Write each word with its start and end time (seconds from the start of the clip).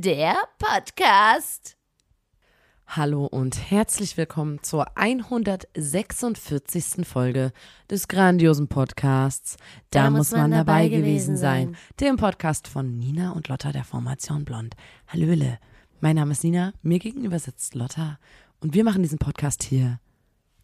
Der 0.00 0.36
Podcast. 0.60 1.76
Hallo 2.86 3.26
und 3.26 3.72
herzlich 3.72 4.16
willkommen 4.16 4.62
zur 4.62 4.96
146. 4.96 7.04
Folge 7.04 7.50
des 7.90 8.06
grandiosen 8.06 8.68
Podcasts. 8.68 9.56
Da, 9.90 10.08
muss 10.10 10.30
man, 10.30 10.52
dabei 10.52 10.86
gewesen 10.86 11.36
sein. 11.36 11.76
Dem 11.98 12.16
Podcast 12.16 12.68
von 12.68 12.96
Nina 12.96 13.32
und 13.32 13.48
Lotta 13.48 13.72
der 13.72 13.82
Formation 13.82 14.44
Blond. 14.44 14.76
Hallöle, 15.08 15.58
mein 16.00 16.14
Name 16.14 16.30
ist 16.30 16.44
Nina, 16.44 16.74
mir 16.82 17.00
gegenüber 17.00 17.40
sitzt 17.40 17.74
Lotta 17.74 18.20
und 18.60 18.74
wir 18.74 18.84
machen 18.84 19.02
diesen 19.02 19.18
Podcast 19.18 19.64
hier 19.64 19.98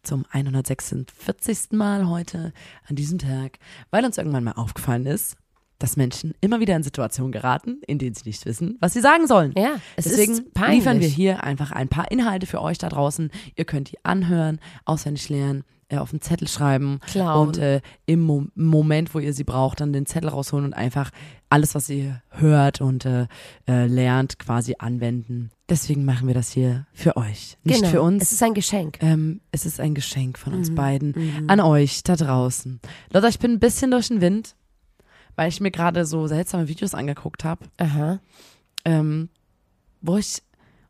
zum 0.01 0.25
146. 0.29 1.73
Mal 1.73 2.07
heute 2.07 2.53
an 2.87 2.95
diesem 2.95 3.19
Tag, 3.19 3.59
weil 3.91 4.05
uns 4.05 4.17
irgendwann 4.17 4.45
mal 4.45 4.53
aufgefallen 4.53 5.05
ist, 5.05 5.35
dass 5.79 5.97
Menschen 5.97 6.33
immer 6.41 6.59
wieder 6.59 6.75
in 6.75 6.83
Situationen 6.83 7.31
geraten, 7.31 7.81
in 7.87 7.97
denen 7.99 8.15
sie 8.15 8.23
nicht 8.29 8.45
wissen, 8.45 8.77
was 8.79 8.93
sie 8.93 9.01
sagen 9.01 9.27
sollen. 9.27 9.53
Ja, 9.57 9.75
es 9.95 10.05
Deswegen 10.05 10.45
liefern 10.69 10.99
wir 10.99 11.07
hier 11.07 11.43
einfach 11.43 11.71
ein 11.71 11.89
paar 11.89 12.09
Inhalte 12.11 12.45
für 12.47 12.61
euch 12.61 12.77
da 12.77 12.89
draußen. 12.89 13.29
Ihr 13.55 13.65
könnt 13.65 13.91
die 13.91 13.97
anhören, 14.03 14.59
auswendig 14.85 15.27
lernen, 15.29 15.63
äh, 15.89 15.97
auf 15.97 16.11
einen 16.13 16.21
Zettel 16.21 16.47
schreiben 16.47 16.99
Klauen. 17.05 17.47
und 17.49 17.57
äh, 17.57 17.81
im 18.05 18.21
Mo 18.21 18.45
Moment, 18.55 19.13
wo 19.13 19.19
ihr 19.19 19.33
sie 19.33 19.43
braucht, 19.43 19.81
dann 19.81 19.93
den 19.93 20.05
Zettel 20.07 20.29
rausholen 20.29 20.65
und 20.65 20.73
einfach 20.73 21.11
alles, 21.49 21.75
was 21.75 21.89
ihr 21.89 22.23
hört 22.29 22.81
und 22.81 23.05
äh, 23.05 23.27
äh, 23.67 23.85
lernt, 23.85 24.39
quasi 24.39 24.75
anwenden. 24.79 25.51
Deswegen 25.69 26.03
machen 26.05 26.27
wir 26.27 26.33
das 26.33 26.49
hier 26.51 26.87
für 26.93 27.17
euch, 27.17 27.57
nicht 27.63 27.79
genau. 27.81 27.89
für 27.91 28.01
uns. 28.01 28.23
Es 28.23 28.31
ist 28.31 28.41
ein 28.43 28.53
Geschenk. 28.55 28.97
ähm, 29.01 29.41
es 29.51 29.65
ist 29.65 29.79
ein 29.79 29.93
Geschenk 29.93 30.39
von 30.39 30.53
Mhm. 30.53 30.59
uns 30.59 30.73
beiden 30.73 31.45
an 31.47 31.59
euch 31.59 32.01
da 32.03 32.15
draußen. 32.15 32.79
Leute, 33.13 33.27
ich 33.27 33.39
bin 33.39 33.51
ein 33.51 33.59
bisschen 33.59 33.91
durch 33.91 34.07
den 34.07 34.21
Wind, 34.21 34.55
weil 35.35 35.49
ich 35.49 35.61
mir 35.61 35.71
gerade 35.71 36.05
so 36.05 36.27
seltsame 36.27 36.67
Videos 36.67 36.93
angeguckt 36.93 37.43
habe 37.43 37.65
Aha. 37.77 38.19
ähm, 38.85 39.29
wo 40.01 40.17
ich, 40.17 40.41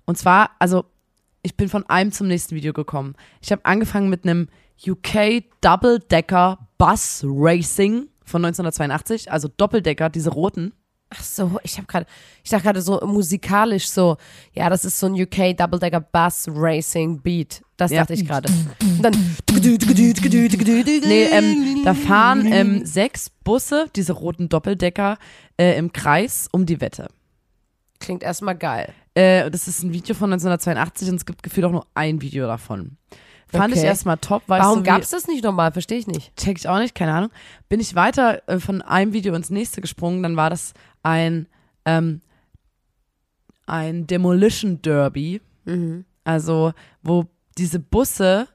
und 0.05 0.17
zwar, 0.17 0.51
also 0.59 0.85
ich 1.41 1.55
bin 1.55 1.69
von 1.69 1.88
einem 1.89 2.11
zum 2.11 2.27
nächsten 2.27 2.55
Video 2.55 2.73
gekommen. 2.73 3.16
Ich 3.39 3.51
habe 3.51 3.63
angefangen 3.66 4.09
mit 4.09 4.23
einem 4.23 4.49
UK 4.85 5.43
Double 5.61 5.99
Decker 5.99 6.67
Bus 6.77 7.23
Racing 7.23 8.07
von 8.23 8.43
1982, 8.43 9.31
also 9.31 9.47
Doppeldecker, 9.47 10.09
diese 10.09 10.31
roten. 10.31 10.73
Ach 11.17 11.23
so, 11.23 11.59
ich 11.63 11.77
habe 11.77 11.88
gerade, 11.88 12.05
ich 12.44 12.49
dachte 12.49 12.63
gerade 12.63 12.81
so 12.81 12.99
musikalisch 13.05 13.88
so, 13.89 14.17
ja, 14.53 14.69
das 14.69 14.83
ist 14.85 14.99
so 14.99 15.05
ein 15.08 15.13
UK 15.13 15.55
Double 15.55 15.80
Decker 15.80 16.02
Bus 16.02 16.45
Racing 16.49 17.22
Beat. 17.22 17.61
Das 17.77 17.91
Ja. 17.91 18.02
dachte 18.02 18.13
ich 18.13 18.25
gerade. 18.27 18.52
Und 18.81 19.02
dann 19.02 19.13
Nee, 21.07 21.23
ähm, 21.31 21.81
da 21.83 21.94
fahren 21.94 22.45
ähm, 22.52 22.85
sechs 22.85 23.30
Busse, 23.30 23.88
diese 23.95 24.13
roten 24.13 24.49
Doppeldecker, 24.49 25.17
äh, 25.57 25.77
im 25.77 25.91
Kreis 25.94 26.47
um 26.52 26.66
die 26.66 26.81
Wette. 26.81 27.07
klingt 28.00 28.23
erstmal 28.23 28.55
geil. 28.55 28.94
Äh, 29.16 29.50
das 29.50 29.67
ist 29.67 29.81
ein 29.83 29.94
Video 29.94 30.13
von 30.16 30.29
1982 30.31 31.09
und 31.09 31.16
es 31.16 31.25
gibt 31.25 31.41
gefühlt 31.44 31.66
auch 31.66 31.72
nur 31.72 31.88
ein 31.95 32.22
Video 32.22 32.45
davon. 32.45 32.97
Fand 33.47 33.73
ich 33.73 33.79
Okay. 33.79 33.88
erstmal 33.88 34.17
top, 34.17 34.44
Warum 34.47 34.63
ich 34.63 34.75
so 34.79 34.81
wie- 34.81 34.85
gab's 34.85 35.09
das 35.11 35.27
nicht 35.27 35.44
normal? 35.44 35.72
Verstehe 35.72 35.97
ich 35.97 36.05
nicht. 36.07 36.35
check 36.35 36.57
ich 36.57 36.67
auch 36.67 36.78
nicht, 36.78 36.94
keine 36.94 37.13
Ahnung. 37.13 37.29
Bin 37.69 37.79
ich 37.79 37.95
weiter 37.95 38.41
äh, 38.50 38.59
von 38.59 38.81
einem 38.81 39.13
Video 39.13 39.34
ins 39.34 39.50
nächste 39.50 39.81
gesprungen, 39.81 40.22
dann 40.23 40.35
war 40.35 40.50
das 40.50 40.73
ein, 41.05 41.47
ähm, 41.85 42.21
ein 43.67 44.07
Demolition 44.07 44.81
Derby. 44.81 45.41
Mhm. 45.66 46.05
Also, 46.23 46.73
wo 47.03 47.25
diese 47.57 47.79
Busse, 47.79 48.47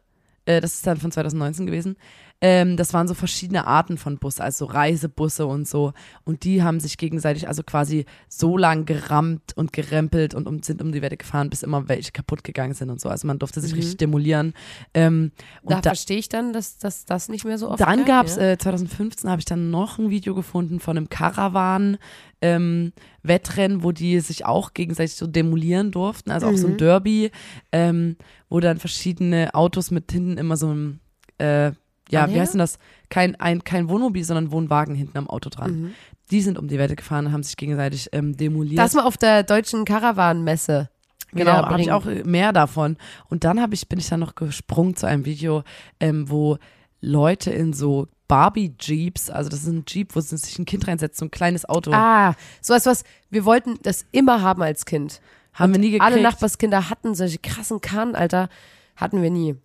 äh, 0.45 0.61
das 0.61 0.75
ist 0.75 0.87
dann 0.87 0.99
von 0.99 1.13
2019 1.13 1.67
gewesen, 1.67 1.97
ähm, 2.43 2.77
das 2.77 2.95
waren 2.95 3.07
so 3.07 3.15
verschiedene 3.15 3.67
Arten 3.67 3.99
von 3.99 4.17
Busse, 4.19 4.43
also 4.43 4.67
so 4.67 4.73
Reisebusse 4.73 5.47
und 5.47 5.69
so. 5.69 5.93
Und 6.25 6.45
die 6.45 6.63
haben 6.63 6.81
sich 6.81 6.97
gegenseitig 6.97 7.49
also 7.49 7.63
quasi 7.63 8.07
so 8.29 8.57
lang 8.57 8.87
gerammt 8.87 9.53
und 9.57 9.73
gerempelt 9.73 10.35
und 10.35 10.47
um, 10.47 10.63
sind 10.63 10.81
um 10.81 10.91
die 10.93 11.03
Wette 11.03 11.17
gefahren, 11.19 11.51
bis 11.51 11.63
immer 11.63 11.89
welche 11.89 12.13
kaputt 12.13 12.43
gegangen 12.45 12.73
sind 12.75 12.89
und 12.91 13.01
so. 13.01 13.09
Also 13.09 13.27
man 13.27 13.39
durfte 13.39 13.61
sich 13.61 13.73
Mhm. 13.73 13.77
richtig 13.79 13.97
demolieren. 13.99 14.55
Ähm, 14.95 15.33
und 15.63 15.73
Da, 15.73 15.81
da, 15.81 15.91
verstehe 15.91 16.19
ich 16.19 16.29
dann, 16.31 16.53
dass, 16.53 16.79
dass 16.79 17.05
das 17.05 17.29
nicht 17.29 17.45
mehr 17.45 17.59
so 17.59 17.71
oft 17.71 17.81
dann 17.81 18.05
gab, 18.07 18.27
es, 18.27 18.37
ja? 18.37 18.53
äh, 18.53 18.59
2015 18.59 19.29
habe 19.29 19.41
ich 19.41 19.45
dann 19.45 19.71
noch 19.71 19.99
ein 19.99 20.11
Video 20.11 20.35
gefunden 20.35 20.81
von 20.81 20.97
einem 20.97 21.09
Caravan 21.11 21.99
ähm, 22.43 22.93
Wettrennen, 23.23 23.83
wo 23.85 23.93
die 23.93 24.19
sich 24.21 24.47
auch 24.47 24.73
gegenseitig 24.73 25.15
so 25.17 25.27
demolieren 25.27 25.91
durften, 25.91 26.31
also 26.31 26.47
auch 26.47 26.57
so 26.57 26.67
ein 26.69 26.73
Mhm. 26.73 26.79
Derby, 26.79 27.31
ähm, 27.71 28.17
wo 28.49 28.61
dann 28.61 28.79
verschiedene 28.79 29.55
Autos 29.55 29.91
mit 29.91 30.11
hinten 30.11 30.39
immer 30.39 30.57
so 30.57 30.73
ein, 30.73 31.01
äh, 31.39 31.73
ja, 32.11 32.21
wie 32.21 32.25
Anhänger? 32.25 32.41
heißt 32.43 32.55
denn 32.55 32.59
das? 32.59 32.79
Kein, 33.09 33.37
ein, 33.41 33.65
kein 33.65 33.89
Wohnmobil, 33.89 34.25
sondern 34.25 34.53
Wohnwagen 34.53 34.95
hinten 34.95 35.19
am 35.19 35.29
Auto 35.29 35.51
dran. 35.51 35.71
Mhm. 35.83 35.95
Die 36.31 36.43
sind 36.43 36.59
um 36.59 36.69
die 36.69 36.79
Wette 36.79 36.97
gefahren 36.97 37.27
und 37.27 37.33
haben 37.33 37.43
sich 37.43 37.57
gegenseitig 37.57 38.09
ähm, 38.13 38.37
demoliert. 38.37 38.79
Das 38.79 38.95
mal 38.95 39.05
auf 39.05 39.17
der 39.17 39.43
deutschen 39.43 39.85
Caravan-Messe. 39.85 40.89
Genau, 41.33 41.53
habe 41.53 41.81
ich 41.81 41.93
auch 41.93 42.05
mehr 42.25 42.53
davon. 42.53 42.97
Und 43.29 43.45
dann 43.45 43.61
habe 43.61 43.75
ich, 43.75 43.89
bin 43.89 43.99
ich 44.01 44.09
dann 44.09 44.21
noch 44.21 44.35
gesprungen 44.35 44.97
zu 44.97 45.07
einem 45.07 45.25
Video, 45.25 45.63
ähm, 46.01 46.29
wo 46.29 46.59
Leute 47.01 47.51
in 47.51 47.73
so 47.73 48.09
Barbie-Jeeps, 48.29 49.31
also 49.31 49.49
das 49.51 49.61
ist 49.61 49.69
ein 49.69 49.85
Jeep, 49.87 50.15
wo 50.15 50.21
sich 50.21 50.59
ein 50.59 50.65
Kind 50.65 50.87
reinsetzt, 50.87 51.19
so 51.19 51.25
ein 51.27 51.31
kleines 51.31 51.69
Auto, 51.69 51.93
Ah, 51.93 52.35
so 52.61 52.75
als 52.75 52.87
was, 52.87 53.05
wir 53.31 53.45
wollten 53.45 53.79
das 53.83 54.07
immer 54.13 54.43
haben 54.43 54.63
als 54.63 54.85
Kind. 54.87 55.21
haben 55.53 55.73
wir 55.73 55.81
nie 55.81 55.91
gekriegt. 55.91 56.05
Alle 56.13 56.23
Nachbarskinder 56.23 56.91
hatten 56.91 57.15
solche 57.15 57.39
krassen 57.39 57.81
Kahn, 57.81 58.15
Alter. 58.15 58.49
Hatten 58.97 59.23
wir 59.23 59.31
nie. 59.31 59.57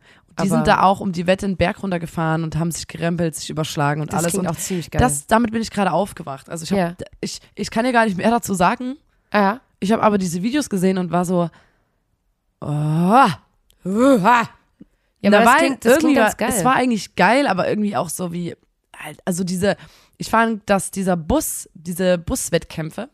Die 0.44 0.50
sind 0.50 0.68
da 0.68 0.82
auch 0.84 1.00
um 1.00 1.12
die 1.12 1.28
Wette 1.28 1.46
einen 1.46 1.58
Berg 1.58 1.82
runtergefahren 1.82 2.44
und 2.44 2.56
haben 2.58 2.72
sich 2.72 2.88
gerempelt, 2.88 3.36
sich 3.36 3.50
überschlagen 3.50 4.02
und 4.02 4.12
das 4.14 4.20
alles. 4.20 4.32
klingt 4.34 4.48
Und 4.48 4.52
auch 4.56 4.60
ziemlich 4.60 4.92
geil. 4.92 5.00
das, 5.00 5.28
damit 5.28 5.52
bin 5.52 5.62
ich 5.62 5.72
gerade 5.72 5.92
aufgewacht. 5.92 6.50
Also 6.50 6.64
ich, 6.64 6.72
hab, 6.72 6.78
Ja. 6.78 6.94
ich, 7.22 7.40
ich 7.56 7.72
kann 7.72 7.86
dir 7.86 7.92
gar 7.94 8.06
nicht 8.06 8.18
mehr 8.18 8.30
dazu 8.32 8.54
sagen. 8.54 8.98
ah, 9.32 9.40
ja. 9.40 9.62
Ich 9.80 9.92
habe 9.92 10.02
aber 10.04 10.18
diese 10.18 10.42
Videos 10.42 10.70
gesehen 10.70 10.98
und 10.98 11.12
war 11.12 11.26
so, 11.26 11.50
oh, 12.62 12.68
Ja, 15.22 15.32
aber 15.32 15.40
Na, 15.40 15.44
das 15.44 15.56
klingt, 15.58 15.86
das 15.86 15.98
klingt 16.00 16.16
ganz 16.16 16.32
war, 16.34 16.38
geil. 16.38 16.50
Es 16.58 16.64
war 16.64 16.76
eigentlich 16.76 17.16
geil, 17.16 17.48
aber 17.48 17.68
irgendwie 17.68 17.96
auch 17.96 18.10
so 18.10 18.32
wie, 18.32 18.56
also 19.26 19.44
diese, 19.44 19.76
ich 20.18 20.30
fand, 20.30 20.68
dass 20.70 20.92
dieser 20.92 21.18
Bus, 21.18 21.70
diese 21.74 22.18
Buswettkämpfe, 22.18 23.10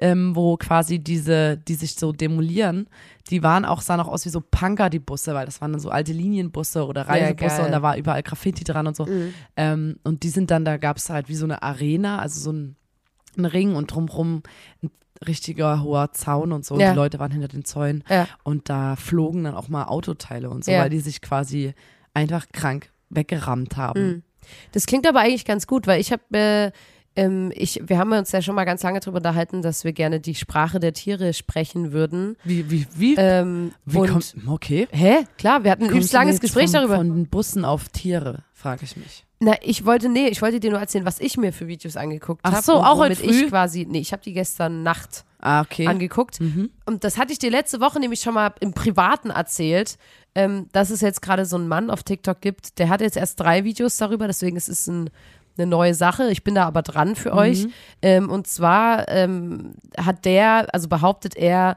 ähm, 0.00 0.34
wo 0.36 0.56
quasi 0.56 0.98
diese, 0.98 1.56
die 1.56 1.74
sich 1.74 1.94
so 1.94 2.12
demolieren, 2.12 2.88
die 3.30 3.42
waren 3.42 3.64
auch, 3.64 3.80
sahen 3.80 4.00
auch 4.00 4.08
aus 4.08 4.24
wie 4.24 4.30
so 4.30 4.40
Punker, 4.40 4.90
die 4.90 4.98
Busse, 4.98 5.34
weil 5.34 5.46
das 5.46 5.60
waren 5.60 5.72
dann 5.72 5.80
so 5.80 5.90
alte 5.90 6.12
Linienbusse 6.12 6.86
oder 6.86 7.02
Reisebusse 7.08 7.56
geil. 7.58 7.66
und 7.66 7.72
da 7.72 7.82
war 7.82 7.96
überall 7.96 8.22
Graffiti 8.22 8.64
dran 8.64 8.86
und 8.86 8.96
so. 8.96 9.06
Mhm. 9.06 9.34
Ähm, 9.56 9.96
und 10.04 10.22
die 10.22 10.28
sind 10.30 10.50
dann, 10.50 10.64
da 10.64 10.76
gab 10.76 10.96
es 10.96 11.10
halt 11.10 11.28
wie 11.28 11.34
so 11.34 11.44
eine 11.44 11.62
Arena, 11.62 12.18
also 12.18 12.40
so 12.40 12.52
ein, 12.52 12.76
ein 13.36 13.44
Ring 13.44 13.74
und 13.74 13.92
drumrum 13.92 14.42
ein 14.82 14.90
richtiger 15.26 15.82
hoher 15.82 16.12
Zaun 16.12 16.52
und 16.52 16.64
so. 16.64 16.74
Und 16.74 16.80
Ja. 16.80 16.90
die 16.90 16.96
Leute 16.96 17.18
waren 17.18 17.32
hinter 17.32 17.48
den 17.48 17.64
Zäunen. 17.64 18.04
Ja. 18.08 18.26
Und 18.44 18.68
da 18.68 18.96
flogen 18.96 19.44
dann 19.44 19.54
auch 19.54 19.68
mal 19.68 19.84
Autoteile 19.84 20.48
und 20.50 20.64
so, 20.64 20.70
Ja. 20.70 20.82
weil 20.82 20.90
die 20.90 21.00
sich 21.00 21.20
quasi 21.20 21.74
einfach 22.14 22.46
krank 22.52 22.90
weggerammt 23.10 23.76
haben. 23.76 24.06
Mhm. 24.06 24.22
Das 24.72 24.86
klingt 24.86 25.06
aber 25.06 25.20
eigentlich 25.20 25.44
ganz 25.44 25.66
gut, 25.66 25.86
weil 25.86 26.00
ich 26.00 26.12
habe, 26.12 26.22
äh, 26.32 26.70
ähm, 27.16 27.52
ich, 27.54 27.80
wir 27.84 27.98
haben 27.98 28.12
uns 28.12 28.32
ja 28.32 28.42
schon 28.42 28.54
mal 28.54 28.64
ganz 28.64 28.82
lange 28.82 29.00
darüber 29.00 29.16
unterhalten, 29.16 29.62
dass 29.62 29.84
wir 29.84 29.92
gerne 29.92 30.20
die 30.20 30.34
Sprache 30.34 30.78
der 30.80 30.92
Tiere 30.92 31.34
sprechen 31.34 31.92
würden. 31.92 32.36
Wie, 32.44 32.70
wie, 32.70 32.86
wie, 32.94 33.14
Ähm, 33.16 33.72
wie 33.84 33.98
und, 33.98 34.08
kommt, 34.10 34.34
okay. 34.46 34.88
Hä? 34.90 35.24
Klar, 35.36 35.64
wir 35.64 35.70
hatten 35.70 35.84
ein 35.84 35.88
Kommst 35.88 35.96
übelst 35.96 36.12
langes 36.12 36.40
Gespräch 36.40 36.70
von, 36.70 36.72
darüber. 36.74 36.96
Von 36.96 37.26
Bussen 37.26 37.64
auf 37.64 37.88
Tiere, 37.88 38.44
frage 38.52 38.84
ich 38.84 38.96
mich. 38.96 39.24
Na, 39.40 39.54
ich 39.62 39.84
wollte, 39.84 40.08
nee, 40.08 40.26
ich 40.28 40.42
wollte 40.42 40.58
dir 40.58 40.70
nur 40.70 40.80
erzählen, 40.80 41.04
was 41.04 41.20
ich 41.20 41.36
mir 41.36 41.52
für 41.52 41.68
Videos 41.68 41.96
angeguckt 41.96 42.40
Ach 42.42 42.52
habe. 42.54 42.62
so, 42.64 42.72
auch 42.74 42.98
heute 42.98 43.12
ich 43.12 43.20
früh? 43.20 43.48
quasi, 43.48 43.86
nee, 43.88 44.00
ich 44.00 44.12
habe 44.12 44.22
die 44.22 44.32
gestern 44.32 44.82
Nacht 44.82 45.24
Ah, 45.40 45.60
okay. 45.60 45.86
angeguckt. 45.86 46.40
Mhm. 46.40 46.70
Und 46.84 47.04
das 47.04 47.16
hatte 47.16 47.32
ich 47.32 47.38
dir 47.38 47.50
letzte 47.50 47.80
Woche 47.80 48.00
nämlich 48.00 48.20
schon 48.20 48.34
mal 48.34 48.52
im 48.58 48.72
Privaten 48.74 49.30
erzählt, 49.30 49.96
ähm, 50.34 50.66
dass 50.72 50.90
es 50.90 51.00
jetzt 51.00 51.22
gerade 51.22 51.44
so 51.44 51.54
einen 51.54 51.68
Mann 51.68 51.90
auf 51.90 52.02
TikTok 52.02 52.40
gibt, 52.40 52.80
der 52.80 52.88
hat 52.88 53.00
jetzt 53.00 53.16
erst 53.16 53.38
drei 53.38 53.62
Videos 53.62 53.96
darüber, 53.96 54.26
deswegen 54.26 54.56
es 54.56 54.68
ist 54.68 54.88
ein, 54.88 55.10
eine 55.58 55.66
neue 55.66 55.94
Sache. 55.94 56.30
Ich 56.30 56.44
bin 56.44 56.54
da 56.54 56.64
aber 56.66 56.82
dran 56.82 57.16
für 57.16 57.32
euch. 57.32 57.66
Ähm, 58.02 58.30
und 58.30 58.46
zwar 58.46 59.08
ähm, 59.08 59.74
hat 59.98 60.24
der, 60.24 60.68
also 60.72 60.88
behauptet 60.88 61.36
er, 61.36 61.76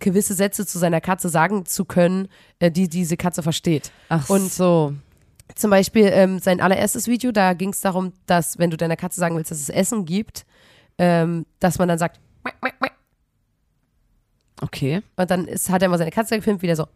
gewisse 0.00 0.34
Sätze 0.34 0.66
zu 0.66 0.78
seiner 0.78 1.00
Katze 1.00 1.28
sagen 1.28 1.66
zu 1.66 1.84
können, 1.84 2.28
äh, 2.58 2.70
die 2.70 2.88
diese 2.88 3.16
Katze 3.16 3.42
versteht. 3.42 3.92
Ach 4.08 4.28
Und- 4.28 4.52
so. 4.52 4.94
Zum 5.54 5.68
Beispiel 5.70 6.08
ähm, 6.10 6.38
sein 6.38 6.60
allererstes 6.62 7.06
Video, 7.06 7.30
da 7.30 7.52
ging 7.52 7.68
es 7.68 7.80
darum, 7.82 8.14
dass 8.24 8.58
wenn 8.58 8.70
du 8.70 8.78
deiner 8.78 8.96
Katze 8.96 9.20
sagen 9.20 9.36
willst, 9.36 9.50
dass 9.50 9.60
es 9.60 9.68
Essen 9.68 10.06
gibt, 10.06 10.46
ähm, 10.96 11.44
dass 11.60 11.78
man 11.78 11.86
dann 11.86 11.98
sagt. 11.98 12.18
Okay. 14.62 15.02
Und 15.16 15.30
dann 15.30 15.46
ist, 15.46 15.68
hat 15.68 15.82
er 15.82 15.90
mal 15.90 15.98
seine 15.98 16.10
Katze 16.10 16.36
gefilmt, 16.36 16.62
wieder 16.62 16.76
so. 16.76 16.86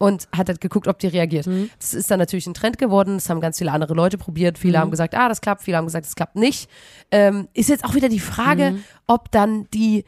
Und 0.00 0.28
hat 0.34 0.48
halt 0.48 0.60
geguckt, 0.62 0.88
ob 0.88 0.98
die 0.98 1.08
reagiert. 1.08 1.46
Das 1.78 1.92
ist 1.94 2.10
dann 2.10 2.18
natürlich 2.18 2.46
ein 2.46 2.54
Trend 2.54 2.78
geworden. 2.78 3.14
Das 3.18 3.28
haben 3.28 3.40
ganz 3.40 3.58
viele 3.58 3.70
andere 3.70 3.92
Leute 3.94 4.16
probiert. 4.16 4.56
Viele 4.58 4.78
haben 4.78 4.90
gesagt, 4.90 5.14
ah, 5.14 5.28
das 5.28 5.42
klappt. 5.42 5.62
Viele 5.62 5.76
haben 5.76 5.84
gesagt, 5.84 6.06
das 6.06 6.14
klappt 6.16 6.36
nicht. 6.36 6.70
Ähm, 7.10 7.48
ist 7.52 7.68
jetzt 7.68 7.84
auch 7.84 7.94
wieder 7.94 8.08
die 8.08 8.18
Frage, 8.18 8.76
ob 9.06 9.30
dann 9.30 9.66
die 9.74 10.04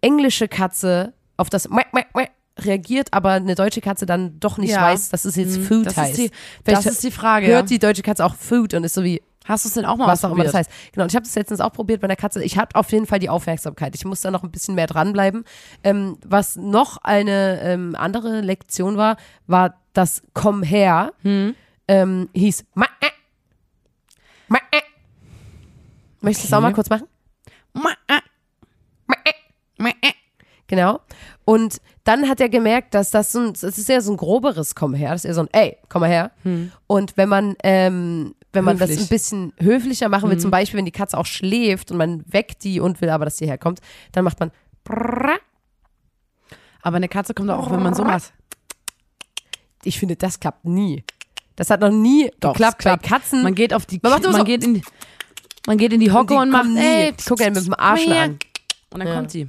englische 0.00 0.46
Katze 0.48 1.12
auf 1.36 1.50
das 1.50 1.68
Mäh, 1.68 1.82
mäh, 1.92 2.04
mäh 2.14 2.28
reagiert, 2.58 3.12
aber 3.12 3.32
eine 3.32 3.54
deutsche 3.54 3.80
Katze 3.82 4.06
dann 4.06 4.40
doch 4.40 4.56
nicht 4.58 4.70
Ja. 4.70 4.82
weiß, 4.82 5.10
dass 5.10 5.24
es 5.26 5.36
jetzt 5.36 5.58
Food 5.58 5.86
Das 5.86 5.96
heißt. 5.96 6.18
ist 6.18 6.18
die, 6.18 6.30
das 6.64 6.86
ist 6.86 7.02
die 7.02 7.10
Frage. 7.10 7.48
hört 7.48 7.68
die 7.68 7.78
deutsche 7.78 8.02
Katze 8.02 8.24
auch 8.24 8.34
Food 8.34 8.72
und 8.72 8.84
ist 8.84 8.94
so 8.94 9.04
wie, 9.04 9.20
Hast 9.46 9.64
du 9.64 9.68
es 9.68 9.74
denn 9.74 9.84
auch 9.84 9.96
mal 9.96 10.06
was 10.06 10.24
auch 10.24 10.32
immer 10.32 10.44
das 10.44 10.54
heißt. 10.54 10.70
Genau, 10.92 11.04
und 11.04 11.12
ich 11.12 11.16
habe 11.16 11.24
das 11.24 11.34
letztens 11.34 11.60
auch 11.60 11.72
probiert 11.72 12.00
bei 12.00 12.08
der 12.08 12.16
Katze. 12.16 12.42
Ich 12.42 12.58
habe 12.58 12.74
auf 12.74 12.90
jeden 12.92 13.06
Fall 13.06 13.18
die 13.18 13.28
Aufmerksamkeit. 13.30 13.94
Ich 13.94 14.04
muss 14.04 14.20
da 14.20 14.30
noch 14.30 14.42
ein 14.42 14.50
bisschen 14.50 14.74
mehr 14.74 14.86
dranbleiben. 14.86 15.44
Ähm, 15.84 16.18
was 16.24 16.56
noch 16.56 16.98
eine 16.98 17.60
ähm, 17.62 17.94
andere 17.96 18.40
Lektion 18.40 18.96
war, 18.96 19.16
war 19.46 19.74
das 19.92 20.22
Komm 20.34 20.62
her, 20.62 21.12
Hm. 21.22 21.54
ähm, 21.88 22.28
hieß 22.34 22.64
Ma 22.74 22.86
äh. 23.00 23.06
Ma 24.48 24.58
äh. 24.72 24.80
Möchtest 26.20 26.44
du 26.44 26.46
es 26.48 26.52
Okay. 26.52 26.56
auch 26.58 26.62
mal 26.62 26.72
kurz 26.74 26.90
machen? 26.90 27.06
Mäh, 27.74 27.90
äh, 28.08 28.20
Ma 29.06 29.14
äh. 29.24 29.82
mäh, 29.82 29.90
äh. 30.02 30.12
Genau. 30.66 31.00
Und 31.44 31.80
dann 32.02 32.28
hat 32.28 32.40
er 32.40 32.48
gemerkt, 32.48 32.94
dass 32.94 33.10
das 33.12 33.30
so 33.32 33.38
ein, 33.40 33.52
das 33.52 33.62
ist 33.62 33.88
ja 33.88 34.00
so 34.00 34.12
ein 34.12 34.16
groberes 34.16 34.74
Komm 34.74 34.94
her. 34.94 35.12
Das 35.12 35.20
ist 35.24 35.26
eher 35.26 35.34
so 35.34 35.42
ein 35.42 35.48
Ey, 35.52 35.76
komm 35.88 36.00
mal 36.00 36.10
her. 36.10 36.32
Und 36.88 37.16
wenn 37.16 37.28
man, 37.28 37.54
ähm, 37.62 38.34
wenn 38.56 38.64
man 38.64 38.76
das 38.78 38.90
Höflich. 38.90 39.06
ein 39.06 39.08
bisschen 39.08 39.52
höflicher 39.60 40.08
machen 40.08 40.28
will, 40.28 40.38
zum 40.38 40.50
Beispiel, 40.50 40.78
wenn 40.78 40.84
die 40.84 40.90
Katze 40.92 41.16
auch 41.16 41.26
schläft 41.26 41.90
und 41.92 41.96
man 41.98 42.24
weckt 42.26 42.64
die 42.64 42.80
und 42.80 43.00
will 43.00 43.08
aber, 43.10 43.24
dass 43.24 43.36
sie 43.38 43.46
herkommt, 43.46 43.80
dann 44.12 44.24
macht 44.24 44.40
man. 44.40 44.50
Aber 46.82 46.96
eine 46.96 47.08
Katze 47.08 47.34
kommt 47.34 47.50
auch, 47.50 47.70
wenn 47.70 47.82
man 47.82 47.94
so 47.94 48.04
macht. 48.04 48.32
Ich 49.84 49.98
finde, 49.98 50.16
das 50.16 50.40
klappt 50.40 50.64
nie. 50.64 51.04
Das 51.56 51.70
hat 51.70 51.80
noch 51.80 51.90
nie 51.90 52.30
Doch, 52.40 52.52
geklappt 52.52 52.84
bei 52.84 52.96
Katzen. 52.96 53.42
Man 53.42 53.54
geht 53.54 53.72
auf 53.72 53.86
die, 53.86 53.98
Man 54.02 54.20
man 54.20 54.32
so- 54.34 54.44
geht 54.44 54.62
in 54.64 54.74
die, 54.74 54.82
man 55.66 55.78
geht 55.78 55.92
in 55.92 56.00
die 56.00 56.10
Hocke 56.12 56.34
die 56.34 56.40
und, 56.40 56.50
macht, 56.50 56.68
ey, 56.76 57.12
gucken 57.26 57.46
einen 57.46 57.54
mit 57.54 57.66
dem 57.66 57.74
Arsch 57.74 58.06
an. 58.08 58.38
Und 58.90 58.98
dann 59.00 59.08
Ja. 59.08 59.14
kommt 59.16 59.30
sie. 59.30 59.48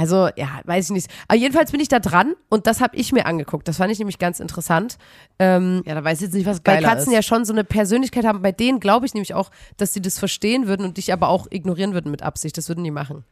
Also, 0.00 0.30
ja, 0.36 0.60
weiß 0.64 0.86
ich 0.86 0.90
nicht. 0.92 1.08
Aber 1.28 1.36
jedenfalls 1.38 1.72
bin 1.72 1.80
ich 1.80 1.88
da 1.88 1.98
dran 1.98 2.34
und 2.48 2.66
das 2.66 2.80
habe 2.80 2.96
ich 2.96 3.12
mir 3.12 3.26
angeguckt. 3.26 3.68
Das 3.68 3.76
fand 3.76 3.92
ich 3.92 3.98
nämlich 3.98 4.18
ganz 4.18 4.40
interessant. 4.40 4.96
Ähm, 5.38 5.82
Ja, 5.84 5.94
da 5.94 6.02
weiß 6.02 6.18
ich 6.18 6.22
jetzt 6.28 6.34
nicht, 6.34 6.46
was 6.46 6.56
weil 6.64 6.76
geiler 6.76 6.88
Katzen 6.88 7.08
ist. 7.12 7.14
ja 7.16 7.22
schon 7.22 7.44
so 7.44 7.52
eine 7.52 7.64
Persönlichkeit 7.64 8.24
haben. 8.24 8.40
Bei 8.40 8.50
denen 8.52 8.80
glaube 8.80 9.04
ich 9.04 9.12
nämlich 9.12 9.34
auch, 9.34 9.50
dass 9.76 9.92
sie 9.92 10.00
das 10.00 10.18
verstehen 10.18 10.66
würden 10.66 10.86
und 10.86 10.96
dich 10.96 11.12
aber 11.12 11.28
auch 11.28 11.46
ignorieren 11.50 11.92
würden 11.92 12.10
mit 12.10 12.22
Absicht. 12.22 12.56
Das 12.56 12.68
würden 12.70 12.82
die 12.82 12.90
machen. 12.90 13.24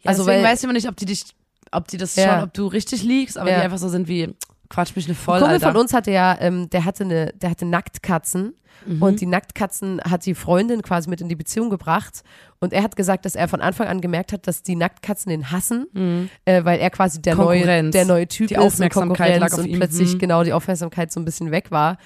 Ja, 0.00 0.10
also, 0.10 0.24
deswegen 0.24 0.42
weil- 0.44 0.52
weiß 0.52 0.60
ich 0.60 0.64
immer 0.64 0.72
nicht, 0.72 0.88
ob 0.88 0.96
die 0.96 1.04
dich, 1.04 1.24
ob 1.72 1.88
die 1.88 1.98
das 1.98 2.16
Ja. 2.16 2.24
schauen, 2.24 2.44
ob 2.44 2.54
du 2.54 2.66
richtig 2.68 3.02
liegst, 3.02 3.36
aber 3.36 3.50
Ja. 3.50 3.58
die 3.58 3.64
einfach 3.64 3.76
so 3.78 3.90
sind 3.90 4.08
wie, 4.08 4.34
quatsch 4.68 4.94
mich 4.96 5.06
eine 5.06 5.14
voll, 5.14 5.36
Ein 5.36 5.40
Kumpel 5.40 5.54
Alter. 5.54 5.72
von 5.72 5.80
uns 5.80 5.92
hatte 5.94 6.10
ja, 6.10 6.36
ähm, 6.40 6.68
der 6.70 6.84
hatte 6.84 7.04
eine, 7.04 7.32
der 7.34 7.50
hatte 7.50 7.64
Nacktkatzen 7.66 8.54
Mhm. 8.86 9.02
und 9.02 9.20
die 9.20 9.26
Nacktkatzen 9.26 10.00
hat 10.08 10.24
die 10.24 10.34
Freundin 10.36 10.82
quasi 10.82 11.10
mit 11.10 11.20
in 11.20 11.28
die 11.28 11.34
Beziehung 11.34 11.68
gebracht 11.68 12.22
und 12.60 12.72
er 12.72 12.84
hat 12.84 12.94
gesagt, 12.94 13.24
dass 13.24 13.34
er 13.34 13.48
von 13.48 13.60
Anfang 13.60 13.88
an 13.88 14.00
gemerkt 14.00 14.32
hat, 14.32 14.46
dass 14.46 14.62
die 14.62 14.76
Nacktkatzen 14.76 15.30
den 15.30 15.50
hassen, 15.50 16.30
äh, 16.44 16.64
weil 16.64 16.78
er 16.78 16.88
quasi 16.90 17.20
der 17.20 17.34
neue, 17.34 17.82
Mhm. 17.82 17.90
Der 17.90 18.04
neue 18.04 18.28
Typ 18.28 18.46
Die 18.48 18.54
ist 18.54 18.60
und 18.60 18.66
Aufmerksamkeit 18.66 19.16
Konkurrenz 19.32 19.40
lag 19.40 19.52
auf 19.52 19.58
und 19.64 19.66
ihm. 19.70 19.78
plötzlich 19.78 20.14
Mhm. 20.14 20.18
genau 20.18 20.44
die 20.44 20.52
Aufmerksamkeit 20.52 21.10
so 21.10 21.18
ein 21.18 21.24
bisschen 21.24 21.50
weg 21.50 21.72
war 21.72 21.98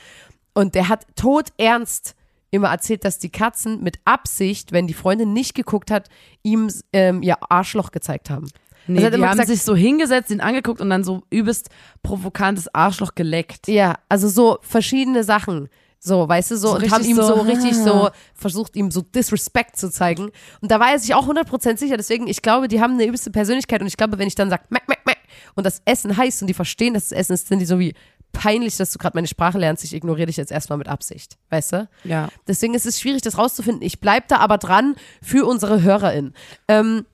und 0.54 0.74
der 0.74 0.88
hat 0.88 1.04
todernst 1.14 2.14
immer 2.50 2.68
erzählt, 2.70 3.04
dass 3.04 3.18
die 3.18 3.30
Katzen 3.30 3.82
mit 3.82 3.98
Absicht, 4.04 4.72
wenn 4.72 4.86
die 4.86 4.94
Freundin 4.94 5.32
nicht 5.32 5.54
geguckt 5.54 5.90
hat, 5.90 6.08
ihm 6.42 6.70
ähm, 6.92 7.22
ihr 7.22 7.36
Arschloch 7.50 7.90
gezeigt 7.92 8.30
haben. 8.30 8.48
Nee, 8.86 9.00
er 9.00 9.06
hat 9.06 9.12
die 9.12 9.16
immer 9.16 9.28
haben 9.28 9.32
gesagt- 9.32 9.48
sich 9.48 9.62
so 9.62 9.74
hingesetzt, 9.74 10.30
ihn 10.30 10.40
angeguckt 10.40 10.80
und 10.80 10.90
dann 10.90 11.04
so 11.04 11.22
übelst 11.30 11.68
provokantes 12.02 12.72
Arschloch 12.74 13.14
geleckt. 13.14 13.68
Ja, 13.68 13.96
also 14.08 14.28
so 14.28 14.58
verschiedene 14.62 15.24
Sachen. 15.24 15.68
So, 16.04 16.28
weißt 16.28 16.50
du, 16.50 16.56
so, 16.56 16.68
So 16.68 16.74
und 16.74 16.80
richtig 16.80 16.92
haben 16.98 17.04
ihm 17.04 17.16
so, 17.16 17.22
so, 17.22 17.40
richtig 17.42 17.76
so 17.76 17.92
ah. 18.08 18.12
versucht, 18.34 18.74
ihm 18.74 18.90
so 18.90 19.02
Disrespect 19.02 19.76
zu 19.76 19.88
zeigen. 19.88 20.32
Und 20.60 20.70
da 20.70 20.80
war 20.80 20.90
er 20.90 20.98
sich 20.98 21.14
auch 21.14 21.28
100% 21.28 21.78
sicher. 21.78 21.96
Deswegen, 21.96 22.26
ich 22.26 22.42
glaube, 22.42 22.66
die 22.66 22.80
haben 22.80 22.94
eine 22.94 23.06
übelste 23.06 23.30
Persönlichkeit. 23.30 23.80
Und 23.80 23.86
ich 23.86 23.96
glaube, 23.96 24.18
wenn 24.18 24.26
ich 24.26 24.34
dann 24.34 24.50
sage, 24.50 24.64
Mäh, 24.70 24.80
Mäh, 24.88 24.96
Mäh, 25.06 25.12
und 25.54 25.64
das 25.64 25.80
Essen 25.84 26.16
heißt 26.16 26.42
und 26.42 26.48
die 26.48 26.54
verstehen, 26.54 26.94
dass 26.94 27.06
es 27.06 27.12
Essen 27.12 27.34
ist, 27.34 27.46
sind 27.46 27.60
die 27.60 27.66
so 27.66 27.78
wie 27.78 27.94
peinlich, 28.32 28.76
dass 28.78 28.90
du 28.92 28.98
gerade 28.98 29.16
meine 29.16 29.28
Sprache 29.28 29.58
lernst. 29.58 29.84
Ich 29.84 29.94
ignoriere 29.94 30.26
dich 30.26 30.38
jetzt 30.38 30.50
erstmal 30.50 30.78
mit 30.78 30.88
Absicht. 30.88 31.36
Weißt 31.50 31.72
du? 31.72 31.88
Ja. 32.02 32.30
Deswegen 32.48 32.74
ist 32.74 32.86
es 32.86 32.98
schwierig, 32.98 33.22
das 33.22 33.38
rauszufinden. 33.38 33.82
Ich 33.82 34.00
bleib 34.00 34.26
da 34.28 34.38
aber 34.38 34.58
dran 34.58 34.96
für 35.22 35.46
unsere 35.46 35.82
HörerInnen. 35.82 36.34
Ähm, 36.66 37.04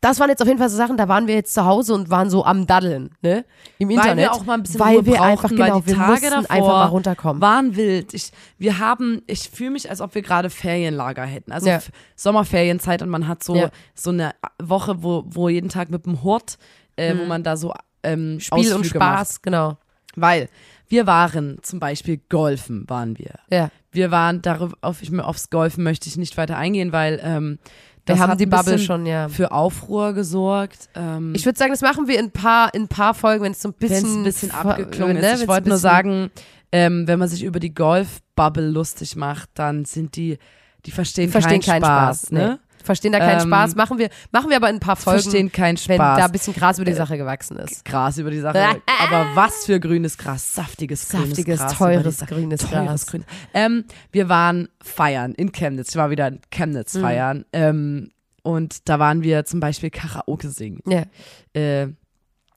das 0.00 0.20
waren 0.20 0.28
jetzt 0.28 0.40
auf 0.42 0.48
jeden 0.48 0.58
Fall 0.58 0.68
so 0.68 0.76
Sachen, 0.76 0.96
da 0.96 1.08
waren 1.08 1.26
wir 1.26 1.34
jetzt 1.34 1.54
zu 1.54 1.64
Hause 1.64 1.94
und 1.94 2.10
waren 2.10 2.28
so 2.30 2.44
am 2.44 2.66
Daddeln, 2.66 3.10
ne? 3.22 3.44
Im 3.78 3.88
Weil 3.88 3.96
Internet. 3.96 4.18
wir 4.18 4.32
auch 4.32 4.44
mal 4.44 4.54
ein 4.54 4.62
bisschen 4.62 4.80
weil 4.80 4.96
Ruhe 4.96 5.06
wir 5.06 5.12
brauchten, 5.14 5.24
einfach, 5.30 5.50
weil 5.50 5.56
genau, 5.56 5.80
die 5.80 5.86
wir 5.86 5.94
Tage 5.96 6.30
davor 6.30 6.50
einfach 6.50 6.68
mal 6.68 6.84
runterkommen. 6.86 7.42
waren 7.42 7.76
wild. 7.76 8.12
Ich, 8.14 8.30
wir 8.58 8.78
haben, 8.78 9.22
ich 9.26 9.48
fühle 9.50 9.70
mich, 9.70 9.88
als 9.90 10.00
ob 10.00 10.14
wir 10.14 10.22
gerade 10.22 10.50
Ferienlager 10.50 11.24
hätten. 11.24 11.52
Also 11.52 11.68
Ja. 11.68 11.80
Sommerferienzeit 12.16 13.02
und 13.02 13.08
man 13.10 13.28
hat 13.28 13.42
so, 13.44 13.54
Ja. 13.56 13.70
so 13.94 14.10
eine 14.10 14.34
Woche, 14.62 15.02
wo, 15.02 15.24
wo 15.26 15.48
jeden 15.48 15.68
Tag 15.68 15.90
mit 15.90 16.06
dem 16.06 16.22
Hort, 16.22 16.58
äh, 16.96 17.14
wo 17.18 17.24
man 17.24 17.42
da 17.42 17.56
so 17.56 17.72
ähm, 18.02 18.34
Mhm. 18.34 18.40
Spiel 18.40 18.58
und 18.74 18.80
Ausflüge 18.80 18.98
macht. 18.98 19.16
Spaß, 19.18 19.42
genau. 19.42 19.78
Weil 20.16 20.48
wir 20.88 21.06
waren 21.06 21.58
zum 21.62 21.80
Beispiel 21.80 22.20
Golfen, 22.28 22.88
waren 22.88 23.18
wir. 23.18 23.34
Ja. 23.50 23.70
Wir 23.90 24.10
waren 24.10 24.42
darauf, 24.42 24.72
auf, 24.80 25.02
ich, 25.02 25.18
aufs 25.18 25.50
Golfen 25.50 25.82
möchte 25.84 26.08
ich 26.08 26.16
nicht 26.16 26.36
weiter 26.36 26.56
eingehen, 26.56 26.92
weil 26.92 27.20
ähm, 27.22 27.58
Wir 28.06 28.18
haben 28.18 28.36
die 28.36 28.46
Bubble 28.46 28.78
schon, 28.78 29.06
ja. 29.06 29.28
für 29.28 29.50
Aufruhr 29.52 30.12
gesorgt. 30.12 30.88
Ähm, 30.94 31.32
Ich 31.34 31.44
würde 31.46 31.58
sagen, 31.58 31.72
das 31.72 31.80
machen 31.80 32.06
wir 32.06 32.18
in 32.18 32.26
ein 32.26 32.30
paar, 32.30 32.74
in 32.74 32.82
ein 32.82 32.88
paar 32.88 33.14
Folgen, 33.14 33.44
wenn 33.44 33.52
es 33.52 33.62
so 33.62 33.70
ein 33.70 33.74
bisschen, 33.74 34.20
ein 34.20 34.24
bisschen 34.24 34.50
abgeklungen 34.50 35.16
ne, 35.18 35.32
ist. 35.32 35.42
Ich 35.42 35.48
wollte 35.48 35.68
nur 35.68 35.78
sagen, 35.78 36.30
ähm, 36.72 37.06
wenn 37.06 37.18
man 37.18 37.28
sich 37.28 37.44
über 37.44 37.60
die 37.60 37.72
Golf-Bubble 37.72 38.68
lustig 38.68 39.16
macht, 39.16 39.48
dann 39.54 39.84
sind 39.84 40.16
die, 40.16 40.38
die 40.84 40.90
verstehen, 40.90 41.30
verstehen 41.30 41.60
keinen 41.60 41.80
keinen 41.80 41.84
Spaß. 41.84 42.18
Spaß, 42.18 42.32
ne? 42.32 42.58
Verstehen 42.84 43.12
da 43.12 43.18
keinen 43.18 43.40
Ähm, 43.40 43.48
Spaß. 43.48 43.74
Machen 43.74 43.98
wir, 43.98 44.08
machen 44.30 44.50
wir 44.50 44.56
aber 44.56 44.68
in 44.70 44.76
ein 44.76 44.80
paar 44.80 44.94
Folgen, 44.96 45.20
Verstehen 45.22 45.50
keinen 45.50 45.76
wenn 45.88 45.96
Spaß. 45.96 46.18
da 46.18 46.24
ein 46.26 46.32
bisschen 46.32 46.54
Gras 46.54 46.76
über 46.78 46.84
die 46.84 46.92
Sache 46.92 47.16
gewachsen 47.16 47.56
ist. 47.56 47.84
Gras 47.84 48.18
über 48.18 48.30
die 48.30 48.38
Sache. 48.40 48.58
Aber 49.02 49.26
was 49.34 49.64
für 49.66 49.80
grünes 49.80 50.16
Gras. 50.18 50.54
Saftiges, 50.54 51.08
Saftiges, 51.08 51.44
grünes 51.44 51.58
Gras. 51.60 51.76
teures 51.78 52.18
grünes 52.26 52.60
teures 52.60 52.86
Gras. 52.86 53.06
Grün. 53.06 53.24
Ähm, 53.54 53.84
wir 54.12 54.28
waren 54.28 54.68
feiern 54.82 55.32
in 55.32 55.50
Chemnitz. 55.50 55.88
Ich 55.90 55.96
war 55.96 56.10
wieder 56.10 56.28
in 56.28 56.40
Chemnitz 56.50 56.94
Mhm. 56.94 57.00
feiern. 57.00 57.44
Ähm, 57.52 58.10
und 58.42 58.88
da 58.88 58.98
waren 58.98 59.22
wir 59.22 59.44
zum 59.46 59.60
Beispiel 59.60 59.88
Karaoke 59.90 60.50
singen. 60.50 60.80
Ja. 60.86 61.04
Äh, 61.54 61.88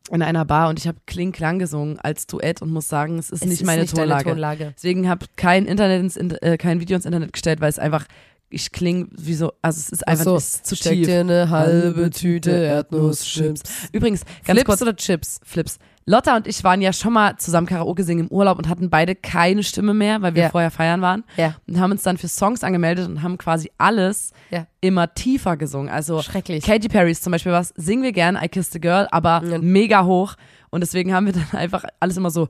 in 0.09 0.21
einer 0.21 0.45
Bar 0.45 0.69
und 0.69 0.80
ich 0.80 0.87
habe 0.87 0.97
Kling 1.06 1.33
Klang 1.33 1.59
gesungen 1.59 1.99
als 1.99 2.28
Duett 2.28 2.61
und 2.61 2.71
muss 2.71 2.87
sagen, 2.87 3.19
es 3.19 3.30
ist 3.30 3.42
Es 3.42 3.47
nicht 3.49 3.59
ist 3.61 3.66
meine 3.66 3.81
nicht 3.81 3.94
Tonlage. 3.95 4.30
Tonlage. 4.30 4.73
Deswegen 4.78 5.09
habe 5.09 5.25
kein 5.35 5.66
Internet 5.66 5.99
ins, 6.02 6.16
In- 6.16 6.31
äh, 6.31 6.57
kein 6.57 6.80
Video 6.80 6.95
ins 6.95 7.06
Internet 7.06 7.33
gestellt, 7.33 7.59
weil 7.59 7.69
es 7.69 7.78
einfach 7.78 8.06
ich 8.49 8.71
klinge 8.71 9.07
wie 9.11 9.33
so, 9.33 9.51
also 9.61 9.80
es 9.80 9.89
ist 9.89 10.07
einfach 10.07 10.23
so, 10.23 10.35
es 10.37 10.56
ist 10.56 10.66
zu 10.68 10.75
Steck 10.75 10.94
tief. 10.94 11.07
dir 11.07 11.19
eine 11.21 11.49
halbe 11.49 12.09
Tüte 12.09 12.51
Erdnusschips. 12.51 13.61
Übrigens, 13.92 14.23
ganz 14.45 14.57
Flips 14.59 14.66
kurz, 14.66 14.81
oder 14.81 14.95
Chips? 14.95 15.39
Flips. 15.44 15.80
Lotta 16.09 16.37
und 16.37 16.47
ich 16.47 16.63
waren 16.63 16.81
ja 16.81 16.94
schon 16.94 17.11
mal 17.11 17.35
zusammen 17.35 17.68
Karaoke 17.68 18.01
singen 18.04 18.27
im 18.27 18.31
Urlaub 18.31 18.57
und 18.57 18.69
hatten 18.69 18.89
beide 18.89 19.13
keine 19.13 19.61
Stimme 19.61 19.94
mehr, 19.94 20.21
weil 20.21 20.35
wir 20.35 20.44
Ja. 20.44 20.49
vorher 20.49 20.71
feiern 20.71 21.01
waren. 21.01 21.25
Ja. 21.35 21.56
Und 21.68 21.81
haben 21.81 21.92
uns 21.92 22.04
dann 22.04 22.18
für 22.18 22.30
Songs 22.30 22.63
angemeldet 22.63 23.09
und 23.09 23.21
haben 23.23 23.37
quasi 23.37 23.69
alles 23.77 24.31
Ja. 24.49 24.68
immer 24.80 25.13
tiefer 25.13 25.57
gesungen. 25.57 25.89
Also 25.89 26.21
Schrecklich. 26.21 26.63
Katy 26.63 26.87
Perry's 26.87 27.19
zum 27.21 27.31
Beispiel 27.31 27.51
was, 27.51 27.73
singen 27.75 28.04
wir 28.04 28.13
gern, 28.13 28.39
I 28.42 28.47
Kissed 28.47 28.73
a 28.77 28.80
Girl, 28.80 29.07
aber 29.11 29.42
mega 29.59 30.06
hoch. 30.06 30.35
Und 30.69 30.80
deswegen 30.80 31.13
haben 31.13 31.25
wir 31.25 31.33
dann 31.33 31.47
einfach 31.51 31.83
alles 31.99 32.16
immer 32.16 32.31
so, 32.31 32.47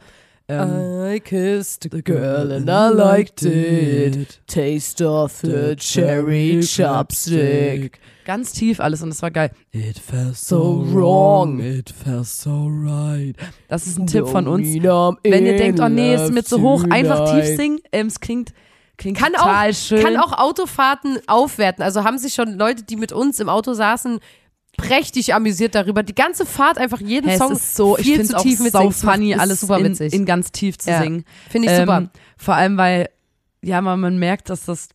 ähm, 0.50 1.16
I 1.16 1.20
kissed 1.20 1.94
a 1.94 2.02
girl 2.02 2.52
and 2.52 2.70
I 2.70 2.90
liked 2.94 3.44
it. 3.44 4.40
Taste 4.48 5.06
of 5.06 5.34
the 5.42 5.76
cherry 5.76 6.62
chopstick. 6.62 8.00
ganz 8.26 8.54
tief 8.54 8.80
alles 8.80 9.02
und 9.02 9.10
es 9.10 9.22
war 9.22 9.32
geil. 9.32 9.52
It 9.72 10.00
felt 10.00 10.38
so 10.38 10.86
wrong. 10.94 11.60
it 11.60 11.90
felt 11.90 12.26
so 12.26 12.68
right. 12.70 13.36
Das 13.68 13.88
ist 13.88 14.00
ein 14.00 14.08
Tipp 14.08 14.28
von 14.28 14.48
uns. 14.48 14.68
Wenn 14.68 14.84
Wenn 15.24 15.46
ihr 15.46 15.58
denkt, 15.58 15.80
oh 15.80 15.90
nee, 15.90 16.16
ist 16.16 16.32
mir 16.32 16.44
zu 16.44 16.62
hoch, 16.62 16.84
einfach 16.90 17.34
tief 17.34 17.58
singen. 17.58 17.80
Ähm, 17.92 18.08
es 18.08 18.20
klingt, 18.20 18.54
klingt 18.98 19.18
Kann 19.18 19.34
total 19.34 19.72
auch, 19.72 19.74
schön. 19.74 20.02
kann 20.02 20.18
auch 20.18 20.32
Autofahrten 20.38 21.20
aufwerten. 21.28 21.84
Also 21.84 22.04
haben 22.04 22.18
sich 22.18 22.34
schon 22.34 22.58
Leute, 22.58 22.84
die 22.84 22.96
mit 22.96 23.12
uns 23.12 23.40
im 23.40 23.50
Auto 23.50 23.74
saßen, 23.74 24.20
prächtig 24.78 25.34
amüsiert 25.34 25.76
darüber. 25.76 26.04
Die 26.04 26.16
ganze 26.16 26.46
Fahrt 26.46 26.78
einfach 26.78 27.02
jeden 27.02 27.28
Hä, 27.28 27.34
es 27.34 27.40
Song 27.40 27.52
ist 27.52 27.76
so, 27.76 27.98
ich 27.98 28.06
viel 28.06 28.16
finde 28.18 28.28
zu 28.30 28.34
es 28.36 28.40
auch 28.40 28.44
tief 28.44 28.60
so. 28.60 28.66
Es 28.66 29.04
macht- 29.04 29.16
funny, 29.16 29.36
alles 29.36 29.60
super 29.62 29.80
in, 29.80 29.86
witzig. 29.86 30.14
in 30.14 30.26
ganz 30.26 30.52
tief 30.52 30.78
zu 30.78 30.90
Ja. 30.90 31.02
singen. 31.02 31.26
Finde 31.50 31.68
ich 31.68 31.74
Ähm, 31.74 31.82
super. 31.86 32.10
Vor 32.38 32.54
allem, 32.56 32.78
weil, 32.78 33.10
ja, 33.64 33.82
man, 33.82 34.00
man 34.00 34.18
merkt, 34.20 34.50
dass 34.50 34.66
das 34.66 34.90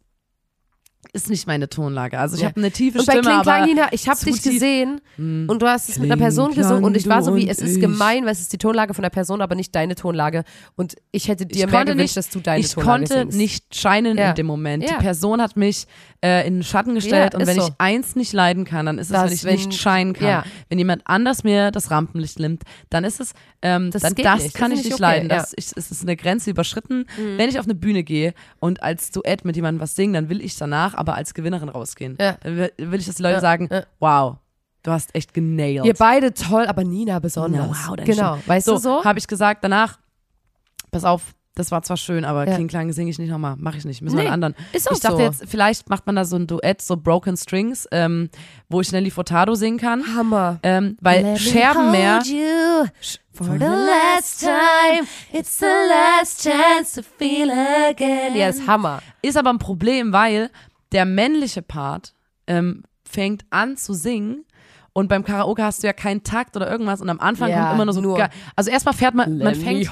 ist 1.14 1.28
nicht 1.28 1.46
meine 1.46 1.68
Tonlage. 1.68 2.18
Also 2.18 2.36
ich 2.36 2.42
Ja. 2.42 2.48
habe 2.48 2.58
eine 2.58 2.70
tiefe 2.70 2.98
Und 2.98 3.06
bei 3.06 3.12
Stimme, 3.12 3.26
Kling 3.28 3.34
aber 3.40 3.42
Klang 3.44 3.66
Nina, 3.66 3.88
ich 3.90 4.08
habe 4.08 4.18
dich 4.24 4.40
tief. 4.40 4.52
gesehen 4.54 5.00
Hm. 5.16 5.44
und 5.46 5.60
du 5.60 5.66
hast 5.68 5.90
es 5.90 5.98
mit 5.98 6.06
einer 6.06 6.16
Kling, 6.16 6.24
Person 6.24 6.54
gesungen 6.54 6.84
und 6.84 6.96
ich 6.96 7.06
war 7.06 7.22
so 7.22 7.32
Klang, 7.32 7.42
wie, 7.42 7.50
es 7.50 7.58
ist 7.58 7.74
und 7.74 7.80
gemein, 7.82 8.24
weil 8.24 8.32
es 8.32 8.40
ist 8.40 8.52
die 8.52 8.56
Tonlage 8.58 8.94
von 8.94 9.02
der 9.02 9.10
Person, 9.10 9.42
aber 9.42 9.54
nicht 9.54 9.74
deine 9.74 9.94
Tonlage. 9.94 10.42
Und 10.74 10.96
ich 11.10 11.28
hätte 11.28 11.44
dir 11.44 11.54
ich 11.66 11.70
mehr 11.70 11.80
konnte 11.80 11.92
gewünscht, 11.92 12.16
nicht, 12.16 12.16
dass 12.16 12.30
du 12.30 12.40
deine 12.40 12.60
ich 12.60 12.70
Tonlage 12.72 12.98
konnte 13.00 13.14
singst. 13.20 13.36
nicht 13.36 13.74
scheinen 13.76 14.16
Ja. 14.16 14.30
in 14.30 14.36
dem 14.36 14.46
Moment. 14.46 14.84
Ja. 14.84 14.96
Die 14.96 15.02
Person 15.04 15.42
hat 15.42 15.54
mich 15.56 15.86
äh, 16.24 16.46
in 16.46 16.54
den 16.58 16.62
Schatten 16.62 16.94
gestellt 16.94 17.34
und 17.34 17.46
wenn 17.46 17.60
so. 17.60 17.66
ich 17.66 17.72
eins 17.78 18.16
nicht 18.16 18.32
leiden 18.32 18.64
kann, 18.64 18.86
dann 18.86 18.96
ist 18.98 19.08
es, 19.08 19.12
Das, 19.12 19.44
wenn 19.44 19.54
ich 19.56 19.66
nicht 19.66 19.78
scheinen 19.80 20.14
kann. 20.14 20.44
Wenn 20.70 20.78
jemand 20.78 21.02
anders 21.04 21.44
mir 21.44 21.70
das 21.72 21.90
Rampenlicht 21.90 22.38
nimmt, 22.38 22.62
dann 22.90 23.04
ist 23.04 23.20
es, 23.20 23.34
ähm, 23.60 23.90
Das 23.90 24.00
dann, 24.02 24.14
das 24.14 24.44
nicht. 24.44 24.54
kann 24.54 24.70
Das 24.70 24.78
ich 24.80 24.84
nicht 24.86 24.94
okay, 24.94 25.02
leiden. 25.02 25.28
Das, 25.28 25.52
ich, 25.56 25.66
es 25.76 25.90
ist 25.90 26.02
eine 26.02 26.16
Grenze 26.16 26.48
überschritten. 26.50 27.04
Wenn 27.36 27.50
ich 27.50 27.58
auf 27.58 27.66
eine 27.66 27.74
Bühne 27.74 28.02
gehe 28.02 28.32
und 28.60 28.82
als 28.82 29.10
Duett 29.10 29.44
mit 29.44 29.56
jemandem 29.56 29.80
was 29.82 29.94
singe, 29.94 30.14
dann 30.14 30.28
will 30.30 30.40
ich 30.40 30.56
danach 30.56 30.94
aber 31.02 31.14
als 31.16 31.34
Gewinnerin 31.34 31.68
rausgehen. 31.68 32.16
Ja. 32.20 32.36
Dann 32.42 32.56
will, 32.56 32.72
ich, 33.00 33.06
dass 33.06 33.16
die 33.16 33.22
Leute 33.22 33.34
Ja, 33.34 33.40
sagen, 33.40 33.68
ja. 33.70 33.82
wow, 34.00 34.36
du 34.82 34.90
hast 34.90 35.14
echt 35.14 35.34
genailt. 35.34 35.84
Ihr 35.84 35.94
beide 35.94 36.32
toll, 36.32 36.66
aber 36.66 36.84
Nina 36.84 37.18
besonders. 37.18 37.66
Na, 37.84 37.88
wow, 37.90 37.96
genau, 37.96 38.36
Stimme. 38.36 38.42
weißt 38.46 38.66
so, 38.66 38.72
du 38.74 38.78
so? 38.78 39.04
habe 39.04 39.18
ich 39.18 39.26
gesagt 39.26 39.62
danach, 39.64 39.98
pass 40.90 41.04
auf, 41.04 41.34
das 41.54 41.70
war 41.70 41.82
zwar 41.82 41.98
schön, 41.98 42.24
aber 42.24 42.48
Ja. 42.48 42.54
Kling 42.54 42.66
Klang 42.68 42.90
singe 42.92 43.10
ich 43.10 43.18
nicht 43.18 43.28
nochmal, 43.28 43.56
mache 43.58 43.76
ich 43.76 43.84
nicht, 43.84 44.00
müssen 44.00 44.16
wir 44.16 44.22
Nee, 44.24 44.30
einen 44.30 44.42
anderen. 44.44 44.66
ist 44.72 44.88
auch 44.88 44.94
ich 44.94 45.00
dachte 45.00 45.16
so. 45.18 45.22
jetzt, 45.22 45.44
vielleicht 45.46 45.90
macht 45.90 46.06
man 46.06 46.16
da 46.16 46.24
so 46.24 46.36
ein 46.36 46.46
Duett, 46.46 46.80
so 46.80 46.96
Broken 46.96 47.36
Strings, 47.36 47.86
ähm, 47.92 48.30
wo 48.70 48.80
ich 48.80 48.90
Nelly 48.90 49.10
Furtado 49.10 49.54
singen 49.54 49.76
kann, 49.78 50.02
Hammer. 50.16 50.60
ähm, 50.62 50.96
weil 51.02 51.36
Scherbenmeer, 51.36 52.20
Hold 52.20 52.26
you 52.26 52.86
for 53.34 53.46
the 53.58 53.64
last 53.66 54.40
time. 54.40 55.06
It's 55.32 55.58
the 55.58 55.66
last 55.66 56.42
chance 56.42 56.98
to 56.98 57.06
feel 57.18 57.50
again. 57.50 58.34
Ja, 58.34 58.48
ist 58.48 58.66
Hammer. 58.66 59.00
ist 59.20 59.36
aber 59.36 59.50
ein 59.50 59.58
Problem, 59.58 60.10
weil 60.14 60.50
der 60.92 61.04
männliche 61.04 61.62
Part 61.62 62.14
ähm, 62.46 62.82
fängt 63.08 63.44
an 63.50 63.76
zu 63.76 63.92
singen 63.94 64.44
und 64.94 65.08
beim 65.08 65.24
Karaoke 65.24 65.62
hast 65.64 65.82
du 65.82 65.86
ja 65.86 65.92
keinen 65.92 66.22
Takt 66.22 66.54
oder 66.56 66.70
irgendwas 66.70 67.00
und 67.00 67.08
am 67.08 67.18
Anfang 67.20 67.50
Ja, 67.50 67.62
kommt 67.62 67.74
immer 67.74 67.84
nur 67.86 67.94
so 67.94 68.00
nur. 68.00 68.28
also 68.56 68.70
erstmal 68.70 68.94
fährt 68.94 69.14
man 69.14 69.38
man 69.38 69.54
Let 69.54 69.56
me 69.58 69.64
fängt 69.64 69.88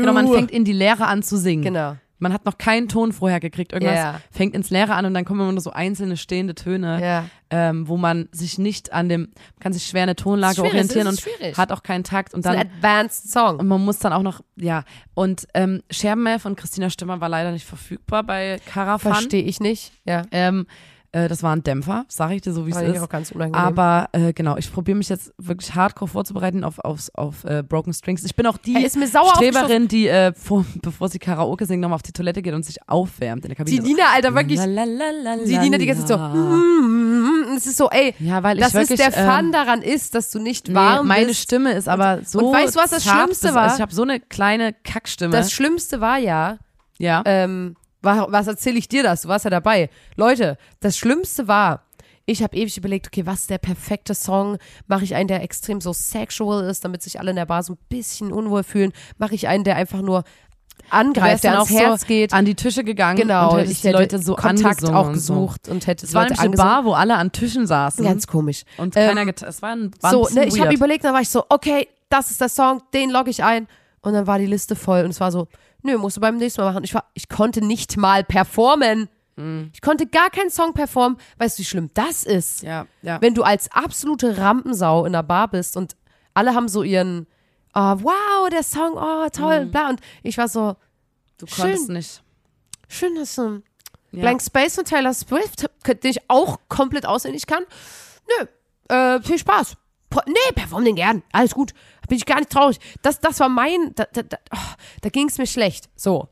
genau 0.00 0.12
man 0.12 0.28
fängt 0.28 0.50
in 0.50 0.64
die 0.64 0.72
Leere 0.72 1.06
an 1.06 1.22
zu 1.22 1.36
singen 1.38 1.62
Genau. 1.62 1.96
Man 2.20 2.32
hat 2.32 2.44
noch 2.46 2.56
keinen 2.58 2.88
Ton 2.88 3.12
vorher 3.12 3.40
gekriegt 3.40 3.72
irgendwas 3.72 3.96
Ja. 3.96 4.20
fängt 4.30 4.54
ins 4.54 4.70
Leere 4.70 4.94
an 4.94 5.04
und 5.06 5.14
dann 5.14 5.24
kommen 5.24 5.40
immer 5.40 5.50
nur 5.52 5.60
so 5.60 5.70
einzelne 5.72 6.16
stehende 6.16 6.54
Töne 6.54 7.00
Ja. 7.02 7.24
ähm, 7.50 7.88
wo 7.88 7.96
man 7.96 8.28
sich 8.30 8.58
nicht 8.58 8.92
an 8.92 9.08
dem 9.08 9.30
kann 9.58 9.72
sich 9.72 9.84
schwer 9.86 10.04
eine 10.04 10.14
Tonlage 10.16 10.62
orientieren 10.62 11.08
und 11.08 11.20
schwierig. 11.20 11.56
hat 11.58 11.72
auch 11.72 11.82
keinen 11.82 12.04
Takt 12.04 12.32
und 12.34 12.44
dann 12.46 12.56
ein 12.56 12.70
Advanced 12.76 13.30
Song. 13.32 13.58
und 13.58 13.66
man 13.66 13.84
muss 13.84 13.98
dann 13.98 14.12
auch 14.12 14.22
noch 14.22 14.40
ja 14.56 14.84
und 15.14 15.48
ähm, 15.54 15.82
Scherbenmeer 15.90 16.38
von 16.38 16.54
Christina 16.54 16.90
Stimmer 16.90 17.20
war 17.20 17.28
leider 17.28 17.50
nicht 17.50 17.66
verfügbar 17.66 18.22
bei 18.22 18.60
Caravan 18.66 19.12
Verstehe 19.14 19.42
ich 19.42 19.58
nicht. 19.60 19.92
Ja. 20.04 20.22
ähm, 20.30 20.66
äh, 21.12 21.28
das 21.28 21.42
war 21.42 21.54
ein 21.56 21.62
Dämpfer, 21.64 22.04
sage 22.08 22.34
ich 22.36 22.42
dir 22.42 22.52
so, 22.52 22.66
wie 22.66 22.70
es 22.70 22.80
ist. 22.80 23.00
auch 23.02 23.08
ganz 23.08 23.32
unangenehm. 23.32 23.60
Aber 23.64 24.08
äh, 24.12 24.32
genau, 24.32 24.56
ich 24.56 24.72
probiere 24.72 24.96
mich 24.96 25.08
jetzt 25.08 25.32
wirklich 25.38 25.74
hardcore 25.74 26.08
vorzubereiten 26.08 26.62
auf, 26.64 26.78
auf, 26.78 27.08
auf 27.14 27.44
äh, 27.44 27.62
Broken 27.62 27.92
Strings. 27.92 28.24
Ich 28.24 28.36
bin 28.36 28.46
auch 28.46 28.56
die 28.56 28.74
sauer 28.88 29.34
Streberin, 29.34 29.88
die, 29.88 30.06
äh, 30.08 30.32
vor, 30.34 30.64
bevor 30.82 31.08
sie 31.08 31.18
Karaoke 31.18 31.66
singt, 31.66 31.80
nochmal 31.80 31.96
auf 31.96 32.02
die 32.02 32.12
Toilette 32.12 32.42
geht 32.42 32.54
und 32.54 32.64
sich 32.64 32.76
aufwärmt 32.88 33.44
in 33.44 33.48
der 33.48 33.56
Kabine. 33.56 33.80
Die 33.82 33.86
Nina, 33.88 34.04
Alter, 34.14 34.34
wirklich. 34.34 34.60
Die 34.60 35.58
Nina 35.58 35.78
die 35.78 35.86
ganze 35.86 36.04
Zeit 36.04 36.18
so. 36.18 36.18
mm, 36.18 37.56
Es 37.56 37.66
ist 37.66 37.76
so, 37.76 37.88
ey. 37.90 38.14
Ja, 38.20 38.42
weil 38.42 38.58
ich 38.58 38.64
Das 38.64 38.74
wirklich, 38.74 39.00
ist 39.00 39.04
der 39.04 39.12
Fun 39.12 39.46
ähm, 39.46 39.52
daran 39.52 39.82
ist, 39.82 40.14
dass 40.14 40.30
du 40.30 40.38
nicht 40.38 40.68
Nee, 40.68 40.74
warm 40.74 41.06
meine 41.08 41.26
bist. 41.26 41.40
Stimme 41.40 41.72
ist 41.72 41.88
aber 41.88 42.20
so. 42.24 42.38
und 42.38 42.54
weißt 42.54 42.76
du, 42.76 42.80
was 42.80 42.90
das 42.90 43.04
Schlimmste 43.04 43.48
bis- 43.48 43.54
war? 43.54 43.62
Also 43.64 43.76
ich 43.76 43.82
habe 43.82 43.94
so 43.94 44.02
eine 44.02 44.20
kleine 44.20 44.72
Kackstimme. 44.84 45.32
Das 45.32 45.52
Schlimmste 45.52 46.00
war 46.00 46.18
ja, 46.18 46.58
ja. 46.98 47.22
ähm, 47.24 47.74
was 48.02 48.46
erzähle 48.46 48.78
ich 48.78 48.88
dir 48.88 49.02
das? 49.02 49.22
Du 49.22 49.28
warst 49.28 49.44
ja 49.44 49.50
dabei. 49.50 49.90
Leute, 50.16 50.56
das 50.80 50.96
Schlimmste 50.96 51.48
war, 51.48 51.84
ich 52.26 52.42
habe 52.42 52.56
ewig 52.56 52.76
überlegt, 52.76 53.08
okay, 53.08 53.26
was 53.26 53.40
ist 53.40 53.50
der 53.50 53.58
perfekte 53.58 54.14
Song? 54.14 54.58
Mache 54.86 55.04
ich 55.04 55.14
einen, 55.14 55.28
der 55.28 55.42
extrem 55.42 55.80
so 55.80 55.92
sexual 55.92 56.64
ist, 56.64 56.84
damit 56.84 57.02
sich 57.02 57.18
alle 57.18 57.30
in 57.30 57.36
der 57.36 57.46
Bar 57.46 57.62
so 57.62 57.72
ein 57.74 57.78
bisschen 57.88 58.32
unwohl 58.32 58.62
fühlen? 58.62 58.92
Mache 59.18 59.34
ich 59.34 59.48
einen, 59.48 59.64
der 59.64 59.76
einfach 59.76 60.00
nur 60.00 60.24
angreift, 60.88 61.44
der 61.44 61.52
ans 61.52 61.70
auch 61.70 61.74
Herz 61.74 62.00
so 62.02 62.06
geht? 62.06 62.32
an 62.32 62.44
die 62.44 62.54
Tische 62.54 62.84
gegangen 62.84 63.16
Genau, 63.20 63.54
und 63.54 63.68
ich 63.68 63.80
die 63.80 63.88
hätte 63.88 63.98
Leute 63.98 64.18
so 64.18 64.34
Kontakt 64.34 64.84
auch 64.84 65.08
und 65.08 65.12
gesucht 65.14 65.68
und 65.68 65.86
hätte 65.86 66.06
So. 66.06 66.10
Es 66.10 66.14
war 66.14 66.28
Leute 66.28 66.40
eine. 66.40 66.56
Bar, 66.56 66.84
wo 66.84 66.92
alle 66.92 67.16
an 67.16 67.32
Tischen 67.32 67.66
saßen. 67.66 68.04
Ganz 68.04 68.26
komisch. 68.26 68.64
und 68.76 68.96
Ähm, 68.96 69.14
keiner 69.14 69.32
Es 69.42 69.62
war 69.62 69.70
ein, 69.70 69.90
war 70.00 70.10
ein 70.10 70.14
So, 70.14 70.22
bisschen 70.22 70.40
ne, 70.40 70.46
ich 70.46 70.60
habe 70.60 70.74
überlegt, 70.74 71.04
dann 71.04 71.14
war 71.14 71.20
ich 71.20 71.28
so, 71.28 71.44
okay, 71.48 71.88
das 72.08 72.30
ist 72.30 72.40
der 72.40 72.48
Song, 72.48 72.82
den 72.94 73.10
logge 73.10 73.30
ich 73.30 73.44
ein. 73.44 73.66
Und 74.02 74.14
dann 74.14 74.26
war 74.26 74.38
die 74.38 74.46
Liste 74.46 74.76
voll 74.76 75.04
und 75.04 75.10
es 75.10 75.20
war 75.20 75.30
so, 75.30 75.46
nö, 75.82 75.98
musst 75.98 76.16
du 76.16 76.20
beim 76.20 76.36
nächsten 76.36 76.60
Mal 76.62 76.72
machen. 76.72 76.84
Ich, 76.84 76.94
war, 76.94 77.04
ich 77.14 77.28
konnte 77.28 77.64
nicht 77.64 77.96
mal 77.96 78.24
performen. 78.24 79.08
Mhm. 79.36 79.70
Ich 79.74 79.80
konnte 79.80 80.06
gar 80.06 80.30
keinen 80.30 80.50
Song 80.50 80.72
performen. 80.74 81.18
Weißt 81.38 81.58
du, 81.58 81.60
wie 81.60 81.64
schlimm 81.66 81.90
das 81.94 82.24
ist? 82.24 82.62
Ja, 82.62 82.86
ja. 83.02 83.20
Wenn 83.20 83.34
du 83.34 83.42
als 83.42 83.70
absolute 83.72 84.38
Rampensau 84.38 85.04
in 85.06 85.14
einer 85.14 85.22
Bar 85.22 85.48
bist 85.48 85.76
und 85.76 85.96
alle 86.34 86.54
haben 86.54 86.68
so 86.68 86.82
ihren, 86.82 87.26
oh, 87.74 87.96
wow, 88.02 88.48
der 88.50 88.62
Song, 88.62 88.92
oh, 88.96 89.28
toll, 89.32 89.66
Mhm. 89.66 89.70
bla. 89.70 89.88
Und 89.90 90.00
ich 90.22 90.36
war 90.38 90.48
so, 90.48 90.76
du 91.38 91.46
schön. 91.46 91.62
konntest 91.64 91.88
nicht. 91.90 92.22
schön, 92.88 93.14
dass 93.14 93.34
du 93.36 93.62
Ja. 94.12 94.20
Blank 94.22 94.42
Space 94.42 94.74
von 94.74 94.84
Taylor 94.84 95.14
Swift, 95.14 95.66
den 95.86 96.10
ich 96.10 96.18
auch 96.28 96.58
komplett 96.68 97.06
auswendig 97.06 97.46
kann. 97.46 97.62
Nö, 98.40 98.46
äh, 98.94 99.20
viel 99.22 99.38
Spaß. 99.38 99.76
Nee, 100.26 100.52
perform 100.54 100.84
den 100.84 100.96
gern. 100.96 101.22
Alles 101.32 101.54
gut. 101.54 101.72
Bin 102.08 102.16
ich 102.18 102.26
gar 102.26 102.38
nicht 102.38 102.50
traurig. 102.50 102.78
Das, 103.02 103.20
das 103.20 103.38
war 103.40 103.48
mein, 103.48 103.92
da, 103.94 104.04
da, 104.12 104.22
da, 104.22 104.36
oh, 104.52 104.74
da 105.02 105.08
ging 105.08 105.28
es 105.28 105.38
mir 105.38 105.46
schlecht. 105.46 105.88
So. 105.94 106.28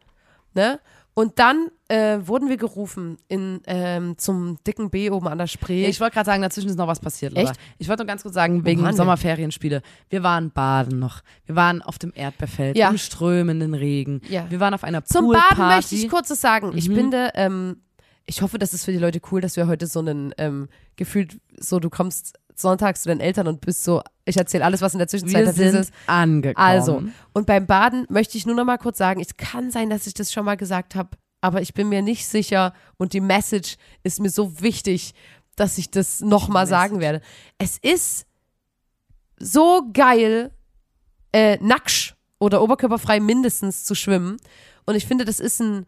Ne? 0.55 0.81
Und 1.15 1.39
dann 1.41 1.69
äh, 1.89 2.19
wurden 2.23 2.49
wir 2.49 2.57
gerufen 2.57 3.19
in, 3.27 3.61
ähm, 3.67 4.17
zum 4.19 4.59
dicken 4.65 4.89
B 4.91 5.11
oben 5.11 5.27
an 5.27 5.39
der 5.39 5.49
Spree. 5.49 5.87
Ich 5.87 6.01
wollte 6.01 6.15
gerade 6.15 6.27
sagen, 6.27 6.43
dazwischen 6.43 6.69
ist 6.69 6.77
noch 6.77 6.87
was 6.87 7.01
passiert. 7.01 7.37
Echt? 7.37 7.55
Ich 7.79 7.89
wollte 7.89 8.03
nur 8.05 8.07
ganz 8.07 8.23
kurz 8.23 8.35
sagen, 8.35 8.65
wegen 8.65 8.83
waren 8.83 8.93
wir? 8.93 8.97
Sommerferienspiele. 8.97 9.83
Wir 10.11 10.23
waren 10.23 10.53
baden 10.53 11.01
noch. 11.01 11.23
Wir 11.47 11.57
waren 11.57 11.83
auf 11.83 11.99
dem 11.99 12.13
Erdbeerfeld, 12.15 12.77
Ja. 12.77 12.91
im 12.91 12.99
strömenden 12.99 13.75
Regen. 13.75 14.21
Ja. 14.29 14.49
Wir 14.49 14.61
waren 14.61 14.75
auf 14.75 14.85
einer 14.85 15.05
Zum 15.05 15.25
Poolparty. 15.25 15.57
Baden 15.57 15.77
möchte 15.77 15.95
ich 15.97 16.09
kurzes 16.09 16.41
sagen. 16.41 16.71
Mhm. 16.71 16.77
Ich 16.79 16.89
finde, 16.89 17.31
ähm, 17.35 17.83
ich 18.27 18.43
hoffe, 18.43 18.59
das 18.59 18.73
ist 18.73 18.85
für 18.85 18.93
die 18.93 18.99
Leute 18.99 19.21
cool, 19.33 19.41
dass 19.41 19.57
wir 19.57 19.67
heute 19.67 19.89
so 19.89 19.99
einen 19.99 20.33
ähm, 20.39 20.69
gefühlt 20.95 21.41
so, 21.59 21.81
du 21.81 21.91
kommst 21.91 22.39
sonntags 22.61 23.03
zu 23.03 23.09
deinen 23.09 23.21
Eltern 23.21 23.49
und 23.49 23.61
bist 23.61 23.85
so, 23.85 24.03
ich 24.25 24.37
erzähle 24.37 24.65
alles, 24.65 24.81
was 24.81 24.93
in 24.93 24.99
der 24.99 25.09
Zwischenzeit 25.09 25.47
Wir 25.47 25.53
sind 25.53 25.75
ist. 25.75 25.93
angekommen. 26.07 26.67
Also, 26.67 27.03
und 27.33 27.47
beim 27.47 27.67
Baden 27.67 28.07
möchte 28.09 28.37
ich 28.37 28.47
nur 28.47 28.55
noch 28.55 28.65
mal 28.65 28.79
kurz 28.79 28.99
sagen, 28.99 29.21
es 29.21 29.37
kann 29.37 29.71
sein, 29.71 29.91
dass 29.91 30.07
ich 30.07 30.15
das 30.15 30.33
schon 30.33 30.45
mal 30.45 30.57
gesagt 30.57 30.95
habe, 30.95 31.11
aber 31.41 31.63
ich 31.63 31.75
bin 31.75 31.89
mir 31.89 32.03
nicht 32.03 32.27
sicher 32.27 32.73
und 32.97 33.13
die 33.13 33.21
Message 33.21 33.77
ist 34.03 34.21
mir 34.21 34.31
so 34.31 34.61
wichtig, 34.61 35.15
dass 35.57 35.79
ich 35.79 35.91
das 35.91 36.21
noch 36.21 36.49
mal 36.49 36.67
sagen 36.67 37.01
werde. 37.01 37.21
Es 37.59 37.79
ist 37.79 38.27
so 39.39 39.89
geil, 39.93 40.53
äh, 41.33 41.59
nackt 41.61 42.17
oder 42.39 42.63
oberkörperfrei 42.63 43.21
mindestens 43.21 43.85
zu 43.85 43.95
schwimmen 43.95 44.37
und 44.87 44.95
ich 44.95 45.07
finde, 45.07 45.25
das 45.25 45.41
ist 45.41 45.61
ein 45.61 45.87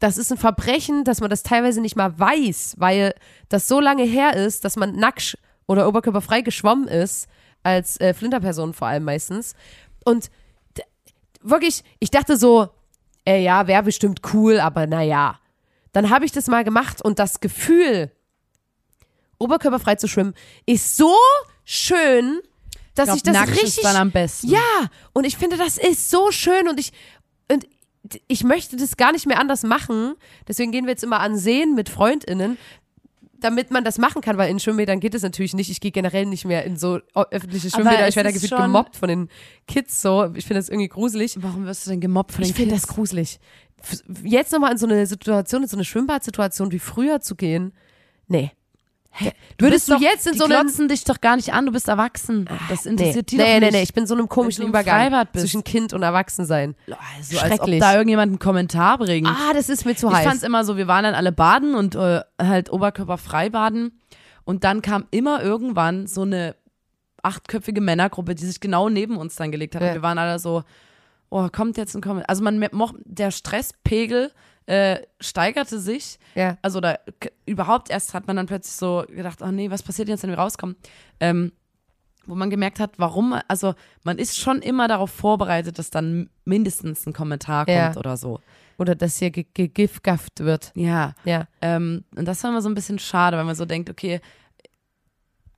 das 0.00 0.18
ist 0.18 0.30
ein 0.30 0.38
Verbrechen, 0.38 1.04
dass 1.04 1.20
man 1.20 1.30
das 1.30 1.42
teilweise 1.42 1.80
nicht 1.80 1.96
mal 1.96 2.18
weiß, 2.18 2.74
weil 2.78 3.14
das 3.48 3.68
so 3.68 3.80
lange 3.80 4.02
her 4.02 4.36
ist, 4.36 4.64
dass 4.64 4.76
man 4.76 4.96
nackt 4.96 5.38
oder 5.66 5.88
oberkörperfrei 5.88 6.42
geschwommen 6.42 6.88
ist, 6.88 7.28
als 7.62 8.00
äh, 8.00 8.14
Flinterperson 8.14 8.74
vor 8.74 8.88
allem 8.88 9.04
meistens. 9.04 9.54
Und 10.04 10.30
wirklich, 11.40 11.82
ich 11.98 12.10
dachte 12.10 12.36
so, 12.36 12.68
äh, 13.26 13.42
ja, 13.42 13.66
wäre 13.66 13.82
bestimmt 13.82 14.20
cool, 14.32 14.60
aber 14.60 14.86
naja. 14.86 15.38
Dann 15.92 16.10
habe 16.10 16.24
ich 16.24 16.32
das 16.32 16.48
mal 16.48 16.64
gemacht 16.64 17.02
und 17.02 17.18
das 17.18 17.40
Gefühl, 17.40 18.10
oberkörperfrei 19.38 19.94
zu 19.94 20.08
schwimmen, 20.08 20.34
ist 20.66 20.96
so 20.96 21.14
schön, 21.64 22.40
dass 22.94 23.08
ich, 23.10 23.16
ich 23.16 23.22
glaub, 23.22 23.34
das 23.34 23.42
nackt 23.42 23.52
richtig 23.52 23.78
ist 23.78 23.84
dann 23.84 23.96
am 23.96 24.10
besten. 24.10 24.48
ja, 24.48 24.90
und 25.12 25.24
ich 25.24 25.36
finde, 25.36 25.56
das 25.56 25.78
ist 25.78 26.10
so 26.10 26.30
schön 26.30 26.68
und 26.68 26.78
ich 26.78 26.92
und 27.50 27.66
ich 28.28 28.44
möchte 28.44 28.76
das 28.76 28.96
gar 28.96 29.12
nicht 29.12 29.26
mehr 29.26 29.40
anders 29.40 29.62
machen. 29.62 30.14
Deswegen 30.46 30.72
gehen 30.72 30.84
wir 30.84 30.90
jetzt 30.90 31.04
immer 31.04 31.20
an 31.20 31.36
Seen 31.36 31.74
mit 31.74 31.88
FreundInnen, 31.88 32.58
damit 33.44 33.70
man 33.70 33.84
das 33.84 33.98
machen 33.98 34.22
kann, 34.22 34.38
weil 34.38 34.50
in 34.50 34.58
Schwimmbädern 34.58 34.98
geht 35.00 35.14
es 35.14 35.22
natürlich 35.22 35.54
nicht. 35.54 35.70
Ich 35.70 35.80
gehe 35.80 35.90
generell 35.90 36.26
nicht 36.26 36.44
mehr 36.44 36.64
in 36.64 36.76
so 36.76 37.00
o- 37.14 37.24
öffentliche 37.30 37.70
Schwimmbäder. 37.70 38.08
Ich 38.08 38.16
werde 38.16 38.30
da 38.30 38.32
gefühlt 38.32 38.56
gemobbt 38.60 38.96
von 38.96 39.08
den 39.08 39.28
Kids 39.68 40.00
so. 40.00 40.32
Ich 40.34 40.46
finde 40.46 40.60
das 40.60 40.68
irgendwie 40.70 40.88
gruselig. 40.88 41.36
Warum 41.40 41.66
wirst 41.66 41.86
du 41.86 41.90
denn 41.90 42.00
gemobbt 42.00 42.32
von 42.32 42.42
den 42.42 42.50
Ich 42.50 42.56
finde 42.56 42.74
Kids? 42.74 42.86
das 42.86 42.94
gruselig. 42.94 43.38
Jetzt 44.22 44.52
nochmal 44.52 44.72
in 44.72 44.78
so 44.78 44.86
eine 44.86 45.06
Situation, 45.06 45.62
in 45.62 45.68
so 45.68 45.76
eine 45.76 45.84
Schwimmbadsituation 45.84 46.72
wie 46.72 46.78
früher 46.78 47.20
zu 47.20 47.36
gehen, 47.36 47.72
nee. 48.28 48.50
Du 49.58 49.66
Würdest 49.66 49.88
du 49.88 49.92
doch, 49.94 50.00
jetzt 50.00 50.26
in 50.26 50.34
so 50.36 50.44
einem 50.44 50.60
glotzen 50.62 50.88
dich 50.88 51.04
doch 51.04 51.20
gar 51.20 51.36
nicht 51.36 51.52
an, 51.52 51.66
du 51.66 51.72
bist 51.72 51.88
erwachsen. 51.88 52.48
Das 52.68 52.84
Nee, 52.84 52.90
interessiert 52.92 53.30
die 53.30 53.36
nee, 53.36 53.42
doch 53.42 53.48
nee, 53.48 53.60
nicht. 53.60 53.72
nee, 53.72 53.82
ich 53.82 53.94
bin 53.94 54.02
in 54.02 54.06
so 54.08 54.14
einem 54.14 54.28
komischen 54.28 54.62
im 54.64 54.70
Übergang 54.70 55.26
zwischen 55.36 55.62
Kind 55.62 55.92
und 55.92 56.02
Erwachsensein. 56.02 56.74
Also, 56.88 57.38
als 57.38 57.52
ob 57.52 57.58
Schrecklich. 57.58 57.80
da 57.80 57.92
irgendjemand 57.92 58.30
einen 58.30 58.38
Kommentar 58.40 58.98
bringt. 58.98 59.28
Ah, 59.28 59.52
das 59.52 59.68
ist 59.68 59.84
mir 59.86 59.94
zu 59.94 60.08
ich 60.08 60.14
heiß. 60.14 60.26
fand's 60.26 60.42
immer 60.42 60.64
so, 60.64 60.76
wir 60.76 60.88
waren 60.88 61.04
dann 61.04 61.14
alle 61.14 61.30
baden 61.30 61.74
und 61.76 61.94
äh, 61.94 62.22
halt 62.42 62.72
oberkörperfrei 62.72 63.50
baden. 63.50 64.00
Und 64.44 64.64
dann 64.64 64.82
kam 64.82 65.06
immer 65.12 65.42
irgendwann 65.42 66.06
so 66.08 66.22
eine 66.22 66.56
achtköpfige 67.22 67.80
Männergruppe, 67.80 68.34
die 68.34 68.44
sich 68.44 68.60
genau 68.60 68.88
neben 68.88 69.16
uns 69.16 69.36
dann 69.36 69.50
gelegt 69.52 69.74
hat. 69.74 69.82
Ja. 69.82 69.88
Und 69.88 69.94
wir 69.94 70.02
waren 70.02 70.18
alle 70.18 70.38
so, 70.38 70.64
oh, 71.30 71.48
kommt 71.50 71.76
jetzt 71.76 71.94
ein 71.94 72.02
Kommentar. 72.02 72.28
Also 72.28 72.42
man 72.42 72.58
mo- 72.72 72.92
der 73.04 73.30
Stresspegel 73.30 74.32
äh, 74.66 74.98
steigerte 75.20 75.78
sich. 75.78 76.18
Ja. 76.34 76.56
Also 76.62 76.80
da 76.80 76.96
überhaupt 77.46 77.90
erst 77.90 78.14
hat 78.14 78.26
man 78.26 78.36
dann 78.36 78.46
plötzlich 78.46 78.74
so 78.74 79.04
gedacht, 79.08 79.42
oh 79.42 79.50
nee, 79.50 79.70
was 79.70 79.82
passiert 79.82 80.08
jetzt, 80.08 80.22
wenn 80.22 80.30
wir 80.30 80.38
rauskommen? 80.38 80.76
Ähm, 81.20 81.52
wo 82.26 82.34
man 82.34 82.48
gemerkt 82.48 82.80
hat, 82.80 82.92
warum, 82.98 83.38
also 83.48 83.74
man 84.02 84.16
ist 84.18 84.38
schon 84.38 84.62
immer 84.62 84.88
darauf 84.88 85.10
vorbereitet, 85.10 85.78
dass 85.78 85.90
dann 85.90 86.30
mindestens 86.46 87.06
ein 87.06 87.12
Kommentar 87.12 87.66
kommt 87.66 87.76
Ja. 87.76 87.94
oder 87.96 88.16
so. 88.16 88.40
Oder 88.78 88.94
dass 88.94 89.18
hier 89.18 89.30
ge- 89.30 89.46
gegifgafft 89.52 90.40
wird. 90.40 90.72
Ja. 90.74 91.12
Ja. 91.24 91.46
Ähm, 91.60 92.04
und 92.16 92.24
das 92.26 92.42
war 92.42 92.50
immer 92.50 92.62
so 92.62 92.70
ein 92.70 92.74
bisschen 92.74 92.98
schade, 92.98 93.36
weil 93.36 93.44
man 93.44 93.54
so 93.54 93.66
denkt, 93.66 93.90
okay, 93.90 94.20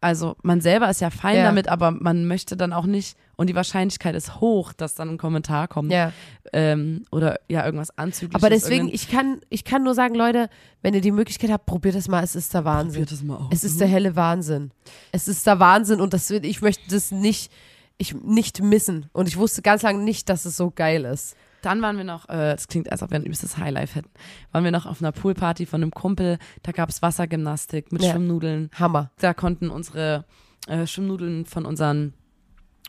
also 0.00 0.36
man 0.42 0.60
selber 0.60 0.90
ist 0.90 1.00
ja 1.00 1.10
fein 1.10 1.36
Ja. 1.36 1.44
damit, 1.44 1.68
aber 1.68 1.90
man 1.92 2.26
möchte 2.26 2.56
dann 2.56 2.72
auch 2.72 2.86
nicht, 2.86 3.16
und 3.36 3.48
die 3.48 3.54
Wahrscheinlichkeit 3.54 4.14
ist 4.14 4.40
hoch, 4.40 4.72
dass 4.72 4.94
dann 4.94 5.10
ein 5.10 5.18
Kommentar 5.18 5.68
kommt 5.68 5.92
Ja. 5.92 6.12
ähm, 6.52 7.04
oder 7.10 7.38
ja, 7.48 7.64
irgendwas 7.64 7.96
Anzügliches. 7.98 8.42
Aber 8.42 8.50
deswegen, 8.50 8.88
ich 8.88 9.10
kann, 9.10 9.40
ich 9.50 9.64
kann 9.64 9.82
nur 9.82 9.94
sagen, 9.94 10.14
Leute, 10.14 10.48
wenn 10.82 10.94
ihr 10.94 11.00
die 11.02 11.12
Möglichkeit 11.12 11.50
habt, 11.50 11.66
probiert 11.66 11.94
das 11.94 12.08
mal, 12.08 12.22
es 12.24 12.34
ist 12.34 12.54
der 12.54 12.64
Wahnsinn. 12.64 12.92
Probiert 13.02 13.12
das 13.12 13.22
mal 13.22 13.36
aus. 13.36 13.48
Es 13.50 13.64
ist 13.64 13.78
der 13.80 13.88
helle 13.88 14.16
Wahnsinn. 14.16 14.70
Es 15.12 15.28
ist 15.28 15.46
der 15.46 15.60
Wahnsinn 15.60 16.00
und 16.00 16.14
das, 16.14 16.30
ich 16.30 16.62
möchte 16.62 16.88
das 16.90 17.10
nicht, 17.10 17.52
ich, 17.98 18.14
nicht 18.14 18.62
missen. 18.62 19.10
Und 19.12 19.28
ich 19.28 19.36
wusste 19.36 19.60
ganz 19.62 19.82
lange 19.82 20.02
nicht, 20.02 20.28
dass 20.28 20.44
es 20.46 20.56
so 20.56 20.70
geil 20.70 21.04
ist. 21.04 21.36
Dann 21.62 21.82
waren 21.82 21.96
wir 21.96 22.04
noch, 22.04 22.28
äh, 22.28 22.52
das 22.52 22.68
klingt, 22.68 22.92
als 22.92 23.02
ob 23.02 23.10
wir 23.10 23.16
ein 23.16 23.24
übelstes 23.24 23.58
Highlife 23.58 23.96
hätten, 23.96 24.10
waren 24.52 24.62
wir 24.64 24.70
noch 24.70 24.86
auf 24.86 25.00
einer 25.02 25.10
Poolparty 25.12 25.66
von 25.66 25.82
einem 25.82 25.90
Kumpel, 25.90 26.38
da 26.62 26.70
gab 26.72 26.88
es 26.90 27.02
Wassergymnastik 27.02 27.90
mit 27.92 28.02
Ja. 28.02 28.12
Schwimmnudeln. 28.12 28.70
Hammer. 28.78 29.10
Da 29.18 29.34
konnten 29.34 29.68
unsere 29.70 30.24
äh, 30.68 30.86
Schwimmnudeln 30.86 31.44
von 31.44 31.66
unseren 31.66 32.14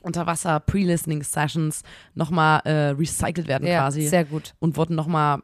Unterwasser-Pre-Listening-Sessions 0.08 1.84
nochmal 2.16 2.62
äh, 2.66 2.90
recycelt 2.90 3.48
werden 3.48 3.68
Ja, 3.68 3.80
quasi 3.82 4.08
sehr 4.08 4.26
gut. 4.26 4.54
und 4.60 4.78
wurden 4.78 4.96
nochmal 4.96 5.40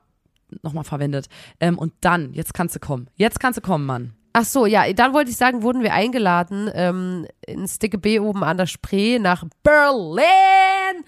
noch 0.61 0.73
mal 0.73 0.83
verwendet. 0.83 1.27
Ähm, 1.59 1.77
und 1.79 1.93
dann, 2.01 2.31
jetzt 2.33 2.53
kannst 2.53 2.75
du 2.75 2.79
kommen. 2.79 3.07
Jetzt 3.15 3.39
kannst 3.39 3.57
du 3.57 3.61
kommen, 3.61 3.85
Mann. 3.85 4.13
Ach 4.33 4.43
so, 4.45 4.65
ja, 4.65 4.91
dann 4.93 5.13
wollte 5.13 5.31
ich 5.31 5.37
sagen, 5.37 5.61
wurden 5.63 5.81
wir 5.83 5.93
eingeladen 5.93 6.69
ähm, 6.73 7.27
in 7.45 7.67
Sticke 7.67 7.97
B 7.97 8.19
oben 8.19 8.43
an 8.43 8.57
der 8.57 8.65
Spree 8.67 9.19
nach 9.19 9.43
Berlin 9.63 11.03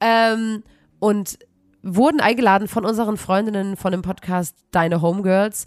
ähm, 0.00 0.62
und 0.98 1.38
wurden 1.82 2.20
eingeladen 2.20 2.68
von 2.68 2.84
unseren 2.84 3.16
Freundinnen 3.16 3.76
von 3.76 3.92
dem 3.92 4.02
Podcast 4.02 4.56
Deine 4.72 5.00
Homegirls. 5.00 5.66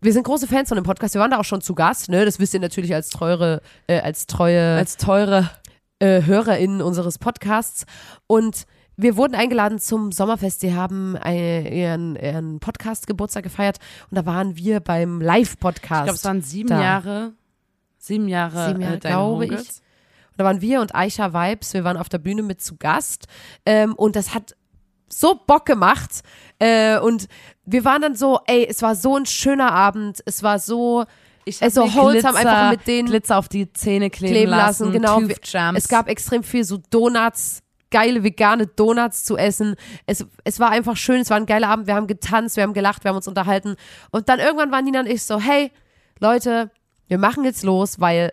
Wir 0.00 0.12
sind 0.12 0.24
große 0.24 0.46
Fans 0.46 0.68
von 0.68 0.76
dem 0.76 0.84
Podcast. 0.84 1.14
Wir 1.14 1.20
waren 1.20 1.30
da 1.30 1.38
auch 1.38 1.44
schon 1.44 1.60
zu 1.60 1.74
Gast, 1.74 2.08
ne? 2.08 2.24
Das 2.24 2.38
wisst 2.38 2.54
ihr 2.54 2.60
natürlich 2.60 2.94
als 2.94 3.08
treue, 3.08 3.60
äh, 3.86 4.00
als 4.00 4.26
treue 4.26 4.76
Als 4.76 4.96
teure. 4.96 5.50
Äh, 5.98 6.22
HörerInnen 6.22 6.82
unseres 6.82 7.18
Podcasts. 7.18 7.86
Und 8.26 8.66
wir 8.96 9.16
wurden 9.16 9.34
eingeladen 9.34 9.78
zum 9.78 10.12
Sommerfest. 10.12 10.62
Die 10.62 10.74
haben 10.74 11.16
eine, 11.16 11.72
ihren, 11.72 12.16
ihren 12.16 12.60
Podcast-Geburtstag 12.60 13.42
gefeiert 13.42 13.78
und 14.10 14.16
da 14.16 14.26
waren 14.26 14.56
wir 14.56 14.80
beim 14.80 15.20
Live-Podcast. 15.20 16.00
Ich 16.00 16.04
glaube, 16.04 16.16
es 16.16 16.24
waren 16.24 16.42
sieben 16.42 16.68
Da. 16.68 16.80
Jahre. 16.80 17.32
Sieben 17.98 18.28
Jahre, 18.28 18.68
Sieben 18.68 18.82
Jahre, 18.82 18.96
äh, 18.96 19.00
glaube 19.00 19.46
ich. 19.46 19.52
Und 19.52 20.38
da 20.38 20.44
waren 20.44 20.60
wir 20.60 20.80
und 20.80 20.94
Aisha 20.94 21.32
Vibes, 21.32 21.74
wir 21.74 21.84
waren 21.84 21.96
auf 21.96 22.08
der 22.08 22.18
Bühne 22.18 22.42
mit 22.42 22.60
zu 22.60 22.76
Gast. 22.76 23.26
Ähm, 23.64 23.94
und 23.94 24.14
das 24.14 24.34
hat 24.34 24.54
so 25.08 25.40
Bock 25.46 25.64
gemacht. 25.64 26.22
Äh, 26.58 26.98
und 26.98 27.28
wir 27.64 27.84
waren 27.84 28.02
dann 28.02 28.14
so, 28.14 28.40
ey, 28.46 28.66
es 28.68 28.82
war 28.82 28.94
so 28.94 29.16
ein 29.16 29.26
schöner 29.26 29.72
Abend. 29.72 30.22
Es 30.26 30.42
war 30.42 30.58
so, 30.58 31.04
Ich 31.44 31.62
Also 31.62 31.92
Holz 31.94 32.24
haben 32.24 32.36
einfach 32.36 32.70
mit 32.70 32.86
denen 32.86 33.08
Glitzer 33.08 33.36
auf 33.38 33.48
die 33.48 33.72
Zähne 33.72 34.10
kleben, 34.10 34.32
kleben 34.32 34.50
lassen. 34.50 34.92
Genau. 34.92 35.20
Wir- 35.20 35.28
Tooth-Jams. 35.28 35.78
Es 35.78 35.88
gab 35.88 36.08
extrem 36.08 36.42
viel 36.42 36.64
so 36.64 36.78
Donuts, 36.90 37.60
geile 37.90 38.22
vegane 38.24 38.66
Donuts 38.66 39.24
zu 39.24 39.36
essen. 39.36 39.76
Es, 40.06 40.24
es 40.44 40.58
war 40.60 40.70
einfach 40.70 40.96
schön, 40.96 41.20
es 41.20 41.30
war 41.30 41.36
ein 41.36 41.46
geiler 41.46 41.68
Abend. 41.68 41.86
Wir 41.86 41.94
haben 41.94 42.06
getanzt, 42.06 42.56
wir 42.56 42.62
haben 42.62 42.72
gelacht, 42.74 43.04
wir 43.04 43.10
haben 43.10 43.16
uns 43.16 43.28
unterhalten. 43.28 43.76
Und 44.10 44.28
dann 44.28 44.40
irgendwann 44.40 44.72
waren 44.72 44.84
Nina 44.84 45.00
und 45.00 45.08
ich 45.08 45.22
so, 45.22 45.38
hey, 45.38 45.70
Leute, 46.18 46.70
wir 47.08 47.18
machen 47.18 47.44
jetzt 47.44 47.62
los, 47.62 48.00
weil 48.00 48.32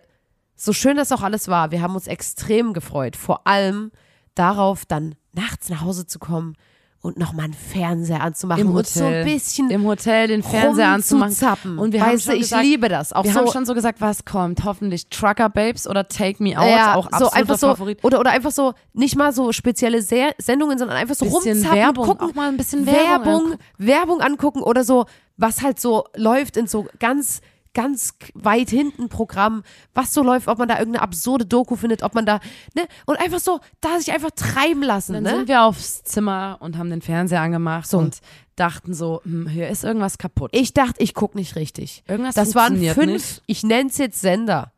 so 0.56 0.72
schön 0.72 0.96
das 0.96 1.12
auch 1.12 1.22
alles 1.22 1.48
war, 1.48 1.70
wir 1.70 1.82
haben 1.82 1.94
uns 1.94 2.06
extrem 2.06 2.72
gefreut. 2.72 3.16
Vor 3.16 3.46
allem 3.46 3.90
darauf, 4.34 4.84
dann 4.86 5.14
nachts 5.32 5.68
nach 5.68 5.82
Hause 5.82 6.06
zu 6.06 6.18
kommen 6.18 6.54
und 7.02 7.18
nochmal 7.18 7.46
einen 7.46 7.54
Fernseher 7.54 8.20
anzumachen 8.20 8.62
Im 8.62 8.74
und 8.76 8.86
so 8.86 9.00
ein 9.00 9.06
Hotel. 9.06 9.24
bisschen 9.24 9.70
im 9.70 9.84
Hotel 9.84 10.28
den 10.28 10.44
Fernseher 10.44 10.88
anzumachen. 10.88 11.76
Und 11.76 11.92
wir 11.92 12.00
haben 12.00 12.12
weißt 12.12 12.24
schon 12.24 12.34
du, 12.34 12.36
ich 12.38 12.42
gesagt, 12.44 12.62
liebe 12.64 12.88
das. 12.88 13.12
Auch 13.12 13.24
wir 13.24 13.32
so, 13.32 13.40
haben 13.40 13.48
schon 13.48 13.66
so 13.66 13.74
gesagt, 13.74 14.00
was 14.00 14.24
kommt. 14.24 14.64
Hoffentlich 14.64 15.08
Trucker 15.08 15.48
Babes 15.48 15.88
oder 15.88 16.06
Take 16.06 16.40
Me 16.40 16.56
Out, 16.56 16.68
ja, 16.68 16.94
auch 16.94 17.06
so 17.06 17.10
absoluter 17.10 17.36
einfach 17.36 17.58
so 17.58 17.66
Favorit. 17.66 18.04
oder 18.04 18.20
oder 18.20 18.30
einfach 18.30 18.52
so 18.52 18.74
nicht 18.92 19.16
mal 19.16 19.32
so 19.32 19.50
spezielle 19.50 20.00
Se 20.00 20.30
Sendungen, 20.38 20.78
sondern 20.78 20.96
einfach 20.96 21.16
so 21.16 21.24
Bisschen 21.24 21.56
rumzappen, 21.58 21.76
Werbung, 21.76 22.06
gucken, 22.06 22.30
auch 22.30 22.34
mal 22.34 22.48
ein 22.48 22.56
bisschen 22.56 22.86
Werbung 22.86 23.50
Werbung. 23.50 23.58
Werbung 23.78 24.20
angucken 24.20 24.62
oder 24.62 24.84
so, 24.84 25.06
was 25.36 25.62
halt 25.62 25.80
so 25.80 26.04
läuft 26.14 26.56
in 26.56 26.68
so 26.68 26.86
ganz 27.00 27.40
ganz 27.74 28.14
weit 28.34 28.70
hinten 28.70 29.08
Programm, 29.08 29.62
was 29.94 30.12
so 30.12 30.22
läuft, 30.22 30.48
ob 30.48 30.58
man 30.58 30.68
da 30.68 30.78
irgendeine 30.78 31.02
absurde 31.02 31.46
Doku 31.46 31.76
findet, 31.76 32.02
ob 32.02 32.14
man 32.14 32.26
da, 32.26 32.40
ne, 32.74 32.82
und 33.06 33.18
einfach 33.18 33.40
so, 33.40 33.60
da 33.80 33.98
sich 33.98 34.12
einfach 34.12 34.30
treiben 34.32 34.82
lassen, 34.82 35.14
Dann 35.14 35.22
ne? 35.22 35.30
sind 35.30 35.48
wir 35.48 35.62
aufs 35.62 36.02
Zimmer 36.04 36.58
und 36.60 36.76
haben 36.76 36.90
den 36.90 37.02
Fernseher 37.02 37.40
angemacht 37.40 37.88
So. 37.88 37.98
und 37.98 38.18
dachten 38.56 38.92
so, 38.94 39.22
hm, 39.24 39.48
hier 39.48 39.68
ist 39.68 39.84
irgendwas 39.84 40.18
kaputt. 40.18 40.50
Ich 40.54 40.74
dachte, 40.74 41.02
ich 41.02 41.14
guck 41.14 41.34
nicht 41.34 41.56
richtig. 41.56 42.04
Irgendwas 42.06 42.34
das 42.34 42.54
waren 42.54 42.76
fünf, 42.76 43.06
nicht. 43.06 43.42
ich 43.46 43.62
nenne 43.62 43.88
es 43.88 43.98
jetzt 43.98 44.20
Sender. 44.20 44.72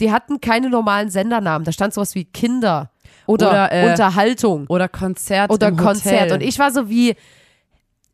Die 0.00 0.12
hatten 0.12 0.40
keine 0.40 0.68
normalen 0.70 1.10
Sendernamen. 1.10 1.64
Da 1.64 1.72
stand 1.72 1.94
sowas 1.94 2.14
wie 2.14 2.24
Kinder 2.24 2.90
oder, 3.26 3.50
Oder, 3.50 3.72
äh, 3.72 3.90
Unterhaltung. 3.90 4.66
Oder 4.68 4.88
Konzert 4.88 5.50
oder 5.50 5.72
Konzert. 5.72 6.26
Hotel. 6.26 6.32
Und 6.34 6.40
ich 6.42 6.58
war 6.58 6.70
so 6.70 6.88
wie, 6.88 7.14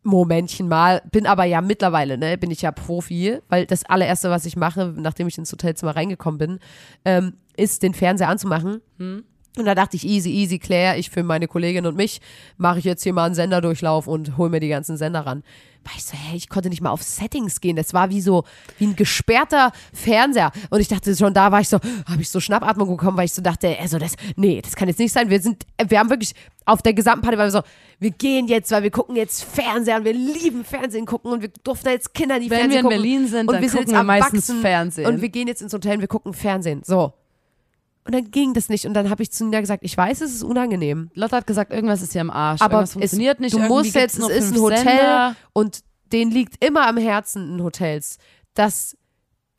Momentchen 0.04 0.68
mal, 0.68 1.02
bin 1.10 1.26
aber 1.26 1.44
ja 1.44 1.60
mittlerweile, 1.60 2.18
ne, 2.18 2.38
bin 2.38 2.50
ich 2.50 2.62
ja 2.62 2.70
Profi, 2.70 3.38
weil 3.48 3.66
das 3.66 3.84
allererste, 3.84 4.30
was 4.30 4.46
ich 4.46 4.56
mache, 4.56 4.94
nachdem 4.96 5.26
ich 5.26 5.38
ins 5.38 5.50
Hotelzimmer 5.50 5.96
reingekommen 5.96 6.38
bin, 6.38 6.58
ähm, 7.04 7.34
ist 7.56 7.82
den 7.82 7.94
Fernseher 7.94 8.28
anzumachen. 8.28 8.80
Hm. 8.98 9.24
Und 9.56 9.64
da 9.66 9.74
dachte 9.74 9.96
ich, 9.96 10.04
easy, 10.04 10.30
easy, 10.30 10.58
Claire, 10.58 10.98
ich 10.98 11.10
für 11.10 11.22
meine 11.22 11.46
Kollegin 11.46 11.86
und 11.86 11.96
mich 11.96 12.20
mache 12.56 12.80
ich 12.80 12.84
jetzt 12.84 13.04
hier 13.04 13.12
mal 13.12 13.26
einen 13.26 13.36
Senderdurchlauf 13.36 14.08
und 14.08 14.36
hol 14.36 14.50
mir 14.50 14.60
die 14.60 14.68
ganzen 14.68 14.96
Sender 14.96 15.20
ran. 15.20 15.44
War 15.84 15.92
ich 15.96 16.04
so, 16.04 16.16
hey, 16.16 16.36
ich 16.36 16.48
konnte 16.48 16.70
nicht 16.70 16.80
mal 16.80 16.90
auf 16.90 17.02
Settings 17.02 17.60
gehen. 17.60 17.76
Das 17.76 17.92
war 17.92 18.08
wie 18.10 18.22
so, 18.22 18.44
wie 18.78 18.86
ein 18.86 18.96
gesperrter 18.96 19.70
Fernseher. 19.92 20.50
Und 20.70 20.80
ich 20.80 20.88
dachte 20.88 21.14
schon, 21.14 21.34
da 21.34 21.52
war 21.52 21.60
ich 21.60 21.68
so, 21.68 21.78
habe 22.08 22.22
ich 22.22 22.30
so 22.30 22.40
Schnappatmung 22.40 22.88
bekommen, 22.88 23.16
weil 23.18 23.26
ich 23.26 23.34
so 23.34 23.42
dachte, 23.42 23.76
also 23.78 23.98
das, 23.98 24.16
nee, 24.36 24.62
das 24.62 24.76
kann 24.76 24.88
jetzt 24.88 24.98
nicht 24.98 25.12
sein. 25.12 25.28
Wir 25.28 25.40
sind, 25.40 25.66
wir 25.86 25.98
haben 25.98 26.08
wirklich 26.08 26.34
auf 26.64 26.80
der 26.80 26.94
gesamten 26.94 27.22
Party, 27.22 27.36
weil 27.36 27.48
wir 27.48 27.50
so, 27.50 27.62
wir 27.98 28.10
gehen 28.10 28.48
jetzt, 28.48 28.70
weil 28.70 28.82
wir 28.82 28.90
gucken 28.90 29.16
jetzt 29.16 29.44
Fernseher 29.44 29.98
und 29.98 30.04
wir 30.04 30.14
lieben 30.14 30.64
Fernsehen 30.64 31.04
gucken 31.04 31.32
und 31.32 31.42
wir 31.42 31.50
durften 31.62 31.88
jetzt 31.90 32.14
Kinder 32.14 32.40
die 32.40 32.48
Wenn 32.48 32.70
Fernsehen 32.70 32.70
wir 32.70 32.78
in 32.78 32.82
gucken. 32.84 33.02
Berlin 33.02 33.28
sind, 33.28 33.48
und 33.48 33.52
dann 33.52 33.62
wir 33.62 33.68
sind 33.68 33.78
gucken 33.80 33.92
jetzt 33.94 33.98
wir 34.00 34.04
meistens 34.04 34.48
erwachsen 34.48 34.62
Fernsehen. 34.62 35.06
Und 35.06 35.20
wir 35.20 35.28
gehen 35.28 35.48
jetzt 35.48 35.60
ins 35.60 35.72
Hotel 35.72 35.94
und 35.96 36.00
wir 36.00 36.08
gucken 36.08 36.32
Fernsehen. 36.32 36.82
So. 36.84 37.12
Und 38.06 38.14
dann 38.14 38.30
ging 38.30 38.52
das 38.52 38.68
nicht. 38.68 38.84
Und 38.86 38.94
dann 38.94 39.08
habe 39.08 39.22
ich 39.22 39.30
zu 39.32 39.44
Nina 39.44 39.60
gesagt, 39.60 39.82
ich 39.82 39.96
weiß, 39.96 40.20
es 40.20 40.34
ist 40.34 40.42
unangenehm. 40.42 41.10
Lotte 41.14 41.36
hat 41.36 41.46
gesagt, 41.46 41.72
irgendwas 41.72 42.02
ist 42.02 42.12
hier 42.12 42.20
am 42.20 42.30
Arsch. 42.30 42.60
Aber 42.60 42.74
irgendwas 42.74 42.92
funktioniert 42.92 43.36
es, 43.36 43.40
nicht. 43.40 43.54
du 43.54 43.60
musst 43.60 43.94
jetzt, 43.94 44.18
es 44.18 44.28
ist 44.28 44.52
ein 44.54 44.60
Hotel 44.60 44.78
Sender. 44.84 45.36
und 45.54 45.80
denen 46.12 46.30
liegt 46.30 46.62
immer 46.64 46.86
am 46.86 46.98
Herzen 46.98 47.54
in 47.54 47.62
Hotels, 47.64 48.18
dass 48.52 48.96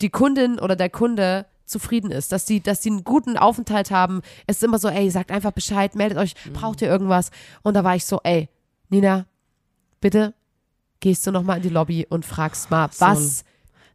die 0.01 0.09
Kundin 0.09 0.59
oder 0.59 0.75
der 0.75 0.89
Kunde 0.89 1.47
zufrieden 1.65 2.11
ist, 2.11 2.31
dass 2.31 2.45
die, 2.45 2.61
dass 2.61 2.81
die 2.81 2.91
einen 2.91 3.03
guten 3.03 3.37
Aufenthalt 3.37 3.89
haben. 3.89 4.21
Es 4.45 4.57
ist 4.57 4.63
immer 4.63 4.77
so, 4.77 4.87
ey, 4.89 5.09
sagt 5.09 5.31
einfach 5.31 5.51
Bescheid, 5.51 5.95
meldet 5.95 6.19
euch, 6.19 6.35
Mhm. 6.45 6.53
braucht 6.53 6.81
ihr 6.83 6.87
irgendwas? 6.87 7.31
Und 7.63 7.73
da 7.73 7.83
war 7.83 7.95
ich 7.95 8.05
so, 8.05 8.19
ey, 8.23 8.49
Nina, 8.89 9.25
bitte 9.99 10.35
gehst 10.99 11.25
du 11.25 11.31
nochmal 11.31 11.57
in 11.57 11.63
die 11.63 11.69
Lobby 11.69 12.05
und 12.07 12.25
fragst 12.25 12.69
mal, 12.69 12.89
was, 12.99 13.43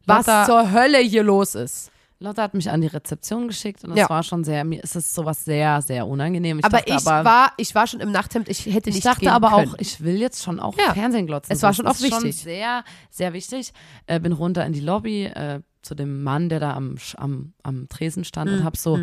was 0.05 0.25
zur 0.45 0.71
Hölle 0.73 0.97
hier 0.99 1.23
los 1.23 1.55
ist. 1.55 1.90
Lotte 2.21 2.41
hat 2.41 2.53
mich 2.53 2.69
an 2.69 2.81
die 2.81 2.87
Rezeption 2.87 3.47
geschickt 3.47 3.83
und 3.83 3.89
das 3.91 3.99
Ja. 3.99 4.09
war 4.09 4.21
schon 4.23 4.43
sehr, 4.43 4.63
mir 4.63 4.83
ist 4.83 4.95
es 4.95 5.13
sowas 5.13 5.43
sehr, 5.43 5.81
sehr 5.81 6.05
unangenehm. 6.07 6.59
Ich 6.59 6.65
aber 6.65 6.77
dachte 6.77 6.89
ich 6.93 7.07
aber, 7.07 7.25
war, 7.25 7.51
ich 7.57 7.73
war 7.75 7.87
schon 7.87 7.99
im 7.99 8.11
Nachthemd, 8.11 8.47
ich 8.47 8.65
hätte 8.67 8.89
ich 8.89 8.95
nicht 8.97 9.05
dachte 9.07 9.21
gehen 9.21 9.29
aber 9.29 9.49
können. 9.49 9.69
auch, 9.73 9.75
ich 9.79 10.01
will 10.01 10.19
jetzt 10.19 10.43
schon 10.43 10.59
auch 10.59 10.77
Ja. 10.77 10.93
Fernsehen 10.93 11.25
glotzen. 11.25 11.51
Es 11.51 11.63
war 11.63 11.73
schon 11.73 11.87
auch 11.87 11.99
wichtig. 11.99 12.13
Schon 12.13 12.31
sehr, 12.31 12.83
sehr 13.09 13.33
wichtig. 13.33 13.73
Äh, 14.05 14.19
bin 14.19 14.33
runter 14.33 14.63
in 14.65 14.71
die 14.73 14.79
Lobby 14.81 15.25
äh, 15.25 15.61
zu 15.81 15.95
dem 15.95 16.21
Mann, 16.21 16.47
der 16.49 16.59
da 16.59 16.73
am, 16.75 16.95
am, 17.17 17.53
am 17.63 17.89
Tresen 17.89 18.23
stand 18.23 18.51
Mhm. 18.51 18.57
und 18.59 18.63
hab 18.65 18.77
so, 18.77 18.99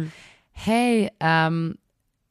hey, 0.53 1.11
ähm, 1.19 1.77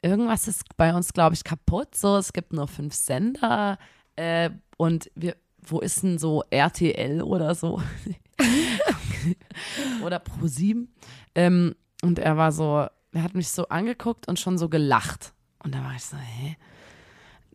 irgendwas 0.00 0.48
ist 0.48 0.62
bei 0.78 0.94
uns, 0.94 1.12
glaube 1.12 1.34
ich, 1.34 1.44
kaputt. 1.44 1.94
So, 1.94 2.16
es 2.16 2.32
gibt 2.32 2.54
nur 2.54 2.66
fünf 2.66 2.94
Sender 2.94 3.78
äh, 4.16 4.48
und 4.78 5.10
wir, 5.14 5.36
wo 5.60 5.80
ist 5.80 6.02
denn 6.02 6.16
so 6.18 6.44
RTL 6.48 7.20
oder 7.22 7.54
so? 7.54 7.82
oder 10.04 10.22
Pro7? 10.22 10.86
Ähm, 11.34 11.74
und 12.02 12.18
er 12.18 12.36
war 12.36 12.52
so, 12.52 12.86
er 13.12 13.22
hat 13.22 13.34
mich 13.34 13.48
so 13.48 13.68
angeguckt 13.68 14.28
und 14.28 14.38
schon 14.38 14.58
so 14.58 14.68
gelacht. 14.68 15.32
Und 15.62 15.74
da 15.74 15.82
war 15.82 15.94
ich 15.94 16.04
so, 16.04 16.16
hä? 16.16 16.56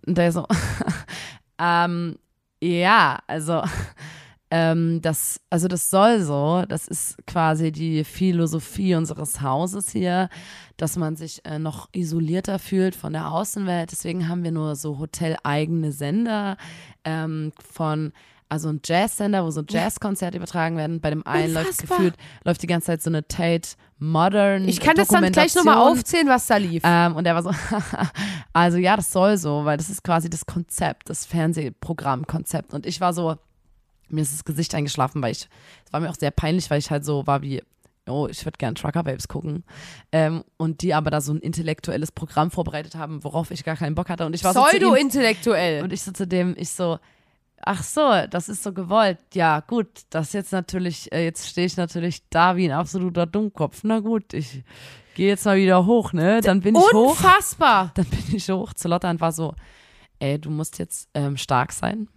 Und 0.05 0.17
der 0.17 0.31
so, 0.31 0.45
ähm, 1.59 2.17
ja, 2.61 3.19
also, 3.27 3.63
ähm, 4.51 5.01
das, 5.01 5.39
also 5.49 5.67
das 5.67 5.89
soll 5.89 6.21
so, 6.21 6.63
das 6.67 6.87
ist 6.87 7.17
quasi 7.25 7.71
die 7.71 8.03
Philosophie 8.03 8.95
unseres 8.95 9.41
Hauses 9.41 9.89
hier, 9.91 10.29
dass 10.77 10.97
man 10.97 11.15
sich 11.15 11.45
äh, 11.45 11.59
noch 11.59 11.89
isolierter 11.93 12.59
fühlt 12.59 12.95
von 12.95 13.13
der 13.13 13.31
Außenwelt. 13.31 13.91
Deswegen 13.91 14.27
haben 14.27 14.43
wir 14.43 14.51
nur 14.51 14.75
so 14.75 14.99
hoteleigene 14.99 15.91
Sender 15.91 16.57
ähm, 17.05 17.51
von 17.63 18.11
also 18.53 18.69
ein 18.69 18.81
Jazzsender, 18.85 19.43
wo 19.43 19.49
so 19.49 19.63
Jazzkonzerte 19.67 20.37
übertragen 20.37 20.77
werden. 20.77 21.01
Bei 21.01 21.09
dem 21.09 21.25
einen 21.25 21.55
läuft 21.55 21.79
gefühlt, 21.79 22.13
läuft 22.43 22.61
die 22.61 22.67
ganze 22.67 22.85
Zeit 22.85 23.01
so 23.01 23.09
eine 23.09 23.27
Tate 23.27 23.69
Modern 23.97 24.67
Ich 24.67 24.79
kann 24.79 24.95
das 24.95 25.07
dann 25.07 25.31
gleich 25.31 25.55
nochmal 25.55 25.77
aufzählen, 25.77 26.27
was 26.27 26.45
da 26.45 26.57
lief. 26.57 26.83
Ähm, 26.85 27.15
und 27.15 27.25
er 27.25 27.33
war 27.33 27.41
so, 27.41 27.51
also 28.53 28.77
ja, 28.77 28.95
das 28.95 29.11
soll 29.11 29.37
so, 29.37 29.65
weil 29.65 29.77
das 29.77 29.89
ist 29.89 30.03
quasi 30.03 30.29
das 30.29 30.45
Konzept, 30.45 31.09
das 31.09 31.25
Fernsehprogrammkonzept. 31.25 32.75
Und 32.75 32.85
ich 32.85 33.01
war 33.01 33.13
so, 33.13 33.35
mir 34.09 34.21
ist 34.21 34.33
das 34.33 34.45
Gesicht 34.45 34.75
eingeschlafen, 34.75 35.23
weil 35.23 35.31
ich, 35.31 35.49
es 35.85 35.91
war 35.91 35.99
mir 35.99 36.11
auch 36.11 36.15
sehr 36.15 36.31
peinlich, 36.31 36.69
weil 36.69 36.77
ich 36.77 36.91
halt 36.91 37.03
so 37.03 37.25
war 37.25 37.41
wie, 37.41 37.63
oh, 38.07 38.27
ich 38.29 38.45
würde 38.45 38.57
gern 38.59 38.75
Trucker 38.75 39.03
Babes 39.03 39.27
gucken. 39.27 39.63
Ähm, 40.11 40.43
und 40.57 40.83
die 40.83 40.93
aber 40.93 41.09
da 41.09 41.21
so 41.21 41.33
ein 41.33 41.39
intellektuelles 41.39 42.11
Programm 42.11 42.51
vorbereitet 42.51 42.93
haben, 42.93 43.23
worauf 43.23 43.49
ich 43.49 43.63
gar 43.63 43.77
keinen 43.77 43.95
Bock 43.95 44.09
hatte. 44.09 44.27
Und 44.27 44.35
ich 44.35 44.43
war 44.43 44.53
so 44.53 44.63
Pseudo-intellektuell. 44.63 45.81
und 45.81 45.91
ich 45.91 46.03
so 46.03 46.11
zu 46.11 46.27
dem, 46.27 46.53
ich 46.55 46.69
so, 46.69 46.99
ach 47.65 47.83
so, 47.83 48.01
das 48.29 48.49
ist 48.49 48.63
so 48.63 48.73
gewollt. 48.73 49.19
Ja, 49.33 49.61
gut, 49.61 49.87
das 50.09 50.33
jetzt 50.33 50.51
natürlich, 50.51 51.11
äh, 51.11 51.23
jetzt 51.23 51.47
stehe 51.47 51.67
ich 51.67 51.77
natürlich 51.77 52.27
da 52.29 52.55
wie 52.55 52.65
ein 52.65 52.77
absoluter 52.77 53.25
Dummkopf. 53.25 53.81
Na 53.83 53.99
gut, 53.99 54.33
ich 54.33 54.63
gehe 55.15 55.29
jetzt 55.29 55.45
mal 55.45 55.57
wieder 55.57 55.85
hoch, 55.85 56.13
ne? 56.13 56.41
Dann 56.41 56.61
bin 56.61 56.75
ich 56.75 56.81
hoch. 56.93 57.11
Unfassbar. 57.11 57.91
Dann 57.95 58.05
bin 58.05 58.35
ich 58.35 58.49
hoch 58.49 58.73
zu 58.73 58.87
Lotta 58.87 59.09
und 59.09 59.21
war 59.21 59.31
so, 59.31 59.55
ey, 60.19 60.39
du 60.39 60.49
musst 60.49 60.79
jetzt 60.79 61.09
ähm, 61.13 61.37
stark 61.37 61.71
sein. 61.71 62.07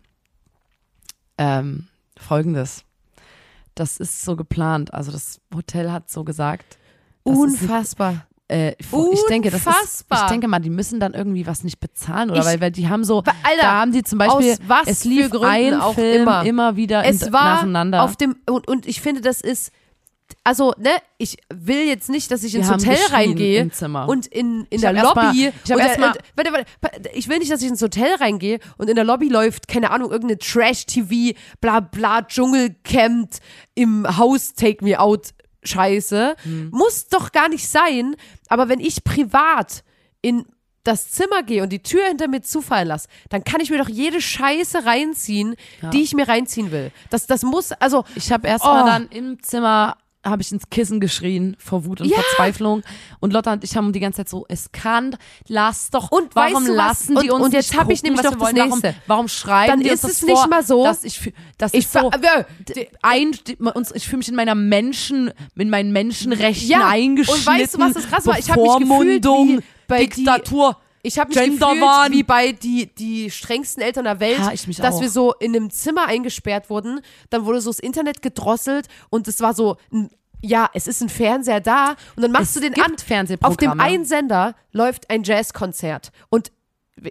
Ähm, 1.38 1.88
Folgendes. 2.18 2.84
Das 3.74 3.98
ist 3.98 4.22
so 4.22 4.36
geplant. 4.36 4.94
Also 4.94 5.12
das 5.12 5.40
Hotel 5.54 5.92
hat 5.92 6.10
so 6.10 6.24
gesagt. 6.24 6.78
das 7.24 7.34
ist 7.34 7.40
Unfassbar. 7.40 8.26
Äh, 8.48 8.76
ich 8.78 9.24
denke, 9.28 9.50
das 9.50 9.66
ist, 9.66 10.04
ich 10.12 10.20
denke 10.28 10.46
mal, 10.46 10.60
die 10.60 10.70
müssen 10.70 11.00
dann 11.00 11.14
irgendwie 11.14 11.46
was 11.48 11.64
nicht 11.64 11.80
bezahlen 11.80 12.30
oder 12.30 12.40
Ich- 12.40 12.46
weil, 12.46 12.60
weil 12.60 12.70
die 12.70 12.88
haben 12.88 13.02
so, 13.02 13.18
Alter, 13.18 13.60
da 13.60 13.72
haben 13.80 13.90
die 13.92 14.04
zum 14.04 14.20
Beispiel, 14.20 14.52
aus 14.52 14.58
was 14.68 14.86
es 14.86 15.02
für 15.02 15.08
lief 15.08 15.30
Gründen 15.30 15.46
ein 15.46 15.80
auch 15.80 15.94
Film 15.94 16.22
immer. 16.22 16.44
immer, 16.44 16.76
wieder 16.76 17.02
in, 17.04 17.14
Es 17.16 17.32
war 17.32 17.56
nacheinander. 17.56 18.02
auf 18.04 18.16
dem, 18.16 18.36
und, 18.48 18.68
und 18.68 18.86
ich 18.86 19.00
finde, 19.00 19.20
das 19.20 19.40
ist, 19.40 19.72
also, 20.44 20.72
ne, 20.78 20.90
ich 21.18 21.38
will 21.52 21.86
jetzt 21.88 22.08
nicht, 22.08 22.30
dass 22.30 22.44
ich 22.44 22.54
ins 22.54 22.70
Hotel 22.70 22.96
reingehe 23.10 23.68
und 24.06 24.26
in, 24.28 24.60
in 24.60 24.66
Ich 24.70 24.80
der 24.80 24.92
erst 24.94 25.14
mal- 25.16 25.26
Lobby. 25.26 25.52
ich 25.64 25.72
und 25.74 25.80
erst 25.80 25.98
mal- 25.98 26.08
und- 26.10 26.18
warte, 26.36 26.66
warte, 26.82 27.08
ich 27.14 27.28
will 27.28 27.38
nicht, 27.38 27.50
dass 27.50 27.62
ich 27.62 27.68
ins 27.68 27.82
Hotel 27.82 28.14
reingehe 28.16 28.58
und 28.78 28.88
in 28.88 28.94
der 28.96 29.04
Lobby 29.04 29.28
läuft, 29.28 29.66
keine 29.66 29.90
Ahnung, 29.90 30.10
irgendeine 30.12 30.38
Trash-TV, 30.38 31.36
bla 31.60 31.80
bla, 31.80 32.22
Dschungelcamp 32.22 33.30
im 33.74 34.06
Haus 34.18 34.54
Take 34.54 34.84
Me 34.84 34.98
Out 34.98 35.30
Scheiße. 35.66 36.36
Hm. 36.42 36.70
Muss 36.70 37.08
doch 37.08 37.32
gar 37.32 37.48
nicht 37.48 37.68
sein, 37.68 38.16
aber 38.48 38.68
wenn 38.68 38.80
ich 38.80 39.04
privat 39.04 39.82
in 40.22 40.46
das 40.84 41.10
Zimmer 41.10 41.42
gehe 41.42 41.62
und 41.64 41.70
die 41.70 41.82
Tür 41.82 42.04
hinter 42.06 42.28
mir 42.28 42.42
zufallen 42.42 42.86
lasse, 42.88 43.08
dann 43.28 43.42
kann 43.42 43.60
ich 43.60 43.70
mir 43.70 43.78
doch 43.78 43.88
jede 43.88 44.20
Scheiße 44.20 44.84
reinziehen, 44.86 45.56
die 45.92 46.02
ich 46.02 46.14
mir 46.14 46.28
reinziehen 46.28 46.70
will. 46.70 46.92
Das, 47.10 47.26
das 47.26 47.42
muss, 47.42 47.72
also, 47.72 48.04
ich 48.14 48.30
habe 48.30 48.46
erst 48.46 48.64
Oh. 48.64 48.68
mal 48.68 48.84
dann 48.86 49.08
im 49.08 49.42
Zimmer 49.42 49.96
habe 50.26 50.42
ich 50.42 50.52
ins 50.52 50.68
Kissen 50.70 51.00
geschrien 51.00 51.56
vor 51.58 51.84
Wut 51.84 52.00
und 52.00 52.08
Ja. 52.08 52.16
Verzweiflung 52.18 52.82
und 53.20 53.32
Lotta 53.32 53.52
und 53.54 53.64
ich 53.64 53.76
haben 53.76 53.92
die 53.92 54.00
ganze 54.00 54.18
Zeit 54.18 54.28
so 54.28 54.44
es 54.48 54.72
kann 54.72 55.16
lass 55.48 55.90
doch 55.90 56.10
Und 56.10 56.34
warum 56.34 56.54
weißt 56.54 56.68
du 56.68 56.70
was? 56.72 56.76
lassen 56.76 57.16
die 57.22 57.30
Und- 57.30 57.36
uns 57.36 57.44
und 57.46 57.52
jetzt 57.54 57.70
nicht 57.70 57.80
hab 57.80 57.90
ich 57.90 58.02
nämlich 58.02 58.18
was 58.24 58.32
wir 58.32 58.38
das 58.38 58.40
wollen? 58.40 58.56
warum, 58.56 58.80
Nächste. 58.80 58.94
warum 59.06 59.28
schreiben 59.28 59.70
Dann 59.70 59.80
die 59.80 59.88
ist 59.88 60.04
uns 60.04 60.12
es 60.14 60.18
das 60.20 60.28
nicht 60.28 60.36
vor, 60.38 60.48
mal 60.48 60.62
so- 60.64 60.84
dass 60.84 61.04
ich 61.04 61.18
fühl- 61.18 61.32
das 61.58 61.72
ich 61.74 61.84
ist 61.84 61.92
so 61.92 62.10
äh, 62.10 62.86
ein 63.02 63.32
uns 63.74 63.92
ich 63.94 64.04
fühle 64.06 64.18
mich 64.18 64.28
in 64.28 64.34
meiner 64.34 64.54
Menschen 64.54 65.30
in 65.56 65.70
meinen 65.70 65.92
Menschenrechten 65.92 66.68
Ja, 66.68 66.78
und 66.78 66.92
eingeschnitten 66.92 67.46
weißt 67.46 67.74
du, 67.74 67.78
was 67.78 67.92
das 67.94 68.08
krass 68.08 68.26
war? 68.26 68.38
Ich 68.38 68.50
hab 68.50 68.56
mich 68.60 68.78
gefühlt 68.78 69.24
wie 69.24 69.60
bei 69.88 70.04
die- 70.06 70.08
Diktatur 70.24 70.76
Ich 71.06 71.20
habe 71.20 71.28
mich 71.28 71.38
Genderwahn. 71.38 72.10
gefühlt 72.10 72.12
wie 72.18 72.22
bei 72.24 72.50
die, 72.52 72.92
die 72.92 73.30
strengsten 73.30 73.80
Eltern 73.80 74.04
der 74.04 74.18
Welt, 74.18 74.40
mich 74.66 74.78
dass 74.78 74.96
auch. 74.96 75.00
wir 75.00 75.08
so 75.08 75.34
in 75.34 75.54
einem 75.54 75.70
Zimmer 75.70 76.06
eingesperrt 76.06 76.68
wurden. 76.68 77.00
Dann 77.30 77.44
wurde 77.44 77.60
so 77.60 77.70
das 77.70 77.78
Internet 77.78 78.22
gedrosselt 78.22 78.88
und 79.08 79.28
es 79.28 79.40
war 79.40 79.54
so, 79.54 79.76
ein, 79.92 80.10
ja, 80.42 80.68
es 80.74 80.88
ist 80.88 81.00
ein 81.02 81.08
Fernseher 81.08 81.60
da 81.60 81.94
und 82.16 82.24
dann 82.24 82.32
machst 82.32 82.48
Es 82.48 82.54
du 82.54 82.60
den 82.60 82.74
an. 82.82 82.96
Auf 83.40 83.56
dem 83.56 83.78
einen 83.78 84.04
Sender 84.04 84.56
läuft 84.72 85.08
ein 85.08 85.22
Jazzkonzert 85.22 86.10
und 86.28 86.50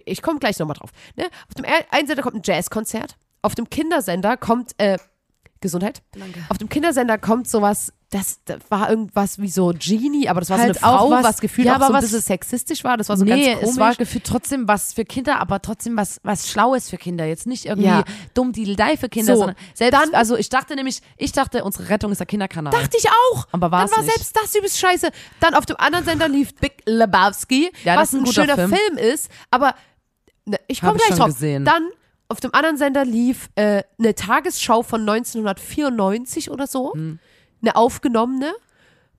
ich 0.03 0.21
komme 0.21 0.39
gleich 0.39 0.59
nochmal 0.59 0.75
drauf. 0.75 0.89
Ne? 1.15 1.29
Auf 1.47 1.53
dem 1.55 1.65
einen 1.89 2.07
Sender 2.07 2.21
kommt 2.21 2.35
ein 2.35 2.41
Jazzkonzert, 2.43 3.15
auf 3.43 3.55
dem 3.55 3.69
Kindersender 3.69 4.35
kommt 4.35 4.73
äh, 4.77 4.97
Gesundheit. 5.61 6.01
Danke. 6.11 6.43
Auf 6.49 6.57
dem 6.57 6.67
Kindersender 6.67 7.17
kommt 7.17 7.47
sowas, 7.47 7.93
das, 8.15 8.39
das 8.45 8.59
war 8.69 8.89
irgendwas 8.89 9.39
wie 9.39 9.49
so 9.49 9.73
Genie, 9.77 10.29
aber 10.29 10.39
das 10.39 10.49
war 10.49 10.57
Halt 10.57 10.75
so 10.75 10.81
eine 10.85 10.93
auch 10.95 10.99
Frau, 11.01 11.11
was- 11.11 11.23
was, 11.23 11.41
gefühlt 11.41 11.67
ja, 11.67 11.73
auch 11.73 11.75
aber 11.77 11.87
so 11.87 11.91
ein 11.93 11.97
was- 11.97 12.05
bisschen 12.05 12.21
sexistisch 12.21 12.83
war. 12.83 12.95
Das 12.97 13.09
war 13.09 13.17
so 13.17 13.25
nee, 13.25 13.31
ganz 13.47 13.59
komisch. 13.59 13.69
es 13.73 13.77
war 13.79 13.95
gefühlt 13.95 14.23
trotzdem 14.23 14.67
was 14.67 14.93
für 14.93 15.03
Kinder, 15.03 15.39
aber 15.39 15.61
trotzdem 15.61 15.97
was, 15.97 16.19
was 16.23 16.49
Schlaues 16.49 16.89
für 16.89 16.97
Kinder. 16.97 17.25
Jetzt 17.25 17.45
nicht 17.47 17.65
irgendwie 17.65 17.87
Ja. 17.89 18.03
dumm 18.33 18.53
Diddlei 18.53 18.95
für 18.97 19.09
Kinder, 19.09 19.33
So, 19.33 19.39
sondern 19.39 19.57
selbst, 19.73 19.99
dann- 20.01 20.13
also 20.15 20.37
ich 20.37 20.49
dachte 20.49 20.75
nämlich, 20.75 21.01
ich 21.17 21.31
dachte, 21.33 21.63
unsere 21.63 21.89
Rettung 21.89 22.11
ist 22.11 22.19
der 22.19 22.27
Kinderkanal. 22.27 22.71
Dachte 22.71 22.97
ich 22.97 23.05
auch. 23.09 23.47
Aber 23.51 23.71
war's 23.71 23.91
Dann 23.91 23.99
war 23.99 24.05
nicht. 24.05 24.15
selbst 24.15 24.35
das 24.41 24.55
übelst 24.55 24.79
scheiße. 24.79 25.09
Dann 25.41 25.53
auf 25.53 25.65
dem 25.65 25.75
anderen 25.77 26.05
Sender 26.05 26.27
lief 26.29 26.55
Big 26.55 26.83
Lebowski, 26.85 27.71
Ja, 27.83 27.95
das 27.95 28.01
was 28.01 28.13
ist 28.13 28.19
ein 28.21 28.25
ein, 28.25 28.31
schöner 28.33 28.55
Film. 28.55 28.73
Film. 28.73 28.97
ist. 28.97 29.29
Aber 29.51 29.75
ne, 30.45 30.57
ich 30.67 30.79
komme 30.81 30.95
ich 30.97 31.03
gleich 31.05 31.17
drauf. 31.17 31.27
gesehen. 31.27 31.65
Dann 31.65 31.89
auf 32.27 32.39
dem 32.39 32.53
anderen 32.53 32.77
Sender 32.77 33.05
lief 33.05 33.49
äh, 33.55 33.83
eine 33.99 34.15
Tagesschau 34.15 34.81
von 34.83 35.01
1994 35.01 36.49
oder 36.49 36.67
so. 36.67 36.93
Hm. 36.93 37.19
Eine 37.65 37.75
aufgenommene. 37.75 38.53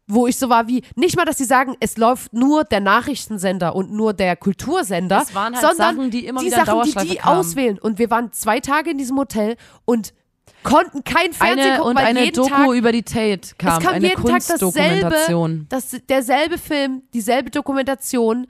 Wo 0.09 0.29
ich 0.29 0.39
so 0.39 0.49
war 0.49 0.69
wie, 0.69 0.85
nicht 0.95 1.17
mal, 1.17 1.25
dass 1.25 1.37
sie 1.37 1.45
sagen, 1.45 1.75
es 1.81 1.97
läuft 1.97 2.33
nur 2.33 2.63
der 2.63 2.79
Nachrichtensender 2.79 3.75
und 3.75 3.91
nur 3.91 4.15
der 4.15 4.37
Kultursender, 4.37 5.25
Es 5.27 5.35
waren 5.35 5.53
halt 5.57 5.67
sondern 5.67 5.97
Sachen, 5.97 6.11
die 6.13 6.27
immer 6.27 6.41
die 6.41 6.47
wieder 6.47 6.65
Sachen, 6.65 6.83
die 6.85 7.09
die 7.09 7.17
kamen. 7.17 7.39
auswählen. 7.39 7.79
Und 7.81 7.99
wir 7.99 8.09
waren 8.09 8.33
zwei 8.33 8.61
Tage 8.61 8.91
in 8.91 8.99
diesem 8.99 9.19
Hotel 9.19 9.57
und 9.85 10.15
konnten 10.63 11.03
kein 11.03 11.33
Fernsehen 11.33 11.59
eine 11.59 11.77
gucken, 11.79 11.91
und 11.91 11.97
weil 11.97 12.05
eine 12.05 12.25
jeden 12.25 12.37
Doku 12.37 12.49
Tag 12.49 12.75
über 12.75 12.93
die 12.93 13.03
Tate 13.03 13.41
kam, 13.59 13.79
es 13.79 13.85
kam 13.85 13.95
eine 13.95 14.09
jeden 14.09 14.23
Tag 14.23 14.31
Kunstdokumentation. 14.33 15.67
dasselbe, 15.69 15.97
das, 15.99 16.07
derselbe 16.09 16.59
Film, 16.59 17.03
dieselbe 17.13 17.51
Dokumentation, 17.51 18.47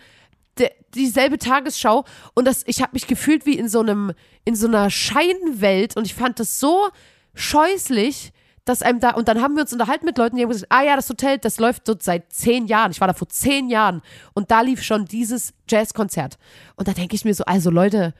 de, 0.59 0.71
dieselbe 0.95 1.39
Tagesschau 1.39 2.05
und 2.35 2.47
das, 2.47 2.65
ich 2.67 2.83
habe 2.83 2.93
mich 2.93 3.07
gefühlt 3.07 3.47
wie 3.47 3.57
in 3.57 3.69
so 3.69 3.81
einem, 3.81 4.13
in 4.45 4.57
so 4.57 4.67
einer 4.67 4.91
Scheinwelt 4.91 5.97
und 5.97 6.07
ich 6.07 6.15
fand 6.15 6.39
das 6.39 6.61
so 6.61 6.89
scheußlich, 7.35 8.33
dass 8.67 8.83
einem 8.83 9.01
da, 9.01 9.11
und 9.13 9.29
dann 9.29 9.41
haben 9.41 9.55
wir 9.55 9.63
uns 9.63 9.73
unterhalten 9.73 10.05
mit 10.05 10.19
Leuten, 10.19 10.37
die 10.37 10.43
haben 10.43 10.51
gesagt, 10.51 10.71
ah 10.73 10.83
ja, 10.83 10.97
das 10.97 11.09
Hotel, 11.09 11.39
das 11.39 11.59
läuft 11.59 11.89
dort 11.89 12.03
seit 12.03 12.31
zehn 12.33 12.67
Jahren. 12.67 12.91
Ich 12.91 13.01
war 13.01 13.09
da 13.09 13.15
vor 13.15 13.29
zehn 13.29 13.71
Jahren 13.71 14.03
und 14.35 14.51
da 14.51 14.61
lief 14.61 14.83
schon 14.83 15.07
dieses 15.07 15.55
Jazzkonzert. 15.71 16.37
Und 16.75 16.87
da 16.89 16.93
denke 16.93 17.15
ich 17.17 17.25
mir 17.25 17.33
so, 17.33 17.45
also 17.45 17.71
Leute, 17.71 18.13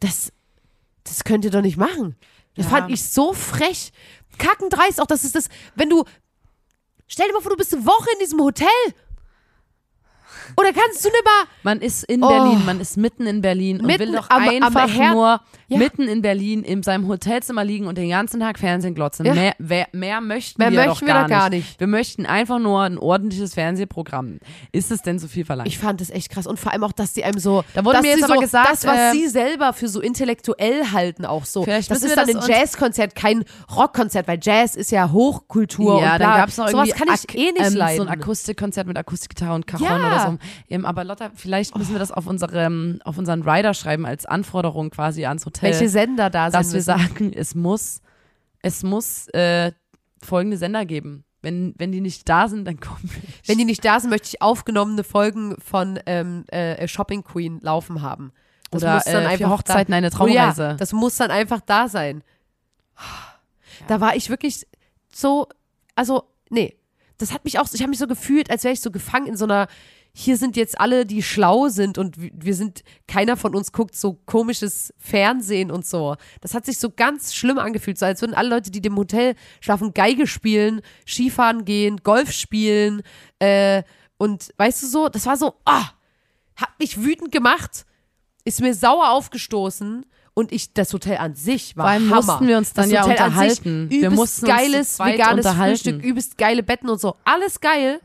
das, 0.00 0.32
das 1.04 1.22
könnt 1.24 1.44
ihr 1.44 1.50
doch 1.50 1.60
nicht 1.62 1.76
machen. 1.76 2.16
Das 2.56 2.66
Ja. 2.66 2.70
fand 2.78 2.90
ich 2.90 3.04
so 3.04 3.32
frech. 3.34 3.92
Kackendreist 4.38 5.00
auch, 5.00 5.06
das 5.06 5.24
ist 5.24 5.34
das, 5.36 5.48
wenn 5.74 5.90
du, 5.90 6.04
stell 7.06 7.26
dir 7.28 7.34
mal 7.34 7.40
vor, 7.42 7.50
du 7.52 7.56
bist 7.58 7.74
eine 7.74 7.84
Woche 7.84 8.08
in 8.14 8.18
diesem 8.20 8.40
Hotel. 8.40 8.68
Oder 10.56 10.72
kannst 10.72 11.04
du 11.04 11.08
nicht 11.08 11.24
mal, 11.24 11.44
Man 11.62 11.80
ist 11.80 12.04
in 12.04 12.22
Oh. 12.22 12.28
Berlin, 12.28 12.64
man 12.64 12.80
ist 12.80 12.96
mitten 12.96 13.26
in 13.26 13.40
Berlin 13.40 13.80
und 13.80 13.86
Mitten 13.86 14.00
will 14.00 14.12
doch 14.16 14.30
am- 14.30 14.42
am 14.48 14.48
einfach 14.64 14.88
Her- 14.92 15.12
nur 15.12 15.40
Ja. 15.70 15.78
mitten 15.78 16.08
in 16.08 16.20
Berlin 16.22 16.62
in 16.62 16.82
seinem 16.82 17.08
Hotelzimmer 17.08 17.64
liegen 17.64 17.86
und 17.86 17.96
den 17.96 18.10
ganzen 18.10 18.40
Tag 18.40 18.58
Fernsehen 18.58 18.94
glotzen. 18.94 19.24
Ja. 19.26 19.34
Mehr, 19.34 19.54
wer, 19.58 19.86
mehr 19.92 20.20
möchten 20.20 20.60
Mehr 20.60 20.70
wir 20.70 20.78
möchten 20.86 20.92
doch 20.92 21.00
wir 21.00 21.14
gar, 21.14 21.22
doch 21.22 21.28
gar 21.30 21.50
nicht. 21.50 21.66
nicht. 21.68 21.80
Wir 21.80 21.86
möchten 21.86 22.26
einfach 22.26 22.58
nur 22.58 22.82
ein 22.82 22.98
ordentliches 22.98 23.54
Fernsehprogramm. 23.54 24.38
Ist 24.72 24.90
es 24.90 25.02
denn 25.02 25.18
so 25.18 25.28
viel 25.28 25.44
verlangt? 25.44 25.68
ich 25.68 25.78
fand 25.78 26.00
das 26.00 26.10
echt 26.10 26.30
krass 26.30 26.46
und 26.46 26.58
vor 26.58 26.72
allem 26.72 26.84
auch, 26.84 26.92
dass 26.92 27.12
die 27.12 27.24
einem 27.24 27.38
so, 27.38 27.64
Da 27.74 27.84
wurde 27.84 28.00
mir 28.02 28.08
jetzt 28.08 28.18
sie 28.18 28.24
aber 28.24 28.34
so, 28.34 28.40
gesagt, 28.40 28.70
das, 28.70 28.84
was 28.84 28.98
äh, 28.98 29.12
sie 29.12 29.28
selber 29.28 29.72
für 29.72 29.88
so 29.88 30.00
intellektuell 30.00 30.86
halten 30.92 31.24
auch 31.24 31.44
so. 31.44 31.62
Vielleicht 31.64 31.90
das 31.90 32.02
ist 32.02 32.10
wir 32.10 32.16
dann 32.16 32.26
das 32.34 32.48
ein 32.48 32.50
Jazzkonzert, 32.50 33.14
kein 33.14 33.44
Rockkonzert, 33.74 34.26
weil 34.28 34.38
Jazz 34.42 34.74
ist 34.76 34.90
ja 34.90 35.10
Hochkultur 35.12 36.00
ja, 36.02 36.14
und 36.14 36.20
dann 36.20 36.36
gab 36.36 36.48
es 36.48 36.56
noch 36.56 36.68
irgendwie 36.68 36.90
kann 36.90 37.08
ich 37.14 37.34
eh 37.36 37.52
nicht 37.52 37.66
ähm, 37.66 37.74
leiden. 37.74 37.96
so 37.96 38.02
ein 38.02 38.08
Akustikkonzert 38.20 38.86
mit 38.86 38.96
Akustikgitarre 38.98 39.54
und 39.54 39.66
Cajon 39.66 39.88
Ja. 39.88 40.06
oder 40.06 40.30
so. 40.32 40.38
Ähm, 40.68 40.84
aber 40.84 41.04
Lotta, 41.04 41.30
vielleicht 41.34 41.76
müssen 41.76 41.92
wir 41.92 41.98
das 41.98 42.10
auf 42.12 42.26
unserem, 42.26 43.00
auf 43.04 43.18
unseren 43.18 43.42
Rider 43.42 43.74
schreiben 43.74 44.06
als 44.06 44.26
Anforderung 44.26 44.90
quasi 44.90 45.26
ans 45.26 45.46
Hotel. 45.46 45.59
Welche 45.60 45.88
Sender 45.88 46.30
da 46.30 46.50
dass 46.50 46.68
sind. 46.70 46.74
wir 46.74 46.82
sagen, 46.82 47.32
es 47.34 47.54
muss, 47.54 48.00
es 48.62 48.82
muss 48.82 49.28
äh, 49.28 49.72
folgende 50.22 50.56
Sender 50.56 50.84
geben. 50.86 51.24
Wenn, 51.42 51.74
wenn 51.78 51.90
die 51.90 52.00
nicht 52.02 52.28
da 52.28 52.48
sind, 52.48 52.66
dann 52.66 52.80
kommen 52.80 53.00
wir 53.02 53.20
nicht. 53.22 53.48
Wenn 53.48 53.58
die 53.58 53.64
nicht 53.64 53.84
da 53.84 53.98
sind, 53.98 54.10
möchte 54.10 54.28
ich 54.28 54.42
aufgenommene 54.42 55.04
Folgen 55.04 55.56
von 55.60 55.98
ähm, 56.06 56.44
äh, 56.48 56.86
Shopping 56.86 57.24
Queen 57.24 57.60
laufen 57.62 58.02
haben. 58.02 58.32
Das 58.70 58.82
Oder 58.82 58.94
muss 58.94 59.04
dann 59.04 59.22
äh, 59.24 59.26
einfach 59.26 59.46
für 59.46 59.50
Hochzeiten 59.50 59.92
da, 59.92 59.96
eine 59.96 60.08
Oh 60.08 60.10
Traumreise. 60.10 60.62
ja, 60.62 60.74
das 60.74 60.92
muss 60.92 61.16
dann 61.16 61.30
einfach 61.30 61.60
da 61.60 61.88
sein. 61.88 62.22
Da 63.88 64.00
war 64.00 64.14
ich 64.14 64.28
wirklich 64.28 64.66
so, 65.12 65.48
also, 65.94 66.24
nee. 66.50 66.76
Das 67.18 67.32
hat 67.34 67.44
mich 67.44 67.58
auch, 67.58 67.66
ich 67.72 67.80
habe 67.80 67.90
mich 67.90 67.98
so 67.98 68.06
gefühlt, 68.06 68.50
als 68.50 68.64
wäre 68.64 68.72
ich 68.72 68.80
so 68.80 68.90
gefangen 68.90 69.26
in 69.26 69.36
so 69.36 69.44
einer, 69.44 69.66
hier 70.12 70.36
sind 70.36 70.56
jetzt 70.56 70.80
alle, 70.80 71.06
die 71.06 71.22
schlau 71.22 71.68
sind 71.68 71.96
und 71.98 72.20
wir- 72.20 72.30
wir 72.34 72.54
sind, 72.54 72.82
keiner 73.06 73.36
von 73.36 73.54
uns 73.54 73.70
guckt 73.72 73.94
so 73.94 74.14
komisches 74.26 74.92
Fernsehen 74.98 75.70
und 75.70 75.86
so. 75.86 76.16
Das 76.40 76.52
hat 76.54 76.66
sich 76.66 76.78
so 76.78 76.90
ganz 76.90 77.34
schlimm 77.34 77.58
angefühlt, 77.58 77.98
so 77.98 78.06
als 78.06 78.20
würden 78.20 78.34
alle 78.34 78.48
Leute, 78.48 78.70
die 78.70 78.80
dem 78.80 78.96
Hotel 78.96 79.34
schlafen, 79.60 79.94
Geige 79.94 80.26
spielen, 80.26 80.80
Skifahren 81.06 81.64
gehen, 81.64 81.98
Golf 82.02 82.32
spielen, 82.32 83.02
äh, 83.38 83.82
und 84.18 84.50
weißt 84.56 84.82
du 84.82 84.86
so, 84.86 85.08
das 85.08 85.26
war 85.26 85.36
so, 85.36 85.54
ah, 85.64 85.84
hat 86.56 86.70
mich 86.78 87.02
wütend 87.02 87.32
gemacht, 87.32 87.86
ist 88.44 88.60
mir 88.60 88.74
sauer 88.74 89.10
aufgestoßen 89.10 90.04
und 90.34 90.52
ich, 90.52 90.74
das 90.74 90.92
Hotel 90.92 91.18
an 91.18 91.34
sich 91.34 91.76
war 91.76 91.84
Vor 91.84 91.90
allem 91.92 92.10
Hammer. 92.10 92.16
mussten 92.32 92.46
wir 92.48 92.58
uns 92.58 92.72
dann 92.72 92.84
das 92.84 92.92
ja 92.92 93.02
Hotel 93.04 93.18
an 93.18 93.26
unterhalten. 93.28 93.88
Sich, 93.88 93.90
Wir 93.90 94.08
übelst 94.08 94.16
mussten 94.16 94.46
uns 94.46 94.54
zu 94.54 94.56
geiles 94.70 94.94
zweit 94.96 95.14
veganes. 95.14 95.46
Frühstück, 95.46 96.02
übelst 96.02 96.36
geile 96.38 96.62
Betten 96.62 96.88
und 96.90 97.00
so. 97.00 97.16
Alles 97.24 97.60
geil. 97.60 98.00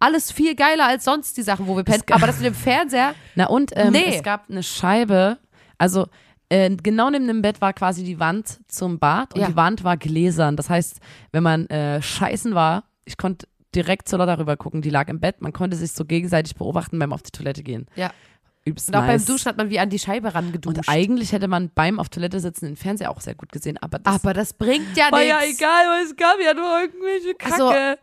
Alles 0.00 0.32
viel 0.32 0.54
geiler 0.56 0.86
als 0.86 1.04
sonst 1.04 1.36
die 1.36 1.42
Sachen, 1.42 1.66
wo 1.66 1.76
wir 1.76 1.84
pennen. 1.84 2.02
Aber 2.10 2.26
das 2.26 2.36
mit 2.38 2.46
dem 2.46 2.54
Fernseher, 2.54 3.14
Na 3.36 3.46
und 3.46 3.70
ähm, 3.76 3.92
Nee. 3.92 4.16
es 4.16 4.22
gab 4.22 4.48
eine 4.50 4.62
Scheibe, 4.62 5.38
also 5.78 6.06
äh, 6.48 6.68
genau 6.74 7.10
neben 7.10 7.26
dem 7.28 7.42
Bett 7.42 7.60
war 7.60 7.72
quasi 7.72 8.02
die 8.02 8.18
Wand 8.18 8.58
zum 8.66 8.98
Bad 8.98 9.34
und 9.34 9.40
Ja. 9.42 9.46
die 9.48 9.56
Wand 9.56 9.84
war 9.84 9.96
gläsern. 9.96 10.56
Das 10.56 10.68
heißt, 10.70 10.98
wenn 11.32 11.42
man 11.42 11.66
äh, 11.66 12.00
scheißen 12.02 12.54
war, 12.54 12.84
ich 13.04 13.16
konnte 13.16 13.46
direkt 13.74 14.08
zur 14.08 14.18
Lotta 14.18 14.34
rüber 14.34 14.56
gucken, 14.56 14.82
die 14.82 14.90
lag 14.90 15.06
im 15.08 15.20
Bett, 15.20 15.40
man 15.42 15.52
konnte 15.52 15.76
sich 15.76 15.92
so 15.92 16.04
gegenseitig 16.04 16.56
beobachten 16.56 16.98
beim 16.98 17.12
auf 17.12 17.22
die 17.22 17.30
Toilette 17.30 17.62
gehen. 17.62 17.86
ja. 17.94 18.10
Übelst 18.64 18.88
Und 18.88 18.94
auch 18.96 19.00
nice. 19.06 19.24
beim 19.24 19.34
Duschen 19.34 19.46
hat 19.48 19.56
man 19.56 19.70
wie 19.70 19.78
an 19.80 19.88
die 19.88 19.98
Scheibe 19.98 20.34
rangeduscht. 20.34 20.76
Und 20.78 20.88
eigentlich 20.88 21.32
hätte 21.32 21.48
man 21.48 21.70
beim 21.74 21.98
auf 21.98 22.10
Toilette 22.10 22.40
sitzen 22.40 22.66
den 22.66 22.76
Fernseher 22.76 23.10
auch 23.10 23.20
sehr 23.22 23.34
gut 23.34 23.50
gesehen, 23.52 23.78
aber 23.80 23.98
das 23.98 24.14
aber 24.14 24.34
das 24.34 24.52
bringt 24.52 24.96
ja 24.96 25.10
war 25.10 25.22
ja 25.22 25.40
nichts. 25.40 25.58
egal, 25.58 25.86
weil 25.88 26.04
es 26.04 26.14
gab 26.14 26.36
ja 26.44 26.52
nur 26.52 26.80
irgendwelche 26.82 27.34
Also, 27.50 27.68
Kacke. 27.70 27.98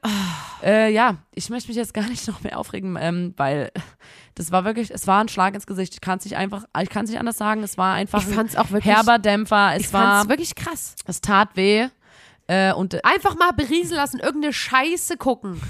äh, 0.64 0.92
ja, 0.92 1.18
ich 1.36 1.50
möchte 1.52 1.68
mich 1.70 1.78
jetzt 1.78 1.94
gar 1.94 2.08
nicht 2.10 2.28
noch 2.28 2.42
mehr 2.42 2.58
aufregen, 2.58 2.98
ähm, 3.00 3.34
weil 3.38 3.72
das 4.34 4.52
war 4.52 4.66
wirklich, 4.66 4.90
es 4.92 5.06
war 5.06 5.22
ein 5.22 5.28
Schlag 5.30 5.54
ins 5.54 5.68
Gesicht. 5.68 5.94
Ich 5.94 6.02
kann 6.02 6.18
es 6.18 6.26
nicht 6.26 6.38
einfach, 6.38 6.64
ich 6.82 6.90
kann 6.90 7.06
es 7.06 7.12
nicht 7.12 7.20
anders 7.20 7.38
sagen. 7.38 7.62
Es 7.62 7.78
war 7.78 7.94
einfach 7.94 8.28
Ich 8.28 8.34
fand's 8.34 8.56
auch 8.56 8.72
wirklich- 8.72 8.94
herber 8.96 9.20
Dämpfer. 9.20 9.74
Es 9.76 9.82
Ich 9.88 9.94
war, 9.94 10.16
fand's 10.22 10.30
wirklich 10.30 10.56
krass. 10.56 10.96
es 11.06 11.22
tat 11.22 11.50
weh. 11.56 11.88
Äh, 12.48 12.72
und 12.74 12.94
äh, 12.96 13.02
Einfach 13.04 13.36
mal 13.36 13.52
berieseln 13.52 13.98
lassen, 13.98 14.20
irgendeine 14.20 14.54
Scheiße 14.54 15.18
gucken. 15.18 15.62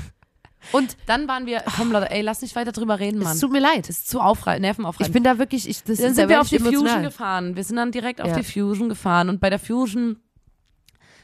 Und 0.72 0.98
dann 1.06 1.28
waren 1.28 1.46
wir, 1.46 1.64
komm 1.78 1.92
Leute, 1.92 2.12
ey, 2.12 2.22
lass 2.22 2.42
nicht 2.42 2.56
weiter 2.56 2.72
drüber 2.72 3.00
reden, 3.00 3.20
Mann. 3.20 3.34
es 3.34 3.40
tut 3.40 3.52
mir 3.52 3.60
leid. 3.62 3.88
ist 3.90 4.10
zu 4.10 4.20
aufrei 4.20 4.60
nervenaufreibend. 4.60 5.08
Ich 5.08 5.14
bin 5.14 5.24
da 5.24 5.38
wirklich, 5.38 5.68
ich, 5.70 5.84
das 5.84 6.00
dann 6.00 6.14
sind 6.14 6.30
wir 6.30 6.42
auf 6.42 6.48
die 6.50 6.54
wirklich 6.56 6.66
Fusion 6.76 6.86
emotional. 6.88 7.04
gefahren. 7.10 7.56
Wir 7.56 7.64
sind 7.64 7.76
dann 7.78 7.92
direkt 7.92 8.22
auf 8.22 8.30
Ja. 8.30 8.36
die 8.36 8.44
Fusion 8.44 8.90
gefahren 8.90 9.30
und 9.30 9.40
bei 9.40 9.50
der 9.50 9.60
Fusion 9.60 10.20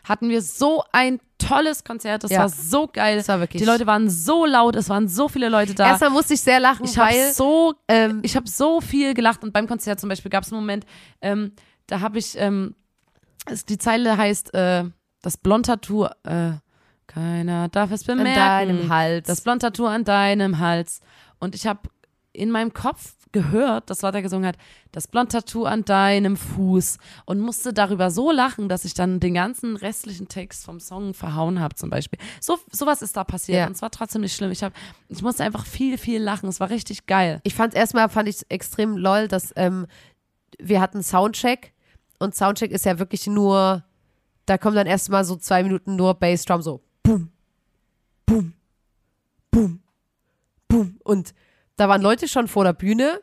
hatten 0.04 0.30
wir 0.30 0.42
so 0.42 0.84
ein 0.92 1.20
tolles 1.38 1.84
Konzert. 1.84 2.24
Das 2.24 2.32
Ja. 2.32 2.40
war 2.40 2.50
so 2.50 2.88
geil. 2.88 3.18
Das 3.18 3.28
war 3.28 3.40
wirklich- 3.40 3.62
Die 3.62 3.66
Leute 3.68 3.86
waren 3.88 4.10
so 4.10 4.46
laut, 4.46 4.76
es 4.76 4.90
waren 4.90 5.08
so 5.08 5.28
viele 5.30 5.50
Leute 5.50 5.74
da. 5.76 5.88
Erstmal 5.88 6.10
musste 6.10 6.34
ich 6.34 6.42
sehr 6.42 6.60
lachen, 6.60 6.86
ich 6.86 6.98
habe 6.98 7.12
weil 7.14 7.34
so, 7.34 7.74
ähm, 7.88 8.20
ich 8.24 8.36
habe 8.36 8.48
so 8.50 8.82
viel 8.82 9.14
gelacht 9.14 9.44
und 9.44 9.52
beim 9.54 9.68
Konzert 9.68 10.00
zum 10.00 10.10
Beispiel 10.10 10.32
gab 10.32 10.44
es 10.44 10.52
einen 10.52 10.62
Moment, 10.62 10.86
ähm, 11.22 11.54
da 11.88 12.00
habe 12.02 12.18
ich, 12.20 12.38
ähm, 12.38 12.76
es, 13.46 13.66
die 13.66 13.78
Zeile 13.78 14.18
heißt, 14.18 14.54
äh, 14.54 14.86
das 15.22 15.38
Blond-Tattoo, 15.38 16.06
äh, 16.24 16.52
keiner 17.08 17.70
darf 17.70 17.92
es 17.92 18.08
an 18.10 18.18
bemerken. 18.18 18.38
deinem 18.38 18.90
Hals. 18.90 19.28
Das 19.28 19.42
Blond-Tattoo 19.42 19.86
an 19.86 20.04
deinem 20.04 20.60
Hals. 20.60 21.02
Und 21.40 21.56
ich 21.56 21.68
habe 21.68 21.82
in 22.32 22.50
meinem 22.52 22.74
Kopf 22.74 23.16
gehört, 23.32 23.90
dass 23.90 24.02
Lotta 24.04 24.22
gesungen 24.22 24.48
hat, 24.48 24.58
das 24.92 25.08
Blond-Tattoo 25.08 25.66
an 25.66 25.84
deinem 25.86 26.38
Fuß 26.38 26.98
und 27.26 27.40
musste 27.40 27.74
darüber 27.74 28.12
so 28.12 28.32
lachen, 28.32 28.70
dass 28.70 28.86
ich 28.86 28.94
dann 28.94 29.20
den 29.20 29.34
ganzen 29.34 29.76
restlichen 29.76 30.28
Text 30.28 30.64
vom 30.66 30.80
Song 30.80 31.14
verhauen 31.16 31.60
habe 31.60 31.76
zum 31.76 31.90
Beispiel. 31.90 32.20
So 32.40 32.60
sowas 32.72 33.02
ist 33.02 33.18
da 33.18 33.24
passiert 33.24 33.58
Ja. 33.60 33.66
und 33.68 33.74
es 33.74 33.82
war 33.82 33.90
trotzdem 33.92 34.22
nicht 34.22 34.36
schlimm. 34.36 34.52
Ich, 34.52 34.64
hab, 34.64 34.72
ich 35.10 35.22
musste 35.24 35.44
einfach 35.44 35.66
viel, 35.66 35.98
viel 35.98 36.22
lachen. 36.22 36.48
Es 36.48 36.60
war 36.60 36.70
richtig 36.70 37.08
geil. 37.08 37.42
ich 37.44 37.56
fand 37.56 37.74
erstmal 37.74 38.08
fand 38.10 38.30
ich 38.30 38.46
extrem 38.50 38.98
lol, 38.98 39.28
dass 39.28 39.52
ähm, 39.56 39.88
wir 40.60 40.80
hatten 40.80 41.02
Soundcheck 41.02 41.74
und 42.20 42.36
Soundcheck 42.36 42.72
ist 42.72 42.86
ja 42.86 43.00
wirklich 43.00 43.26
nur, 43.26 43.84
da 44.46 44.60
kommen 44.60 44.76
dann 44.76 44.88
erstmal 44.88 45.26
so 45.26 45.36
zwei 45.36 45.64
Minuten 45.64 45.96
nur 45.96 46.14
Bassdrum 46.14 46.62
so 46.62 46.84
boom, 47.04 47.32
boom, 48.26 48.54
boom, 49.52 49.82
boom 50.68 51.00
und 51.04 51.34
da 51.76 51.90
waren 51.90 52.02
Leute 52.02 52.28
schon 52.28 52.48
vor 52.48 52.64
der 52.64 52.74
Bühne. 52.74 53.22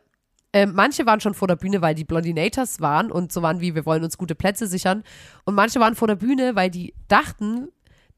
Ähm, 0.52 0.72
manche 0.74 1.06
waren 1.06 1.20
schon 1.20 1.34
vor 1.34 1.46
der 1.46 1.56
Bühne, 1.56 1.80
weil 1.80 1.94
die 1.94 2.04
Blondinators 2.04 2.80
waren 2.80 3.12
und 3.12 3.32
so 3.32 3.42
waren 3.42 3.60
wie, 3.60 3.74
wir 3.74 3.86
wollen 3.86 4.02
uns 4.02 4.18
gute 4.18 4.34
Plätze 4.34 4.66
sichern. 4.66 5.04
Und 5.44 5.54
manche 5.54 5.78
waren 5.78 5.94
vor 5.94 6.08
der 6.08 6.16
Bühne, 6.16 6.56
weil 6.56 6.70
die 6.70 6.94
dachten, 7.06 7.68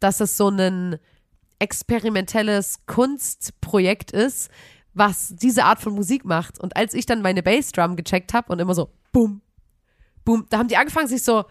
dass 0.00 0.20
es 0.20 0.36
so 0.36 0.48
ein 0.48 0.98
experimentelles 1.58 2.80
Kunstprojekt 2.86 4.12
ist, 4.12 4.50
was 4.94 5.34
diese 5.36 5.64
Art 5.64 5.80
von 5.80 5.94
Musik 5.94 6.24
macht. 6.24 6.58
Und 6.58 6.76
als 6.76 6.94
ich 6.94 7.06
dann 7.06 7.22
meine 7.22 7.42
Bassdrum 7.42 7.96
gecheckt 7.96 8.32
habe 8.32 8.50
und 8.52 8.58
immer 8.58 8.74
so, 8.74 8.90
boom, 9.12 9.42
boom, 10.24 10.46
da 10.48 10.58
haben 10.58 10.68
die 10.68 10.76
angefangen, 10.76 11.08
sich 11.08 11.22
so, 11.22 11.44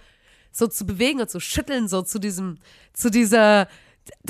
so 0.51 0.67
zu 0.67 0.85
bewegen 0.85 1.21
und 1.21 1.29
zu 1.29 1.39
schütteln, 1.39 1.87
so 1.87 2.01
zu 2.01 2.19
diesem, 2.19 2.57
zu 2.93 3.11
dieser, 3.11 3.67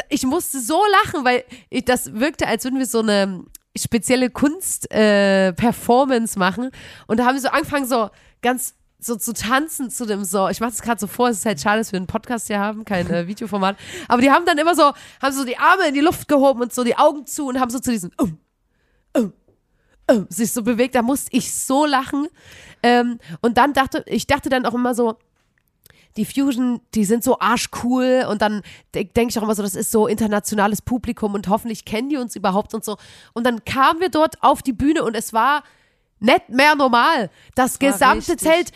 ich 0.09 0.23
musste 0.23 0.59
so 0.59 0.81
lachen, 1.03 1.25
weil 1.25 1.43
ich, 1.69 1.85
das 1.85 2.13
wirkte, 2.13 2.47
als 2.47 2.63
würden 2.63 2.79
wir 2.79 2.85
so 2.85 2.99
eine 2.99 3.43
spezielle 3.77 4.29
Kunst-Performance 4.29 6.35
äh, 6.35 6.39
machen. 6.39 6.71
Und 7.07 7.17
da 7.17 7.25
haben 7.25 7.35
wir 7.35 7.41
so 7.41 7.49
angefangen, 7.49 7.87
so 7.87 8.09
ganz 8.41 8.75
so 9.03 9.15
zu 9.15 9.33
tanzen 9.33 9.89
zu 9.89 10.05
dem 10.05 10.23
so. 10.23 10.47
Ich 10.49 10.59
mache 10.59 10.71
das 10.71 10.81
gerade 10.81 10.99
so 10.99 11.07
vor, 11.07 11.29
es 11.29 11.39
ist 11.39 11.45
halt 11.45 11.59
schade, 11.59 11.79
dass 11.79 11.91
wir 11.91 11.97
einen 11.97 12.07
Podcast 12.07 12.47
hier 12.47 12.59
haben, 12.59 12.85
kein 12.85 13.09
äh, 13.09 13.27
Videoformat. 13.27 13.75
Aber 14.07 14.21
die 14.21 14.29
haben 14.29 14.45
dann 14.45 14.57
immer 14.57 14.75
so, 14.75 14.93
haben 15.21 15.33
so 15.33 15.43
die 15.43 15.57
Arme 15.57 15.87
in 15.87 15.95
die 15.95 16.01
Luft 16.01 16.27
gehoben 16.27 16.61
und 16.61 16.73
so 16.73 16.83
die 16.83 16.97
Augen 16.97 17.25
zu 17.25 17.47
und 17.47 17.59
haben 17.59 17.71
so 17.71 17.79
zu 17.79 17.91
diesem 17.91 18.11
um, 18.17 18.37
um, 19.17 19.33
um, 20.07 20.27
sich 20.29 20.51
so 20.51 20.61
bewegt. 20.61 20.93
Da 20.93 21.01
musste 21.01 21.35
ich 21.35 21.51
so 21.51 21.85
lachen. 21.85 22.27
Ähm, 22.83 23.17
und 23.41 23.57
dann 23.57 23.73
dachte, 23.73 24.03
ich 24.05 24.27
dachte 24.27 24.49
dann 24.49 24.67
auch 24.67 24.75
immer 24.75 24.93
so, 24.93 25.17
die 26.17 26.25
Fusion, 26.25 26.81
die 26.93 27.05
sind 27.05 27.23
so 27.23 27.39
arschcool 27.39 28.25
und 28.29 28.41
dann 28.41 28.61
de 28.93 29.05
denke 29.05 29.31
ich 29.31 29.39
auch 29.39 29.43
immer 29.43 29.55
so, 29.55 29.63
das 29.63 29.75
ist 29.75 29.91
so 29.91 30.07
internationales 30.07 30.81
Publikum 30.81 31.33
und 31.33 31.47
hoffentlich 31.47 31.85
kennen 31.85 32.09
die 32.09 32.17
uns 32.17 32.35
überhaupt 32.35 32.73
und 32.73 32.83
so. 32.83 32.97
Und 33.33 33.45
dann 33.45 33.63
kamen 33.65 33.99
wir 33.99 34.09
dort 34.09 34.41
auf 34.43 34.61
die 34.61 34.73
Bühne 34.73 35.03
und 35.03 35.15
es 35.15 35.33
war 35.33 35.63
nicht 36.19 36.49
mehr 36.49 36.75
normal. 36.75 37.29
Das 37.55 37.81
war 37.81 37.91
gesamte. 37.91 38.37
Zelt, 38.37 38.71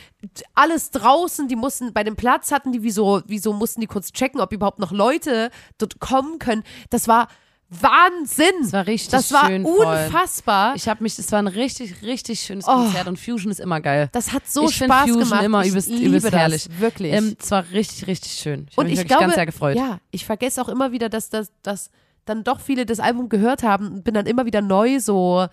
alles 0.56 0.89
draußen, 0.91 1.48
die 1.48 1.56
mussten, 1.56 1.93
bei 1.93 2.04
dem 2.04 2.15
Platz 2.15 2.52
hatten 2.52 2.71
die, 2.71 2.84
wieso, 2.84 3.21
wieso 3.28 3.54
mussten 3.54 3.82
die 3.82 3.88
kurz 3.88 4.12
checken, 4.12 4.41
ob 4.41 4.52
überhaupt 4.52 4.80
noch 4.80 4.91
Leute 4.91 5.52
dort 5.78 6.00
kommen 6.00 6.39
können. 6.39 6.63
Das 6.89 7.08
war 7.08 7.28
Wahnsinn. 7.69 8.45
Das 8.62 8.73
war 8.73 8.88
richtig 8.88 9.10
Das 9.12 9.32
war 9.32 9.47
schön 9.47 9.63
voll. 9.63 9.86
unfassbar. 9.86 10.75
Ich 10.75 10.88
habe 10.88 11.04
mich, 11.04 11.17
es 11.17 11.32
war 11.32 11.39
ein 11.39 11.47
richtig, 11.47 12.01
richtig 12.04 12.39
schönes 12.41 12.65
Oh. 12.67 12.71
Konzert 12.73 13.08
und 13.08 13.19
Fusion 13.19 13.51
ist 13.51 13.60
immer 13.60 13.82
geil. 13.82 14.10
Das 14.12 14.32
hat 14.34 14.47
so 14.47 14.67
ich 14.69 14.75
Spaß 14.75 15.01
Fusion 15.10 15.23
gemacht. 15.23 15.43
immer 15.43 15.62
ich 15.63 15.69
übelst, 15.69 15.89
liebe 15.89 16.06
übelst 16.06 16.28
das, 16.28 16.34
herrlich. 16.34 16.67
Wirklich. 16.80 17.13
Ähm, 17.13 17.36
es 17.39 17.51
war 17.51 17.65
richtig, 17.71 18.08
richtig 18.08 18.34
schön. 18.34 18.67
Ich 18.69 18.78
Und 18.78 18.84
habe 18.86 18.91
mich 18.91 18.99
ich 19.01 19.08
glaube, 19.08 19.23
ganz 19.23 19.36
sehr 19.36 19.45
gefreut. 19.45 19.78
ja, 19.78 19.99
ich 20.12 20.25
vergesse 20.25 20.62
auch 20.62 20.69
immer 20.69 20.91
wieder, 20.91 21.10
dass, 21.10 21.30
dass, 21.30 21.51
dass 21.63 21.89
dann 22.25 22.43
doch 22.43 22.60
viele 22.60 22.86
das 22.86 22.99
Album 22.99 23.30
gehört 23.30 23.63
haben 23.63 23.88
und 23.88 24.04
bin 24.04 24.13
dann 24.13 24.25
immer 24.28 24.45
wieder 24.45 24.62
neu 24.62 24.99
so 24.99 25.47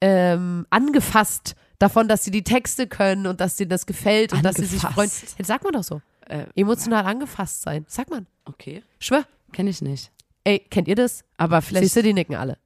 ähm, 0.00 0.66
angefasst 0.70 1.54
davon, 1.78 2.08
dass 2.08 2.24
sie 2.24 2.30
die 2.30 2.44
Texte 2.44 2.86
können 2.86 3.26
und 3.26 3.40
dass 3.40 3.56
denen 3.56 3.70
das 3.70 3.86
gefällt 3.86 4.32
und 4.32 4.42
dass 4.44 4.56
sie 4.56 4.64
sich 4.66 4.80
freuen. 4.80 5.10
Angefasst. 5.10 5.34
Jetzt 5.38 5.48
sagt 5.48 5.64
man 5.64 5.72
doch 5.72 5.82
so. 5.84 6.00
Äh, 6.28 6.44
Emotional 6.54 7.04
angefasst 7.06 7.62
sein. 7.62 7.84
Sagt 7.88 8.10
man. 8.10 8.26
okay. 8.44 8.82
Schwör. 8.98 9.24
Kenne 9.52 9.70
ich 9.70 9.80
nicht. 9.80 10.10
Ey, 10.46 10.60
kennt 10.70 10.86
ihr 10.88 10.94
das? 10.94 11.24
Aber 11.36 11.60
vielleicht. 11.60 11.84
Siehst 11.84 11.96
du, 11.96 12.02
die 12.02 12.12
nicken 12.12 12.36
alle. 12.36 12.56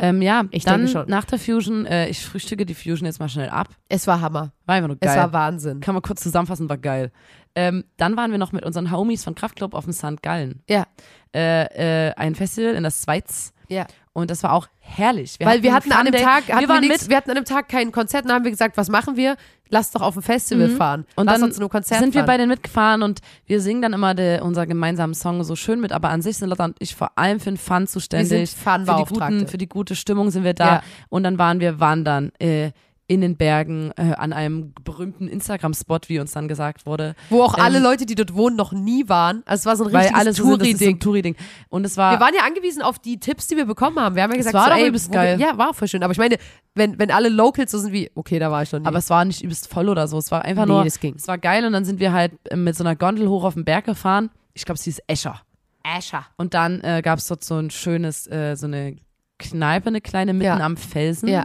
Ähm, 0.00 0.22
ja, 0.22 0.44
Ich 0.52 0.64
dann 0.64 0.82
denke 0.82 0.92
schon. 0.92 1.08
nach 1.10 1.24
der 1.24 1.38
Fusion, 1.40 1.84
äh, 1.86 2.08
ich 2.08 2.24
frühstücke 2.24 2.64
die 2.64 2.74
Fusion 2.74 3.06
jetzt 3.06 3.18
mal 3.18 3.28
schnell 3.28 3.48
ab. 3.48 3.70
Es 3.88 4.06
war 4.06 4.20
Hammer. 4.20 4.52
War 4.66 4.76
einfach 4.76 4.86
nur 4.88 4.96
geil. 4.96 5.10
Es 5.10 5.16
war 5.16 5.32
Wahnsinn. 5.32 5.80
Kann 5.80 5.94
man 5.94 6.02
kurz 6.02 6.22
zusammenfassen, 6.22 6.68
war 6.68 6.78
geil. 6.78 7.10
Ähm, 7.56 7.84
dann 7.96 8.16
waren 8.16 8.30
wir 8.30 8.38
noch 8.38 8.52
mit 8.52 8.64
unseren 8.64 8.92
Homies 8.92 9.24
von 9.24 9.34
Kraftclub 9.34 9.74
auf 9.74 9.84
dem 9.84 9.92
St. 9.92 10.22
Gallen. 10.22 10.62
Ja, 10.68 10.86
Äh, 11.34 12.08
äh, 12.08 12.14
ein 12.14 12.34
Festival 12.36 12.74
in 12.74 12.82
der 12.84 12.90
Schweiz. 12.92 13.52
ja. 13.68 13.86
Und 14.18 14.30
das 14.30 14.42
war 14.42 14.52
auch 14.52 14.68
herrlich. 14.80 15.36
Weil 15.40 15.62
wir 15.62 15.72
hatten 15.72 15.92
an 15.92 16.06
dem 16.06 16.12
Day. 16.12 16.22
Tag, 16.22 16.48
hatten 16.48 16.48
wir 16.48 16.60
wir, 16.60 16.68
waren 16.68 16.80
nix, 16.80 17.02
mit. 17.02 17.10
wir 17.10 17.16
hatten 17.16 17.30
an 17.30 17.36
dem 17.36 17.44
Tag 17.44 17.68
kein 17.68 17.92
Konzert 17.92 18.22
und 18.24 18.28
dann 18.28 18.36
haben 18.36 18.44
wir 18.44 18.50
gesagt, 18.50 18.76
was 18.76 18.88
machen 18.88 19.16
wir? 19.16 19.36
Lass 19.70 19.90
doch 19.90 20.00
auf 20.00 20.16
ein 20.16 20.22
Festival 20.22 20.70
fahren. 20.70 21.04
Und 21.14 21.26
Lass 21.26 21.40
dann 21.40 21.50
uns 21.50 21.58
nur 21.58 21.68
Konzert 21.68 22.00
sind 22.00 22.14
wir 22.14 22.20
fahren. 22.20 22.26
bei 22.26 22.36
denen 22.38 22.48
mitgefahren 22.48 23.02
und 23.02 23.20
wir 23.46 23.60
singen 23.60 23.82
dann 23.82 23.92
immer 23.92 24.14
de, 24.14 24.40
unser 24.40 24.66
gemeinsamen 24.66 25.14
Song 25.14 25.44
so 25.44 25.56
schön 25.56 25.80
mit, 25.80 25.92
aber 25.92 26.08
an 26.08 26.22
sich 26.22 26.38
sind 26.38 26.48
Lotta 26.48 26.64
und 26.64 26.76
ich 26.78 26.94
vor 26.94 27.12
allem 27.16 27.38
für 27.38 27.50
den 27.50 27.58
Fun 27.58 27.86
zuständig. 27.86 28.30
Wir 28.30 28.46
sind 28.46 28.58
für, 28.58 28.96
die 28.96 29.04
guten, 29.04 29.46
für 29.46 29.58
die 29.58 29.68
gute 29.68 29.94
Stimmung 29.94 30.30
sind 30.30 30.44
wir 30.44 30.54
da. 30.54 30.66
Ja. 30.66 30.82
Und 31.10 31.24
dann 31.24 31.38
waren 31.38 31.60
wir 31.60 31.80
wandern 31.80 32.32
äh, 32.38 32.70
in 33.10 33.22
den 33.22 33.36
Bergen 33.38 33.90
äh, 33.96 34.12
an 34.18 34.32
einem 34.34 34.74
berühmten 34.84 35.28
Instagram-Spot, 35.28 35.98
wie 36.08 36.20
uns 36.20 36.32
dann 36.32 36.46
gesagt 36.46 36.84
wurde. 36.84 37.14
Wo 37.30 37.42
auch 37.42 37.56
Ähm, 37.56 37.64
alle 37.64 37.78
Leute, 37.80 38.04
die 38.04 38.14
dort 38.14 38.34
wohnen, 38.34 38.54
noch 38.54 38.70
nie 38.72 39.08
waren. 39.08 39.42
Also 39.46 39.62
es 39.62 39.66
war 39.66 39.76
so 39.76 39.84
ein 39.86 39.96
richtiges 39.96 40.36
so 40.36 40.44
so 40.44 40.56
Touri-Ding. 40.58 40.88
ein 40.96 41.00
Touri-Ding. 41.00 41.36
Und 41.70 41.86
es 41.86 41.96
war, 41.96 42.12
Wir 42.12 42.20
waren 42.20 42.34
ja 42.34 42.42
angewiesen 42.42 42.82
auf 42.82 42.98
die 42.98 43.18
Tipps, 43.18 43.46
die 43.46 43.56
wir 43.56 43.64
bekommen 43.64 43.98
haben. 43.98 44.14
Wir 44.14 44.22
haben 44.24 44.30
ja 44.32 44.36
gesagt, 44.36 44.54
war 44.54 44.64
so, 44.64 44.70
doch 44.72 44.76
ey, 44.76 44.88
übelst 44.88 45.10
geil. 45.10 45.38
Wir, 45.38 45.46
ja, 45.46 45.56
war 45.58 45.72
voll 45.72 45.88
schön. 45.88 46.02
Aber 46.02 46.12
ich 46.12 46.18
meine, 46.18 46.36
wenn, 46.74 46.98
wenn 46.98 47.10
alle 47.10 47.30
Locals 47.30 47.70
so 47.70 47.78
sind 47.78 47.92
wie, 47.92 48.10
okay, 48.14 48.38
da 48.38 48.50
war 48.50 48.62
ich 48.62 48.70
noch 48.72 48.80
nie. 48.80 48.86
aber 48.86 48.98
es 48.98 49.08
war 49.08 49.24
nicht 49.24 49.42
übelst 49.42 49.68
voll 49.72 49.88
oder 49.88 50.06
so. 50.06 50.18
Es 50.18 50.30
war 50.30 50.42
einfach 50.44 50.66
Nee, 50.66 50.72
nur, 50.72 50.84
das 50.84 51.00
ging. 51.00 51.14
es 51.16 51.26
war 51.26 51.38
geil 51.38 51.64
und 51.64 51.72
dann 51.72 51.86
sind 51.86 52.00
wir 52.00 52.12
halt 52.12 52.32
äh, 52.50 52.56
mit 52.56 52.76
so 52.76 52.84
einer 52.84 52.94
Gondel 52.94 53.26
hoch 53.28 53.44
auf 53.44 53.54
den 53.54 53.64
Berg 53.64 53.86
gefahren. 53.86 54.28
Ich 54.52 54.66
glaube, 54.66 54.78
sie 54.78 54.90
ist 54.90 55.02
Escher. 55.06 55.40
Asher. 55.82 56.26
Und 56.36 56.52
dann 56.52 56.82
äh, 56.82 57.00
gab 57.02 57.18
es 57.20 57.26
dort 57.26 57.42
so 57.42 57.54
ein 57.56 57.70
schönes, 57.70 58.26
äh, 58.26 58.54
so 58.54 58.66
eine 58.66 58.96
Kneipe, 59.38 59.86
eine 59.86 60.00
kleine 60.02 60.34
mitten 60.34 60.44
Ja. 60.44 60.58
am 60.58 60.76
Felsen. 60.76 61.28
Ja. 61.28 61.44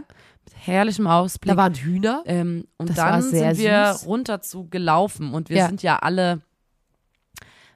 Herrlichem 0.54 1.06
Ausblick. 1.06 1.52
Da 1.52 1.56
waren 1.56 1.74
Hühner. 1.74 2.22
ähm, 2.26 2.66
und 2.78 2.90
Das 2.90 2.96
dann 2.96 3.22
sind 3.22 3.58
wir 3.58 3.92
süß. 3.94 4.06
runter 4.06 4.40
zu 4.40 4.68
gelaufen 4.68 5.32
und 5.34 5.48
wir 5.48 5.56
Ja. 5.58 5.66
sind 5.66 5.82
ja 5.82 5.98
alle 5.98 6.40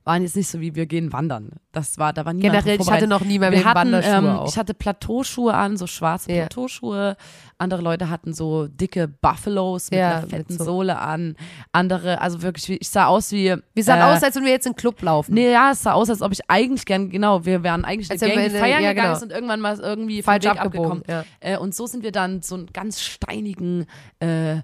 waren 0.08 0.22
jetzt 0.22 0.34
nicht 0.36 0.48
so 0.48 0.60
wie 0.60 0.74
wir 0.74 0.86
gehen 0.86 1.12
wandern. 1.12 1.50
Das 1.70 1.98
war, 1.98 2.12
da 2.14 2.24
war 2.24 2.32
niemand 2.32 2.64
Generell, 2.64 2.80
ich 2.80 2.90
hatte 2.90 3.06
noch 3.06 3.20
nie 3.20 3.38
mehr 3.38 3.52
wir 3.52 3.62
hatten, 3.64 3.92
Wanderschuhe 3.92 4.12
ähm, 4.14 4.26
auch. 4.26 4.48
Ich 4.48 4.56
hatte 4.56 4.72
Plateauschuhe 4.72 5.52
an, 5.54 5.76
so 5.76 5.86
schwarze 5.86 6.32
Ja. 6.32 6.46
Plateauschuhe. 6.46 7.16
Andere 7.58 7.82
Leute 7.82 8.08
hatten 8.08 8.32
so 8.32 8.68
dicke 8.68 9.06
Buffalos 9.06 9.90
mit 9.90 10.00
Ja, 10.00 10.18
einer 10.18 10.26
fetten 10.26 10.56
so- 10.56 10.64
Sohle 10.64 10.98
an. 10.98 11.36
Andere, 11.72 12.20
also 12.22 12.40
wirklich, 12.40 12.80
ich 12.80 12.88
sah 12.88 13.06
aus 13.06 13.32
wie. 13.32 13.54
Wir 13.74 13.84
sahen 13.84 14.00
äh, 14.00 14.04
aus, 14.14 14.22
als 14.22 14.34
wenn 14.34 14.44
wir 14.44 14.50
jetzt 14.50 14.66
in 14.66 14.72
den 14.72 14.76
Club 14.78 15.00
laufen. 15.02 15.34
Nee, 15.34 15.52
ja, 15.52 15.72
es 15.72 15.82
sah 15.82 15.92
aus, 15.92 16.08
als 16.08 16.22
ob 16.22 16.32
ich 16.32 16.40
eigentlich 16.48 16.86
gern, 16.86 17.10
genau, 17.10 17.44
wir 17.44 17.62
wären 17.62 17.84
eigentlich 17.84 18.10
Als 18.10 18.22
eine 18.22 18.32
Gang, 18.32 18.44
wir 18.44 18.50
die 18.50 18.58
feiern 18.58 18.82
ja, 18.82 18.90
gegangen 18.94 19.12
genau. 19.12 19.24
und 19.24 19.30
irgendwann 19.32 19.60
mal 19.60 19.78
irgendwie 19.78 20.22
Falsch 20.22 20.46
abgebogen. 20.46 21.02
Ja. 21.06 21.24
Äh, 21.40 21.58
und 21.58 21.74
so 21.74 21.86
sind 21.86 22.02
wir 22.02 22.12
dann 22.12 22.40
so 22.40 22.54
einen 22.54 22.68
ganz 22.72 23.02
steinigen 23.02 23.84
äh, 24.20 24.62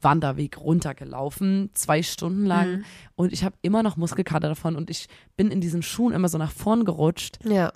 Bergwanderweg 0.00 0.58
runtergelaufen, 0.60 1.70
zwei 1.74 2.02
Stunden 2.02 2.46
lang. 2.46 2.70
Mhm. 2.78 2.84
Und 3.16 3.32
ich 3.32 3.44
habe 3.44 3.56
immer 3.62 3.82
noch 3.82 3.96
Muskelkater 3.96 4.48
davon 4.48 4.76
und 4.76 4.90
ich 4.90 5.06
bin 5.36 5.50
in 5.50 5.60
diesen 5.60 5.82
Schuhen 5.82 6.12
immer 6.12 6.28
so 6.28 6.38
nach 6.38 6.52
vorn 6.52 6.84
gerutscht. 6.84 7.38
ja. 7.44 7.72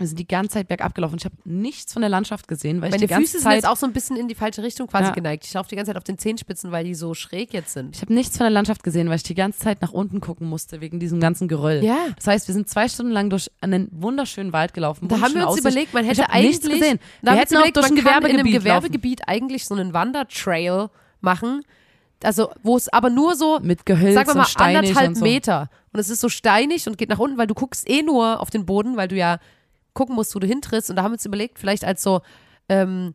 Wir 0.00 0.06
sind 0.06 0.20
die 0.20 0.28
ganze 0.28 0.50
Zeit 0.54 0.68
bergab 0.68 0.94
gelaufen. 0.94 1.16
Ich 1.18 1.24
habe 1.24 1.34
nichts 1.42 1.92
von 1.92 2.02
der 2.02 2.08
Landschaft 2.08 2.46
gesehen, 2.46 2.80
weil 2.80 2.90
ich 2.90 2.92
Meine 2.92 3.00
die 3.08 3.08
ganze 3.08 3.22
Füße 3.32 3.38
sind 3.38 3.42
Zeit 3.42 3.54
jetzt 3.56 3.66
auch 3.66 3.76
so 3.76 3.84
ein 3.84 3.92
bisschen 3.92 4.16
in 4.16 4.28
die 4.28 4.36
falsche 4.36 4.62
Richtung 4.62 4.86
quasi 4.86 5.06
Ja. 5.06 5.10
geneigt. 5.10 5.44
Ich 5.44 5.52
laufe 5.52 5.68
die 5.68 5.74
ganze 5.74 5.88
Zeit 5.90 5.96
auf 5.96 6.04
den 6.04 6.18
Zehenspitzen, 6.18 6.70
weil 6.70 6.84
die 6.84 6.94
so 6.94 7.14
schräg 7.14 7.52
jetzt 7.52 7.72
sind. 7.72 7.96
ich 7.96 8.02
habe 8.02 8.14
nichts 8.14 8.36
von 8.36 8.44
der 8.44 8.52
Landschaft 8.52 8.84
gesehen, 8.84 9.08
weil 9.08 9.16
ich 9.16 9.24
die 9.24 9.34
ganze 9.34 9.58
Zeit 9.58 9.82
nach 9.82 9.90
unten 9.90 10.20
gucken 10.20 10.48
musste 10.48 10.80
wegen 10.80 11.00
diesem 11.00 11.18
ganzen 11.18 11.48
Geröll. 11.48 11.82
Ja. 11.82 11.96
Das 12.14 12.28
heißt, 12.28 12.46
wir 12.46 12.52
sind 12.52 12.68
zwei 12.68 12.86
Stunden 12.86 13.10
lang 13.10 13.28
durch 13.28 13.50
einen 13.60 13.88
wunderschönen 13.90 14.52
Wald 14.52 14.72
gelaufen. 14.72 15.08
Da 15.08 15.16
haben 15.20 15.34
wir 15.34 15.48
uns 15.48 15.56
wunderschöne 15.56 15.70
überlegt, 15.72 15.94
man 15.94 16.04
Ich 16.04 16.10
hätte 16.10 16.20
nichts 16.32 16.64
eigentlich, 16.64 16.80
gesehen. 16.80 17.00
Da 17.22 17.32
Wir 17.32 17.38
hätten 17.40 17.54
auch 17.56 17.58
überlegt, 17.58 17.76
durch 17.78 17.86
ein 17.86 17.96
kann 17.96 18.06
in 18.06 18.06
einem 18.06 18.20
Gewerbegebiet 18.20 18.52
laufen. 18.52 18.64
Gewerbegebiet 18.64 19.20
eigentlich 19.26 19.64
so 19.66 19.74
einen 19.74 19.94
Wandertrail 19.94 20.90
machen. 21.20 21.62
Also, 22.24 22.50
wo 22.62 22.76
es 22.76 22.88
aber 22.88 23.10
nur 23.10 23.36
so, 23.36 23.60
Mit 23.62 23.86
Gehölz 23.86 24.14
sagen 24.14 24.28
wir 24.30 24.34
mal, 24.34 24.46
und 24.46 24.60
anderthalb 24.60 25.08
und 25.08 25.14
so. 25.16 25.24
Meter. 25.24 25.70
Und 25.92 26.00
es 26.00 26.10
ist 26.10 26.20
so 26.20 26.28
steinig 26.28 26.86
und 26.88 26.98
geht 26.98 27.08
nach 27.10 27.18
unten, 27.20 27.38
weil 27.38 27.46
du 27.46 27.54
guckst 27.54 27.88
eh 27.88 28.02
nur 28.02 28.40
auf 28.40 28.50
den 28.50 28.66
Boden, 28.66 28.96
weil 28.96 29.06
du 29.08 29.16
ja 29.16 29.38
gucken 29.94 30.16
musst, 30.16 30.34
wo 30.34 30.38
du 30.40 30.46
hintrittst. 30.46 30.90
Und 30.90 30.96
da 30.96 31.02
haben 31.02 31.12
wir 31.12 31.14
uns 31.14 31.24
überlegt, 31.26 31.58
vielleicht 31.60 31.84
als 31.84 32.02
so 32.02 32.20
ähm, 32.68 33.14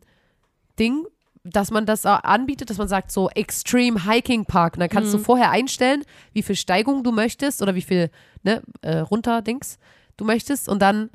Ding, 0.80 1.06
dass 1.44 1.72
man 1.72 1.86
das 1.86 2.06
anbietet, 2.06 2.70
dass 2.70 2.78
man 2.78 2.88
sagt, 2.88 3.12
so 3.12 3.30
Extreme 3.30 4.06
Hiking 4.10 4.46
Park. 4.46 4.76
Und 4.76 4.80
dann 4.80 4.90
kannst 4.90 5.12
Mhm. 5.14 5.18
du 5.18 5.24
vorher 5.24 5.52
einstellen, 5.52 6.04
wie 6.32 6.42
viel 6.42 6.56
Steigung 6.56 7.04
du 7.04 7.12
möchtest 7.12 7.62
oder 7.62 7.76
wie 7.76 7.82
viel 7.82 8.10
ne, 8.44 8.62
äh, 8.82 9.00
Runterdings 9.00 9.78
du 10.16 10.24
möchtest. 10.24 10.70
Und 10.70 10.82
dann 10.82 11.10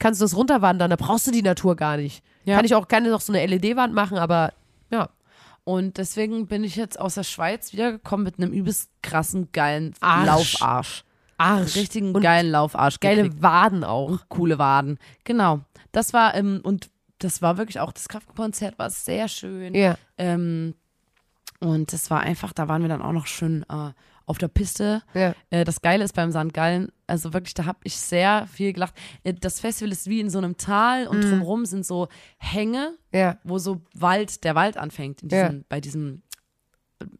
kannst 0.00 0.20
du 0.20 0.24
das 0.24 0.34
runterwandern. 0.36 0.90
Da 0.90 0.96
brauchst 0.96 1.28
du 1.28 1.30
die 1.30 1.42
Natur 1.42 1.76
gar 1.76 1.96
nicht. 1.96 2.24
Ja. 2.44 2.56
Kann 2.56 2.64
ich 2.64 2.74
auch 2.74 2.88
gerne 2.88 3.10
noch 3.10 3.20
so 3.20 3.32
eine 3.32 3.46
LED-Wand 3.46 3.94
machen, 3.94 4.18
aber 4.18 4.52
ja. 4.90 5.08
Und 5.64 5.98
deswegen 5.98 6.46
bin 6.46 6.64
ich 6.64 6.76
jetzt 6.76 6.98
aus 6.98 7.14
der 7.14 7.22
Schweiz 7.24 7.72
wiedergekommen 7.72 8.24
mit 8.24 8.38
einem 8.38 8.52
übelst 8.52 8.90
krassen, 9.02 9.50
geilen 9.52 9.94
Arsch. 10.00 10.26
Laufarsch. 10.58 11.04
Arsch. 11.38 11.76
Richtigen 11.76 12.14
und 12.14 12.22
geilen 12.22 12.50
Laufarsch. 12.50 13.00
geile 13.00 13.22
gekriegt. 13.24 13.42
Waden 13.42 13.84
auch. 13.84 14.08
und 14.08 14.28
coole 14.28 14.58
Waden. 14.58 14.98
Genau. 15.24 15.60
Das 15.92 16.12
war, 16.12 16.34
ähm, 16.34 16.60
und 16.62 16.90
das 17.18 17.42
war 17.42 17.56
wirklich 17.56 17.80
auch, 17.80 17.92
das 17.92 18.08
Kraftkonzert 18.08 18.78
war 18.78 18.90
sehr 18.90 19.28
schön. 19.28 19.74
Ja. 19.74 19.96
Ähm, 20.18 20.74
und 21.60 21.92
das 21.92 22.10
war 22.10 22.20
einfach, 22.20 22.52
da 22.52 22.68
waren 22.68 22.82
wir 22.82 22.88
dann 22.88 23.02
auch 23.02 23.12
noch 23.12 23.26
schön 23.26 23.64
äh, 23.68 23.92
auf 24.26 24.38
der 24.38 24.48
Piste. 24.48 25.02
Ja. 25.14 25.34
Äh, 25.50 25.64
das 25.64 25.82
Geile 25.82 26.04
ist 26.04 26.14
beim 26.14 26.30
St. 26.30 26.54
Also 27.10 27.32
wirklich, 27.34 27.54
da 27.54 27.64
habe 27.66 27.80
ich 27.84 27.96
sehr 27.96 28.46
viel 28.46 28.72
gelacht. 28.72 28.94
Äh, 29.24 29.34
das 29.34 29.60
Festival 29.60 29.92
ist 29.92 30.08
wie 30.08 30.20
in 30.20 30.30
so 30.30 30.38
einem 30.38 30.56
Tal 30.56 31.06
und 31.06 31.22
drumherum 31.22 31.66
sind 31.66 31.84
so 31.84 32.08
Hänge, 32.38 32.96
Ja. 33.12 33.38
wo 33.44 33.58
so 33.58 33.82
Wald, 33.94 34.44
der 34.44 34.54
Wald 34.54 34.76
anfängt, 34.76 35.22
in 35.22 35.28
Ja. 35.28 35.52
bei 35.68 35.80
diesem, 35.80 36.22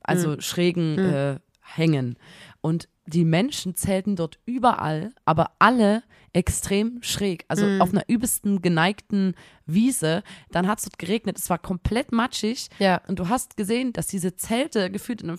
also 0.02 0.40
schrägen 0.40 0.98
äh, 0.98 1.38
Hängen. 1.60 2.16
Und 2.60 2.88
die 3.06 3.24
Menschen 3.24 3.74
zelten 3.74 4.16
dort 4.16 4.38
überall, 4.46 5.12
aber 5.24 5.52
alle 5.58 6.02
extrem 6.32 7.02
schräg. 7.02 7.44
Also 7.48 7.66
auf 7.80 7.90
einer 7.92 8.04
übelsten 8.08 8.62
geneigten 8.62 9.34
Wiese. 9.66 10.22
Dann 10.52 10.68
hat 10.68 10.78
es 10.78 10.84
dort 10.84 10.98
geregnet, 10.98 11.38
es 11.38 11.50
war 11.50 11.58
komplett 11.58 12.12
matschig. 12.12 12.68
Ja. 12.78 13.00
Und 13.08 13.18
du 13.18 13.28
hast 13.28 13.56
gesehen, 13.56 13.92
dass 13.92 14.06
diese 14.06 14.36
Zelte 14.36 14.90
gefühlt 14.92 15.22
in 15.22 15.28
einem 15.30 15.38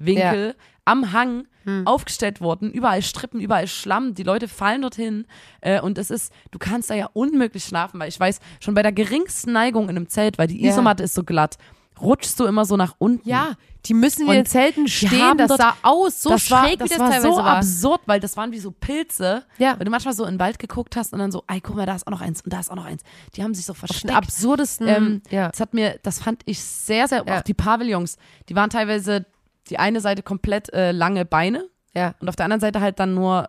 45-Grad-Winkel 0.00 0.54
am 0.84 1.12
Hang 1.12 1.46
aufgestellt 1.86 2.42
wurden. 2.42 2.70
Überall 2.70 3.00
Strippen, 3.00 3.40
überall 3.40 3.66
Schlamm. 3.66 4.12
Die 4.14 4.22
Leute 4.22 4.48
fallen 4.48 4.82
dorthin. 4.82 5.24
Äh, 5.62 5.80
und 5.80 5.96
es 5.96 6.10
ist, 6.10 6.30
du 6.50 6.58
kannst 6.58 6.90
da 6.90 6.94
ja 6.94 7.08
unmöglich 7.14 7.64
schlafen, 7.64 7.98
weil 7.98 8.10
ich 8.10 8.20
weiß, 8.20 8.38
schon 8.60 8.74
bei 8.74 8.82
der 8.82 8.92
geringsten 8.92 9.52
Neigung 9.52 9.84
in 9.84 9.96
einem 9.96 10.08
Zelt, 10.10 10.36
weil 10.36 10.46
die 10.46 10.60
Ja. 10.62 10.72
Isomatte 10.72 11.02
ist 11.04 11.14
so 11.14 11.24
glatt, 11.24 11.56
rutschst 11.98 12.38
du 12.38 12.44
immer 12.44 12.66
so 12.66 12.76
nach 12.76 12.96
unten. 12.98 13.26
Ja, 13.26 13.52
die 13.86 13.94
müssen 13.94 14.26
in 14.26 14.32
den 14.34 14.44
Zelten 14.44 14.88
stehen. 14.88 15.38
Das 15.38 15.48
dort- 15.48 15.60
sah 15.60 15.74
aus, 15.80 16.22
so 16.22 16.28
das 16.30 16.42
schräg, 16.42 16.58
war, 16.58 16.70
wie 16.72 16.76
das 16.76 16.88
das 16.90 16.98
war 16.98 17.20
so 17.22 17.36
war. 17.38 17.56
absurd, 17.56 18.00
weil 18.04 18.20
das 18.20 18.36
waren 18.36 18.52
wie 18.52 18.58
so 18.58 18.70
Pilze. 18.70 19.44
Ja. 19.56 19.78
Weil 19.78 19.86
du 19.86 19.90
manchmal 19.90 20.12
so 20.12 20.24
in 20.26 20.34
den 20.34 20.40
Wald 20.40 20.58
geguckt 20.58 20.96
hast 20.96 21.14
und 21.14 21.18
dann 21.18 21.32
so, 21.32 21.44
ey, 21.46 21.62
guck 21.62 21.76
mal, 21.76 21.86
da 21.86 21.94
ist 21.94 22.06
auch 22.06 22.10
noch 22.10 22.20
eins 22.20 22.42
und 22.42 22.52
da 22.52 22.60
ist 22.60 22.70
auch 22.70 22.76
noch 22.76 22.84
eins. 22.84 23.02
Die 23.36 23.42
haben 23.42 23.54
sich 23.54 23.64
so 23.64 23.72
Auf 23.72 23.80
den 23.80 23.86
versteckt. 23.86 24.14
absurdesten. 24.14 24.86
Ähm, 24.86 25.22
ja. 25.30 25.48
Das 25.48 25.60
hat 25.60 25.72
mir, 25.72 25.98
das 26.02 26.18
fand 26.18 26.42
ich 26.44 26.60
sehr, 26.62 27.08
sehr, 27.08 27.24
Ja. 27.26 27.38
auch 27.38 27.42
die 27.42 27.54
Pavillons, 27.54 28.18
die 28.50 28.54
waren 28.54 28.68
teilweise 28.68 29.24
die 29.70 29.78
eine 29.78 30.00
Seite 30.00 30.22
komplett 30.22 30.72
äh, 30.72 30.92
lange 30.92 31.24
Beine 31.24 31.64
ja. 31.94 32.14
und 32.20 32.28
auf 32.28 32.36
der 32.36 32.44
anderen 32.44 32.60
Seite 32.60 32.80
halt 32.80 32.98
dann 33.00 33.14
nur 33.14 33.48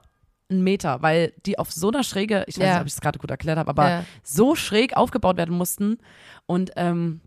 einen 0.49 0.63
Meter, 0.63 1.01
weil 1.01 1.33
die 1.45 1.57
auf 1.57 1.71
so 1.71 1.89
einer 1.89 2.03
Schräge, 2.03 2.43
ich 2.47 2.57
weiß 2.57 2.63
Ja. 2.65 2.71
nicht, 2.73 2.81
ob 2.81 2.87
ich 2.87 2.93
es 2.93 3.01
gerade 3.01 3.19
gut 3.19 3.31
erklärt 3.31 3.57
habe, 3.57 3.69
aber 3.69 3.89
Ja. 3.89 4.03
so 4.23 4.55
schräg 4.55 4.95
aufgebaut 4.95 5.37
werden 5.37 5.55
mussten 5.57 5.97
und 6.45 6.71
ähm, 6.75 7.21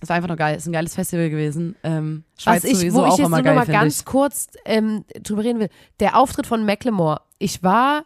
es 0.00 0.08
war 0.10 0.16
einfach 0.16 0.28
nur 0.28 0.36
geil, 0.36 0.54
es 0.56 0.62
ist 0.64 0.68
ein 0.68 0.72
geiles 0.72 0.94
Festival 0.94 1.30
gewesen. 1.30 1.74
Ähm, 1.82 2.24
Schweiz 2.38 2.64
Was 2.64 2.70
ich, 2.70 2.78
sowieso 2.78 2.98
wo 3.00 3.06
ich 3.06 3.12
auch 3.12 3.18
jetzt 3.18 3.26
immer 3.28 3.42
geil, 3.42 3.54
noch 3.54 3.66
mal 3.66 3.72
ganz 3.72 4.00
ich. 4.00 4.04
kurz 4.04 4.48
ähm, 4.66 5.04
drüber 5.22 5.42
reden 5.42 5.58
will. 5.58 5.70
Der 6.00 6.18
Auftritt 6.18 6.46
von 6.46 6.66
Macklemore. 6.66 7.22
Ich 7.38 7.62
war, 7.62 8.04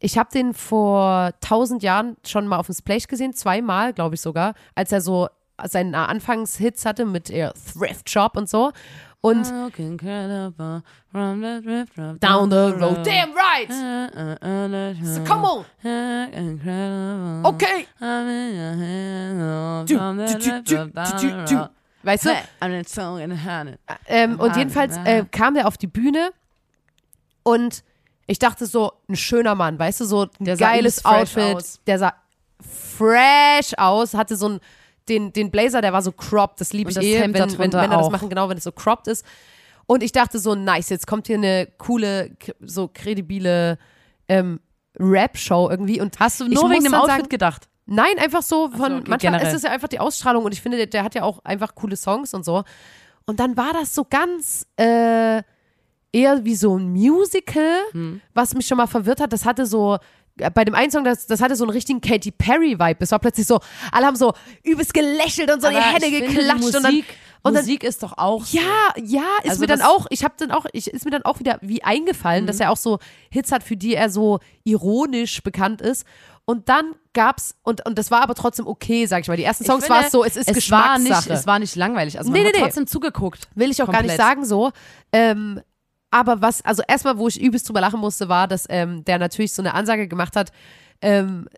ich 0.00 0.18
habe 0.18 0.28
den 0.30 0.52
vor 0.52 1.30
tausend 1.40 1.82
Jahren 1.82 2.16
schon 2.26 2.46
mal 2.46 2.58
auf 2.58 2.66
dem 2.66 2.74
Splash 2.74 3.06
gesehen, 3.06 3.32
zweimal, 3.32 3.94
glaube 3.94 4.16
ich 4.16 4.20
sogar, 4.20 4.52
als 4.74 4.92
er 4.92 5.00
so 5.00 5.28
seinen 5.64 5.94
Anfangshits 5.94 6.84
hatte 6.84 7.06
mit 7.06 7.30
äh, 7.30 7.50
Thrift 7.72 8.10
Shop 8.10 8.36
und 8.36 8.48
so. 8.48 8.72
Und 9.24 9.46
Down 12.20 12.50
the 12.50 12.74
road, 12.78 13.02
damn 13.06 13.32
right! 13.32 13.70
So, 15.02 15.24
come 15.24 15.44
on! 15.46 15.64
Okay! 17.46 17.86
Du, 19.86 19.96
Du, 19.96 20.60
du, 21.20 21.44
du. 21.46 21.70
Weißt 22.02 22.26
du? 22.26 22.30
Ähm, 24.08 24.38
und 24.40 24.56
jedenfalls 24.56 24.98
äh, 25.06 25.24
kam 25.30 25.54
der 25.54 25.68
auf 25.68 25.78
die 25.78 25.86
Bühne 25.86 26.30
und 27.44 27.82
ich 28.26 28.38
dachte 28.38 28.66
so, 28.66 28.92
ein 29.08 29.16
schöner 29.16 29.54
Mann, 29.54 29.78
weißt 29.78 30.00
du, 30.02 30.04
so 30.04 30.24
ein 30.24 30.30
Der 30.40 30.58
geiles 30.58 31.00
fresh 31.00 31.12
Outfit. 31.36 31.56
aus. 31.56 31.80
Der 31.86 31.98
sah 31.98 32.12
fresh 32.60 33.72
aus, 33.78 34.12
hatte 34.12 34.36
so 34.36 34.50
ein, 34.50 34.60
den, 35.08 35.32
den 35.32 35.50
Blazer, 35.50 35.80
der 35.80 35.92
war 35.92 36.02
so 36.02 36.12
cropped, 36.12 36.60
das 36.60 36.72
liebe 36.72 36.90
ich 36.90 36.96
das 36.96 37.04
eh, 37.04 37.18
Hemd 37.18 37.34
wenn, 37.38 37.58
wenn 37.58 37.70
Männer 37.70 37.98
das 37.98 38.10
machen, 38.10 38.28
genau, 38.28 38.48
wenn 38.48 38.56
es 38.58 38.64
so 38.64 38.72
cropped 38.72 39.06
ist. 39.08 39.24
Und 39.86 40.02
ich 40.02 40.12
dachte 40.12 40.38
so, 40.38 40.54
nice, 40.54 40.88
jetzt 40.88 41.06
kommt 41.06 41.26
hier 41.26 41.36
eine 41.36 41.68
coole, 41.78 42.36
so 42.60 42.88
kredibile 42.92 43.78
ähm, 44.28 44.60
Rap-Show 44.98 45.68
irgendwie. 45.70 46.00
Und 46.00 46.18
Hast 46.18 46.40
du 46.40 46.48
nur 46.48 46.70
wegen 46.70 46.84
dem 46.84 46.94
Outfit 46.94 47.16
sagen, 47.16 47.28
gedacht? 47.28 47.68
Nein, 47.86 48.18
einfach 48.18 48.42
so 48.42 48.70
von, 48.70 48.80
okay, 48.80 48.92
manchmal 48.92 49.18
generell. 49.18 49.46
ist 49.48 49.54
es 49.54 49.62
ja 49.62 49.70
einfach 49.70 49.88
die 49.88 50.00
Ausstrahlung 50.00 50.44
und 50.44 50.52
ich 50.54 50.62
finde, 50.62 50.78
der, 50.78 50.86
der 50.86 51.04
hat 51.04 51.14
ja 51.14 51.22
auch 51.22 51.44
einfach 51.44 51.74
coole 51.74 51.96
Songs 51.96 52.32
und 52.32 52.44
so. 52.44 52.64
Und 53.26 53.40
dann 53.40 53.56
war 53.58 53.72
das 53.74 53.94
so 53.94 54.06
ganz 54.08 54.66
äh, 54.76 55.42
eher 56.12 56.44
wie 56.44 56.54
so 56.54 56.78
ein 56.78 56.90
Musical, 56.92 57.80
Hm. 57.92 58.20
was 58.32 58.54
mich 58.54 58.66
schon 58.66 58.78
mal 58.78 58.86
verwirrt 58.86 59.20
hat. 59.20 59.32
Das 59.34 59.44
hatte 59.44 59.66
so, 59.66 59.98
bei 60.52 60.64
dem 60.64 60.74
einen 60.74 60.90
Song, 60.90 61.04
das, 61.04 61.26
das 61.26 61.40
hatte 61.40 61.54
so 61.56 61.64
einen 61.64 61.70
richtigen 61.70 62.00
Katy 62.00 62.30
Perry-Vibe. 62.32 62.96
Es 63.00 63.10
war 63.12 63.18
plötzlich 63.20 63.46
so, 63.46 63.60
alle 63.92 64.06
haben 64.06 64.16
so 64.16 64.32
übelst 64.62 64.92
gelächelt 64.94 65.50
und 65.52 65.62
so 65.62 65.68
die 65.70 65.76
Aber 65.76 65.84
Hände 65.86 66.06
die 66.10 66.20
geklatscht 66.20 66.64
und 66.64 66.74
dann. 66.74 66.82
Musik, 66.82 67.04
und 67.42 67.54
dann- 67.54 67.62
Musik 67.62 67.84
ist 67.84 68.02
doch 68.02 68.16
auch 68.18 68.44
so. 68.44 68.56
Ja, 68.58 68.62
ja, 69.04 69.22
ist 69.42 69.50
Also 69.50 69.60
mir 69.60 69.66
dann 69.68 69.82
auch, 69.82 70.06
ich 70.10 70.24
habe 70.24 70.34
dann 70.38 70.50
auch, 70.50 70.66
ich, 70.72 70.88
ist 70.88 71.04
mir 71.04 71.10
dann 71.12 71.24
auch 71.24 71.38
wieder 71.38 71.58
wie 71.60 71.84
eingefallen, 71.84 72.44
Mhm. 72.44 72.46
dass 72.48 72.58
er 72.58 72.70
auch 72.72 72.76
so 72.76 72.98
Hits 73.30 73.52
hat, 73.52 73.62
für 73.62 73.76
die 73.76 73.94
er 73.94 74.10
so 74.10 74.40
ironisch 74.64 75.42
bekannt 75.42 75.80
ist. 75.80 76.04
Und 76.46 76.68
dann 76.68 76.94
gab's, 77.14 77.54
und, 77.62 77.86
und 77.86 77.96
das 77.98 78.10
war 78.10 78.22
aber 78.22 78.34
trotzdem 78.34 78.66
okay, 78.66 79.06
sag 79.06 79.22
ich 79.22 79.28
mal. 79.28 79.36
Die 79.36 79.44
ersten 79.44 79.64
Songs 79.64 79.84
finde, 79.84 79.98
war 80.00 80.06
es 80.06 80.12
so, 80.12 80.24
es 80.24 80.36
ist 80.36 80.48
es 80.50 80.70
war 80.70 80.98
nicht, 80.98 81.06
Geschmackssache. 81.08 81.32
es 81.38 81.46
war 81.46 81.58
nicht 81.58 81.76
langweilig. 81.76 82.18
Also 82.18 82.30
man 82.30 82.40
Nee, 82.40 82.46
hat 82.46 82.52
nee, 82.54 82.58
nee. 82.60 82.64
trotzdem 82.66 82.86
zugeguckt. 82.86 83.48
Will 83.54 83.70
ich 83.70 83.82
auch 83.82 83.86
gar 83.86 84.02
nicht 84.02 84.10
Komplett. 84.10 84.20
sagen 84.20 84.44
so. 84.44 84.72
Ähm, 85.12 85.60
aber 86.14 86.40
was, 86.40 86.64
also 86.64 86.80
erstmal, 86.86 87.18
wo 87.18 87.26
ich 87.26 87.42
übelst 87.42 87.68
drüber 87.68 87.80
lachen 87.80 87.98
musste, 87.98 88.28
war, 88.28 88.46
dass 88.46 88.66
ähm, 88.68 89.04
der 89.04 89.18
natürlich 89.18 89.52
so 89.52 89.60
eine 89.60 89.74
Ansage 89.74 90.06
gemacht 90.06 90.36
hat, 90.36 90.52
ähm, 91.02 91.48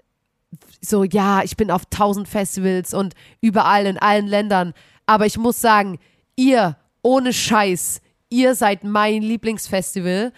so, 0.81 1.05
ja, 1.05 1.42
ich 1.42 1.59
bin 1.59 1.71
auf 1.71 1.83
tausend 1.90 2.27
Festivals 2.27 2.95
und 2.95 3.12
überall 3.42 3.85
in 3.85 3.99
allen 3.99 4.27
Ländern. 4.27 4.73
Aber 5.05 5.27
ich 5.27 5.37
muss 5.37 5.61
sagen, 5.61 5.99
ihr, 6.37 6.79
ohne 7.03 7.35
Scheiß, 7.35 8.01
ihr 8.31 8.55
seid 8.55 8.83
mein 8.83 9.21
Lieblingsfestival. 9.21 10.33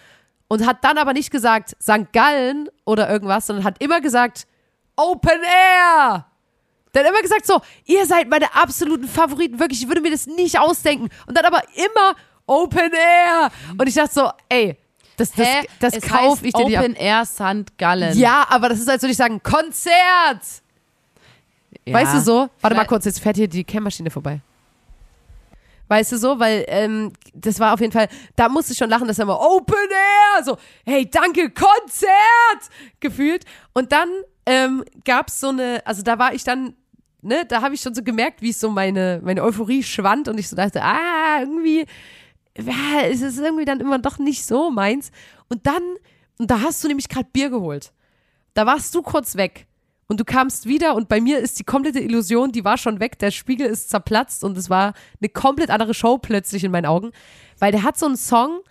Und 0.49 0.65
hat 0.65 0.83
dann 0.83 0.97
aber 0.97 1.13
nicht 1.13 1.31
gesagt 1.31 1.77
St. 1.81 2.11
Gallen 2.11 2.67
oder 2.85 3.09
irgendwas, 3.09 3.47
sondern 3.47 3.63
hat 3.63 3.81
immer 3.81 4.01
gesagt 4.01 4.47
Open 4.97 5.39
Air. 5.43 6.25
Hat 6.93 7.07
immer 7.07 7.21
gesagt 7.21 7.45
so, 7.45 7.61
ihr 7.85 8.05
seid 8.05 8.27
meine 8.27 8.53
absoluten 8.53 9.07
Favoriten, 9.07 9.59
wirklich, 9.59 9.83
ich 9.83 9.87
würde 9.87 10.01
mir 10.01 10.11
das 10.11 10.27
nicht 10.27 10.59
ausdenken. 10.59 11.07
Und 11.25 11.37
dann 11.37 11.45
aber 11.45 11.61
immer 11.75 12.15
Open 12.49 12.91
Air. 12.93 13.51
Und 13.77 13.87
ich 13.87 13.95
dachte 13.95 14.13
so, 14.13 14.29
ey, 14.49 14.75
Das, 15.17 15.31
das, 15.31 15.47
Hä? 15.47 15.67
das 15.79 15.93
es 15.95 16.03
kauf 16.03 16.37
heißt 16.37 16.45
ich 16.45 16.53
dir 16.53 16.65
nicht 16.65 16.77
ab. 16.77 16.83
Open 16.85 16.95
Air 16.95 17.25
St. 17.25 17.77
Gallen. 17.77 18.17
Ja, 18.17 18.45
aber 18.49 18.69
das 18.69 18.79
ist, 18.79 18.89
als 18.89 19.01
würde 19.01 19.11
ich 19.11 19.17
sagen, 19.17 19.41
Konzert! 19.43 19.93
Ja. 21.85 21.93
Weißt 21.93 22.13
du 22.15 22.21
so? 22.21 22.49
Warte 22.61 22.75
mal 22.75 22.85
kurz, 22.85 23.05
jetzt 23.05 23.19
fährt 23.19 23.35
hier 23.35 23.47
die 23.47 23.63
Kämmmaschine 23.63 24.09
vorbei. 24.11 24.41
Weißt 25.87 26.11
du 26.11 26.17
so, 26.17 26.39
weil 26.39 26.65
ähm, 26.67 27.13
das 27.33 27.59
war 27.59 27.73
auf 27.73 27.79
jeden 27.79 27.91
Fall, 27.91 28.07
da 28.35 28.47
musste 28.47 28.73
ich 28.73 28.77
schon 28.77 28.89
lachen, 28.91 29.07
dass 29.07 29.17
er 29.17 29.23
immer 29.23 29.39
Open 29.39 29.75
Air, 29.89 30.43
so, 30.43 30.57
hey, 30.85 31.09
danke, 31.09 31.49
Konzert, 31.49 32.69
gefühlt. 32.99 33.43
Und 33.73 33.91
dann 33.91 34.07
ähm, 34.45 34.83
gab's 35.03 35.39
so 35.39 35.49
eine, 35.49 35.81
also 35.85 36.03
da 36.03 36.19
war 36.19 36.33
ich 36.35 36.43
dann, 36.43 36.75
ne, 37.23 37.43
da 37.47 37.61
habe 37.63 37.73
ich 37.73 37.81
schon 37.81 37.95
so 37.95 38.03
gemerkt, 38.03 38.41
wie 38.43 38.51
es 38.51 38.59
so 38.59 38.69
meine, 38.69 39.19
meine 39.23 39.43
Euphorie 39.43 39.81
schwand 39.81 40.27
und 40.27 40.37
ich 40.39 40.47
so 40.47 40.55
dachte, 40.55 40.83
ah, 40.83 41.39
irgendwie, 41.39 41.87
ja, 42.65 43.01
es 43.09 43.21
ist 43.21 43.39
irgendwie 43.39 43.65
dann 43.65 43.79
immer 43.79 43.99
doch 43.99 44.19
nicht 44.19 44.45
so 44.45 44.69
meins. 44.69 45.11
Und 45.47 45.65
dann, 45.65 45.83
und 46.37 46.49
da 46.51 46.61
hast 46.61 46.83
du 46.83 46.87
nämlich 46.87 47.09
gerade 47.09 47.29
Bier 47.31 47.49
geholt. 47.49 47.91
Da 48.53 48.65
warst 48.65 48.93
du 48.95 49.01
kurz 49.01 49.35
weg. 49.35 49.67
Und 50.07 50.19
du 50.19 50.25
kamst 50.25 50.65
wieder 50.65 50.95
und 50.95 51.07
bei 51.07 51.21
mir 51.21 51.37
ist 51.37 51.59
die 51.59 51.63
komplette 51.63 51.99
Illusion, 51.99 52.51
die 52.51 52.65
war 52.65 52.79
schon 52.79 52.99
weg, 52.99 53.19
der 53.19 53.29
Spiegel 53.29 53.67
ist 53.67 53.91
zerplatzt 53.91 54.43
und 54.43 54.57
es 54.57 54.67
war 54.67 54.93
eine 55.21 55.29
komplett 55.29 55.69
andere 55.69 55.93
Show 55.93 56.17
plötzlich 56.17 56.63
in 56.63 56.71
meinen 56.71 56.87
Augen. 56.87 57.11
Weil 57.59 57.71
der 57.71 57.83
hat 57.83 57.99
so 57.99 58.07
einen 58.07 58.17
Song, 58.17 58.61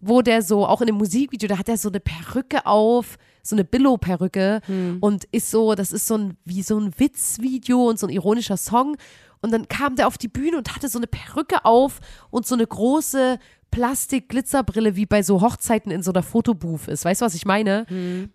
wo 0.00 0.22
der 0.22 0.42
so, 0.42 0.66
auch 0.66 0.80
in 0.80 0.88
dem 0.88 0.96
Musikvideo, 0.96 1.48
da 1.48 1.58
hat 1.58 1.68
er 1.68 1.76
so 1.76 1.88
eine 1.88 2.00
Perücke 2.00 2.66
auf, 2.66 3.16
so 3.44 3.54
eine 3.54 3.64
Billow-Perücke 3.64 4.60
und 5.00 5.24
ist 5.30 5.52
so, 5.52 5.76
das 5.76 5.92
ist 5.92 6.08
so 6.08 6.18
ein, 6.18 6.36
wie 6.44 6.62
so 6.62 6.78
ein 6.78 6.92
Witzvideo 6.98 7.88
und 7.88 7.98
so 8.00 8.08
ein 8.08 8.10
ironischer 8.10 8.56
Song. 8.56 8.96
Und 9.40 9.52
dann 9.52 9.68
kam 9.68 9.96
der 9.96 10.06
auf 10.06 10.18
die 10.18 10.28
Bühne 10.28 10.58
und 10.58 10.74
hatte 10.74 10.88
so 10.88 10.98
eine 10.98 11.06
Perücke 11.06 11.64
auf 11.64 12.00
und 12.30 12.46
so 12.46 12.54
eine 12.54 12.66
große 12.66 13.38
Plastik-Glitzerbrille, 13.70 14.96
wie 14.96 15.06
bei 15.06 15.22
so 15.22 15.40
Hochzeiten 15.40 15.92
in 15.92 16.02
so 16.02 16.12
einer 16.12 16.22
Fotobooth 16.22 16.88
ist. 16.88 17.04
Weißt 17.04 17.20
du, 17.20 17.26
was 17.26 17.34
ich 17.34 17.44
meine? 17.44 17.86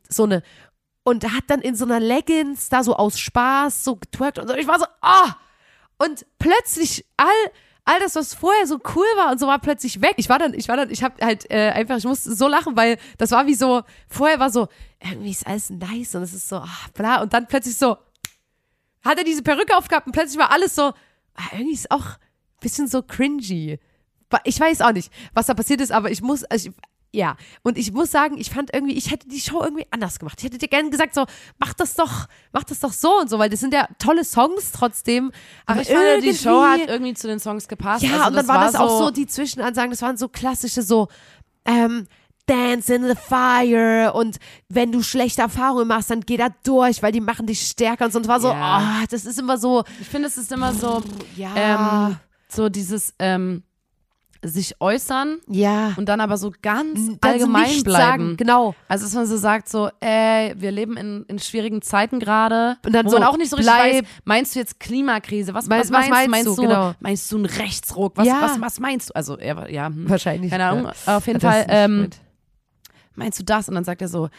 So 0.10 0.24
eine, 0.24 0.44
und 1.04 1.26
hat 1.34 1.44
dann 1.48 1.62
in 1.62 1.76
so 1.76 1.86
einer 1.86 2.00
Leggings 2.00 2.70
da 2.70 2.84
so 2.84 2.96
aus 2.96 3.20
Spaß 3.20 3.84
so 3.84 3.96
getwerkt 3.98 4.40
und 4.40 4.48
so. 4.48 4.56
Ich 4.56 4.68
war 4.68 4.80
so, 4.80 4.86
ah! 5.02 5.36
Und 5.98 6.26
plötzlich 6.40 7.06
all, 7.18 7.28
all 7.86 8.00
das, 8.00 8.16
was 8.16 8.34
vorher 8.34 8.66
so 8.68 8.80
cool 8.96 9.06
war 9.18 9.32
und 9.32 9.40
so, 9.40 9.48
war 9.48 9.60
plötzlich 9.60 10.02
weg. 10.02 10.16
Ich 10.18 10.30
war 10.30 10.40
dann, 10.40 10.54
ich 10.54 10.68
war 10.70 10.78
dann, 10.78 10.90
ich 10.90 11.04
hab 11.04 11.22
halt 11.22 11.50
äh, 11.52 11.72
einfach, 11.72 11.98
ich 11.98 12.06
musste 12.06 12.34
so 12.36 12.48
lachen, 12.48 12.76
weil 12.76 12.98
das 13.18 13.32
war 13.32 13.46
wie 13.48 13.54
so, 13.54 13.84
vorher 14.08 14.40
war 14.40 14.50
so, 14.50 14.68
irgendwie 15.00 15.32
ist 15.32 15.46
alles 15.46 15.70
nice 15.70 16.16
und 16.16 16.24
es 16.24 16.34
ist 16.34 16.50
so, 16.50 16.58
ah, 16.58 16.70
bla. 16.94 17.22
Und 17.22 17.34
dann 17.34 17.48
plötzlich 17.48 17.78
so, 17.78 17.98
hat 19.04 19.18
er 19.18 19.24
diese 19.24 19.44
Perücke 19.44 19.76
aufgehabt 19.78 20.06
und 20.08 20.14
plötzlich 20.14 20.38
war 20.40 20.52
alles 20.52 20.76
so, 20.76 20.84
ah, 21.36 21.44
irgendwie 21.54 21.74
ist 21.74 21.92
auch 21.92 22.06
ein 22.06 22.16
bisschen 22.62 22.88
so 22.88 23.02
cringy. 23.04 23.80
Ich 24.46 24.60
weiß 24.60 24.82
auch 24.82 24.94
nicht, 24.94 25.12
was 25.34 25.46
da 25.46 25.54
passiert 25.54 25.82
ist, 25.82 25.92
aber 25.92 26.10
ich 26.10 26.22
muss, 26.22 26.44
also 26.46 26.70
ich, 26.70 26.76
ja, 27.16 27.36
und 27.62 27.78
ich 27.78 27.94
muss 27.94 28.10
sagen, 28.10 28.40
ich 28.40 28.50
fand 28.50 28.74
irgendwie, 28.74 28.96
ich 28.96 29.12
hätte 29.12 29.28
die 29.28 29.40
Show 29.40 29.62
irgendwie 29.62 29.86
anders 29.92 30.18
gemacht. 30.18 30.40
Ich 30.40 30.46
hätte 30.46 30.58
dir 30.58 30.68
gerne 30.68 30.90
gesagt, 30.90 31.14
so, 31.14 31.26
mach 31.60 31.74
das 31.74 31.94
doch, 31.94 32.26
mach 32.52 32.64
das 32.64 32.80
doch 32.80 32.92
so 32.92 33.20
und 33.20 33.30
so, 33.30 33.38
weil 33.38 33.52
das 33.52 33.60
sind 33.60 33.72
ja 33.72 33.88
tolle 34.00 34.24
Songs 34.24 34.72
trotzdem. 34.72 35.32
Aber, 35.68 35.80
Aber 35.80 35.82
ich 35.84 35.90
fand, 35.96 36.24
die 36.24 36.34
Show 36.34 36.64
hat 36.64 36.80
irgendwie- 36.88 37.14
zu 37.14 37.28
den 37.28 37.40
Songs 37.40 37.68
gepasst. 37.68 38.04
ja, 38.04 38.14
also 38.14 38.28
und 38.30 38.36
dann 38.38 38.48
war 38.48 38.66
das 38.66 38.74
auch 38.76 38.98
so, 38.98 39.12
die 39.12 39.28
Zwischenansagen, 39.28 39.92
das 39.92 40.02
waren 40.02 40.18
so 40.18 40.28
klassische, 40.28 40.82
so, 40.82 41.08
ähm, 41.66 42.08
Dance 42.46 42.94
in 42.94 43.04
the 43.08 43.16
Fire 43.16 44.12
und 44.14 44.38
wenn 44.70 44.92
du 44.92 45.02
schlechte 45.02 45.42
Erfahrungen 45.42 45.88
machst, 45.88 46.10
dann 46.10 46.22
geh 46.22 46.36
da 46.38 46.50
durch, 46.64 47.02
weil 47.02 47.12
die 47.14 47.22
machen 47.22 47.46
dich 47.46 47.62
stärker 47.68 48.06
und 48.06 48.12
so. 48.12 48.20
Und 48.20 48.28
war 48.28 48.40
so, 48.40 48.50
Ja. 48.50 48.56
ah, 49.02 49.04
das 49.10 49.26
ist 49.26 49.40
immer 49.40 49.58
so, 49.58 49.84
Ich 50.02 50.08
finde, 50.10 50.28
es 50.28 50.38
ist 50.38 50.52
immer 50.52 50.74
so, 50.74 51.02
ja, 51.38 51.52
ähm, 52.10 52.18
so 52.50 52.68
dieses 52.70 53.14
ähm, 53.20 53.64
sich 54.46 54.76
äußern 54.82 55.38
ja, 55.48 55.94
und 55.96 56.10
dann 56.10 56.20
aber 56.20 56.36
so 56.36 56.52
ganz 56.62 57.00
so 57.00 57.18
allgemein 57.22 57.82
bleiben. 57.84 57.94
sagen, 58.26 58.38
genau. 58.38 58.76
Also, 58.90 59.06
dass 59.06 59.14
man 59.14 59.26
so 59.26 59.38
sagt, 59.38 59.70
so, 59.70 59.90
ey, 60.02 60.54
wir 60.58 60.72
leben 60.72 60.98
in, 60.98 61.24
in 61.30 61.40
schwierigen 61.40 61.82
Zeiten 61.82 62.20
gerade. 62.20 62.76
Und 62.86 62.92
dann 62.94 63.06
wo 63.06 63.12
so, 63.12 63.20
man 63.20 63.28
auch 63.30 63.38
nicht 63.38 63.50
so 63.52 63.56
richtig 63.56 63.74
bleib- 63.74 64.04
weiß, 64.04 64.10
meinst 64.26 64.54
du 64.54 64.60
jetzt 64.60 64.82
Klimakrise? 64.82 65.54
Was, 65.54 65.68
Meinst- 65.68 65.94
was, 65.94 65.98
was 66.02 66.10
meinst, 66.10 66.30
meinst 66.30 66.46
meinst 66.46 66.58
du? 66.58 66.62
du? 66.62 66.68
Genau. 66.68 66.94
Meinst 67.00 67.32
du 67.32 67.38
einen 67.38 67.46
Rechtsruck? 67.46 68.18
Was, 68.18 68.28
Ja. 68.28 68.42
was, 68.42 68.60
was 68.60 68.80
meinst 68.82 69.10
du? 69.12 69.16
Also, 69.16 69.38
war- 69.40 69.70
ja, 69.70 69.88
hm. 69.88 70.10
Wahrscheinlich. 70.10 70.52
keine 70.52 70.66
Ahnung. 70.66 70.92
Auf 71.06 71.26
jeden 71.26 71.40
Das 71.40 71.50
Fall, 71.54 71.66
ähm. 71.70 72.10
Meinst 73.16 73.40
du 73.40 73.44
das? 73.44 73.68
Und 73.70 73.76
dann 73.76 73.84
sagt 73.84 74.02
er 74.02 74.08
so, 74.08 74.30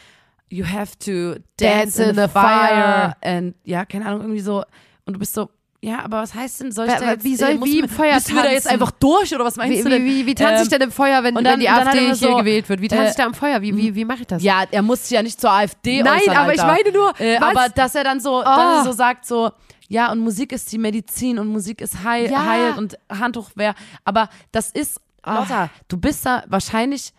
you 0.50 0.64
have 0.66 0.96
to 0.98 1.38
Dance 1.56 1.98
dance, 1.98 2.02
in, 2.02 2.08
in 2.10 2.14
the 2.16 2.28
fire. 2.28 2.32
fire. 2.32 3.16
And, 3.22 3.54
ja, 3.64 3.84
keine 3.84 4.06
Ahnung, 4.06 4.20
irgendwie 4.22 4.40
so. 4.40 4.62
Und 5.06 5.14
du 5.14 5.18
bist 5.18 5.34
so, 5.34 5.50
ja, 5.82 5.98
aber 6.02 6.22
was 6.22 6.34
heißt 6.34 6.60
denn, 6.62 6.72
soll 6.72 6.86
ich 6.86 6.92
Wa- 6.94 6.98
da 7.00 7.10
jetzt, 7.12 7.24
wie 7.24 7.36
soll- 7.36 7.50
äh, 7.50 7.54
muss 7.56 7.68
wie 7.68 7.80
im 7.80 7.88
Feuer 7.90 8.14
müssen 8.14 8.34
wir 8.36 8.42
da 8.42 8.50
jetzt 8.50 8.64
tanzen? 8.64 8.80
einfach 8.80 8.90
durch 8.92 9.34
oder 9.34 9.44
was 9.44 9.56
meinst 9.56 9.78
Wie, 9.78 9.82
du 9.82 9.90
denn? 9.90 10.04
wie, 10.04 10.20
wie, 10.22 10.26
wie 10.26 10.34
tanze 10.34 10.62
ich 10.62 10.72
Ähm, 10.72 10.78
denn 10.78 10.80
im 10.88 10.92
Feuer, 10.92 11.22
wenn, 11.22 11.36
und 11.36 11.44
wenn 11.44 11.50
dann- 11.50 11.60
die 11.60 11.66
dann 11.66 11.86
AfD 11.88 11.98
immer 11.98 12.06
hier 12.06 12.14
so, 12.14 12.36
gewählt 12.36 12.68
wird? 12.70 12.80
Wie 12.80 12.88
tanze 12.88 13.04
äh, 13.04 13.10
ich 13.10 13.16
da 13.16 13.26
am 13.26 13.34
Feuer? 13.34 13.60
Wie, 13.60 13.76
wie, 13.76 13.94
wie 13.94 14.04
mache 14.06 14.20
ich 14.22 14.26
das? 14.26 14.42
Ja, 14.42 14.64
er 14.70 14.80
muss 14.82 15.02
sich 15.02 15.10
ja 15.10 15.22
nicht 15.22 15.38
zur 15.40 15.50
AfD 15.50 16.02
Nein, 16.02 16.20
äußern, 16.20 16.36
aber 16.38 16.54
ich 16.54 16.62
meine 16.62 16.90
nur, 16.92 17.12
Äh, 17.20 17.36
aber 17.36 17.68
dass 17.68 17.94
er 17.94 18.04
dann 18.04 18.18
so, 18.20 18.42
Ah. 18.42 18.78
er 18.78 18.84
so 18.84 18.92
sagt, 18.92 19.26
so, 19.26 19.50
ja, 19.88 20.10
und 20.10 20.20
Musik 20.20 20.52
ist 20.52 20.72
die 20.72 20.78
Medizin 20.78 21.38
und 21.38 21.48
Musik 21.48 21.82
ist 21.82 22.02
heil, 22.02 22.30
Ja. 22.30 22.46
heilt 22.46 22.78
und 22.78 22.96
Handtuch 23.10 23.50
wäre. 23.54 23.74
Aber 24.04 24.30
das 24.52 24.70
ist, 24.70 24.98
Ah. 25.22 25.40
Lotta, 25.40 25.70
du 25.88 25.98
bist 25.98 26.24
da 26.24 26.44
wahrscheinlich 26.48 27.12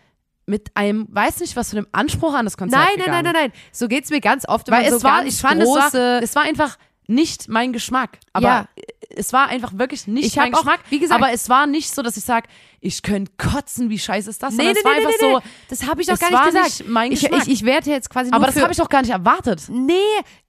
mit 0.46 0.70
einem, 0.76 1.06
weiß 1.10 1.40
nicht, 1.40 1.56
was 1.56 1.70
für 1.70 1.78
einem 1.78 1.86
Anspruch 1.92 2.34
an 2.34 2.44
das 2.46 2.56
Konzert 2.56 2.80
Nein, 2.80 2.88
nein, 2.96 3.04
gegangen. 3.06 3.24
nein, 3.24 3.32
nein, 3.34 3.50
nein. 3.52 3.60
So 3.72 3.88
geht's 3.88 4.10
mir 4.10 4.20
ganz 4.20 4.48
oft. 4.48 4.70
Weil 4.70 4.84
es 4.86 5.00
so 5.00 5.02
war, 5.02 5.24
ich 5.26 5.36
fand, 5.40 5.60
es 5.60 5.68
war, 5.68 5.82
große, 5.90 6.20
es 6.22 6.34
war 6.36 6.42
einfach 6.44 6.78
nicht 7.08 7.48
mein 7.48 7.72
Geschmack. 7.72 8.18
Aber 8.32 8.46
Ja. 8.46 8.68
es 9.10 9.32
war 9.32 9.48
einfach 9.48 9.76
wirklich 9.78 10.06
nicht 10.06 10.26
Ich 10.26 10.36
mein 10.36 10.52
auch, 10.54 10.58
Geschmack. 10.58 10.80
wie 10.90 10.98
gesagt- 10.98 11.20
aber 11.22 11.32
es 11.32 11.48
war 11.48 11.66
nicht 11.66 11.92
so, 11.94 12.02
dass 12.02 12.16
ich 12.16 12.24
sage, 12.24 12.48
ich 12.80 13.02
könnte 13.02 13.32
kotzen, 13.38 13.90
wie 13.90 13.98
scheiße 13.98 14.30
ist 14.30 14.42
das? 14.42 14.54
Nee, 14.54 14.64
nee, 14.64 14.70
es 14.70 14.84
war 14.84 14.92
nee, 14.92 14.98
einfach 15.06 15.10
nee, 15.20 15.32
so. 15.34 15.40
Das 15.68 15.86
habe 15.88 16.00
ich 16.00 16.06
doch 16.08 16.18
gar 16.18 16.30
nicht 16.30 16.44
gesagt. 16.46 16.64
nicht 16.80 16.88
mein 16.88 17.12
ich, 17.12 17.20
Geschmack. 17.20 17.42
ich, 17.46 17.52
ich 17.52 17.64
werde 17.64 17.90
jetzt 17.90 18.10
quasi 18.10 18.30
aber 18.32 18.46
das 18.46 18.56
habe 18.60 18.70
ich 18.72 18.78
doch 18.78 18.88
gar 18.88 19.02
nicht 19.02 19.10
erwartet. 19.10 19.64
Nee, 19.68 19.94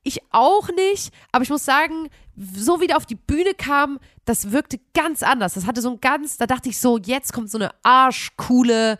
ich 0.03 0.19
auch 0.31 0.69
nicht. 0.75 1.11
Aber 1.31 1.43
ich 1.43 1.49
muss 1.49 1.65
sagen, 1.65 2.09
so 2.35 2.79
wie 2.81 2.87
der 2.87 2.97
auf 2.97 3.05
die 3.07 3.15
Bühne 3.15 3.53
kam, 3.55 3.99
das 4.25 4.51
wirkte 4.51 4.79
ganz 4.93 5.23
anders. 5.23 5.53
Das 5.55 5.65
hatte 5.65 5.81
so 5.81 5.91
ein 5.91 6.01
ganz, 6.01 6.37
da 6.37 6.45
dachte 6.45 6.69
ich 6.69 6.77
so, 6.79 6.97
jetzt 6.99 7.33
kommt 7.33 7.49
so 7.49 7.57
eine 7.57 7.71
arschcoole 7.83 8.97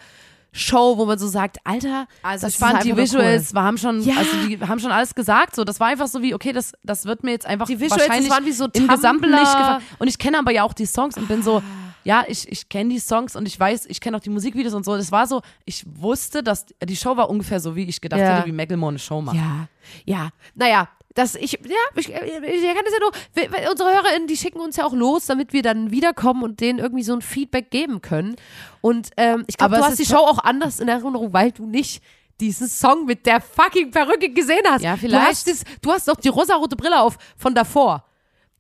Show, 0.58 0.97
wo 0.97 1.05
man 1.05 1.18
so 1.20 1.28
sagt, 1.28 1.58
Alter, 1.64 2.08
Also 2.24 2.47
das 2.47 2.53
ich 2.55 2.60
fand 2.60 2.84
die 2.84 2.95
Visuals, 2.97 3.53
wir 3.53 3.62
haben 3.64 3.78
schon, 3.78 4.01
Ja. 4.01 4.16
also 4.18 4.32
die 4.47 4.60
haben 4.60 4.80
schon 4.80 4.91
alles 4.91 5.14
gesagt. 5.16 5.55
So, 5.55 5.64
das 5.64 5.80
war 5.80 5.88
einfach 5.88 6.08
so 6.08 6.22
wie, 6.22 6.34
okay, 6.34 6.51
das, 6.51 6.74
das 6.84 7.05
wird 7.05 7.24
mir 7.24 7.32
jetzt 7.32 7.45
einfach 7.45 7.68
Die 7.68 7.80
Visuals, 7.80 8.01
wahrscheinlich 8.08 8.32
waren 8.32 8.45
wie 8.45 8.51
so 8.51 8.66
im 8.66 8.88
Gesamten 8.88 9.24
Tumblr. 9.24 9.39
nicht 9.39 9.58
gefallen. 9.58 9.84
Und 9.99 10.08
ich 10.08 10.18
kenne 10.18 10.39
aber 10.39 10.51
ja 10.51 10.64
auch 10.64 10.74
die 10.74 10.86
Songs 10.86 11.16
und 11.18 11.28
bin 11.28 11.43
so, 11.43 11.62
ja, 12.03 12.24
ich, 12.28 12.49
ich 12.49 12.70
kenne 12.70 12.89
die 12.93 12.99
Songs 12.99 13.36
und 13.36 13.45
ich 13.47 13.60
weiß, 13.60 13.86
ich 13.88 13.99
kenne 14.01 14.18
auch 14.18 14.22
die 14.22 14.30
Musikvideos 14.30 14.74
und 14.74 14.86
so. 14.86 14.95
Das 14.95 15.12
war 15.12 15.28
so, 15.28 15.41
ich 15.66 15.84
wusste, 15.86 16.41
dass 16.41 16.66
die 16.84 16.95
Show 16.95 17.18
war 17.18 17.30
ungefähr 17.30 17.60
so, 17.60 17.76
wie 17.76 17.84
ich 17.84 17.99
gedacht 18.01 18.22
Ja. 18.22 18.38
hätte, 18.38 18.47
wie 18.47 18.51
Macklemore 18.53 18.89
eine 18.91 18.99
Show 18.99 19.22
macht. 19.22 19.36
Ja, 19.36 19.68
ja. 20.05 20.30
Naja, 20.55 20.88
das 21.18 21.36
ich, 21.36 21.53
ja, 21.53 21.59
ich, 21.95 22.09
ich 22.09 22.13
kann 22.13 22.84
das 22.86 22.93
ja 22.93 22.99
nur, 22.99 23.11
wir- 23.34 23.72
unsere 23.72 23.89
HörerInnen, 23.93 24.28
die 24.28 24.38
schicken 24.38 24.59
uns 24.59 24.76
ja 24.78 24.86
auch 24.86 24.93
los, 24.93 25.26
damit 25.26 25.51
wir 25.53 25.61
dann 25.63 25.91
wiederkommen 25.91 26.43
und 26.43 26.59
denen 26.59 26.80
irgendwie 26.80 27.03
so 27.03 27.13
ein 27.13 27.22
Feedback 27.22 27.72
geben 27.72 28.01
können. 28.01 28.36
Und 28.82 29.09
ähm, 29.18 29.43
ich 29.47 29.57
glaube, 29.57 29.76
Aber 29.76 29.78
du 29.78 29.84
es 29.86 29.91
hast 29.91 29.99
die 29.99 30.05
Show 30.05 30.20
auch 30.20 30.39
anders 30.39 30.80
in 30.80 30.88
Erinnerung, 30.88 31.34
weil 31.34 31.51
du 31.51 31.65
nicht 31.65 32.03
diesen 32.39 32.68
Song 32.68 33.05
mit 33.05 33.26
der 33.26 33.41
fucking 33.41 33.89
Perücke 33.89 34.30
gesehen 34.30 34.61
hast. 34.70 34.84
Ja, 34.84 34.93
Du 34.93 34.99
vielleicht. 34.99 35.28
hast, 35.28 35.47
das, 35.47 35.63
du 35.82 35.91
hast 35.91 36.07
doch 36.07 36.18
die 36.18 36.30
rosarote 36.30 36.76
Brille 36.76 37.01
auf 37.01 37.18
von 37.36 37.55
davor. 37.55 38.03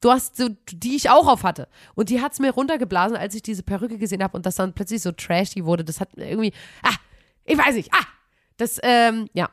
Du 0.01 0.11
hast 0.11 0.35
so, 0.37 0.49
die 0.71 0.95
ich 0.95 1.09
auch 1.09 1.27
auf 1.27 1.43
hatte. 1.43 1.67
Und 1.95 2.09
die 2.09 2.21
hat's 2.21 2.39
mir 2.39 2.51
runtergeblasen, 2.51 3.15
als 3.17 3.35
ich 3.35 3.41
diese 3.43 3.63
Perücke 3.63 3.97
gesehen 3.97 4.23
habe 4.23 4.35
und 4.35 4.45
das 4.45 4.55
dann 4.55 4.73
plötzlich 4.73 5.01
so 5.01 5.11
trashy 5.11 5.63
wurde. 5.65 5.83
Das 5.83 5.99
hat 5.99 6.09
irgendwie, 6.15 6.53
ah, 6.83 6.93
ich 7.45 7.57
weiß 7.57 7.75
nicht, 7.75 7.91
ah, 7.93 8.05
das, 8.57 8.79
ähm, 8.83 9.27
ja, 9.33 9.49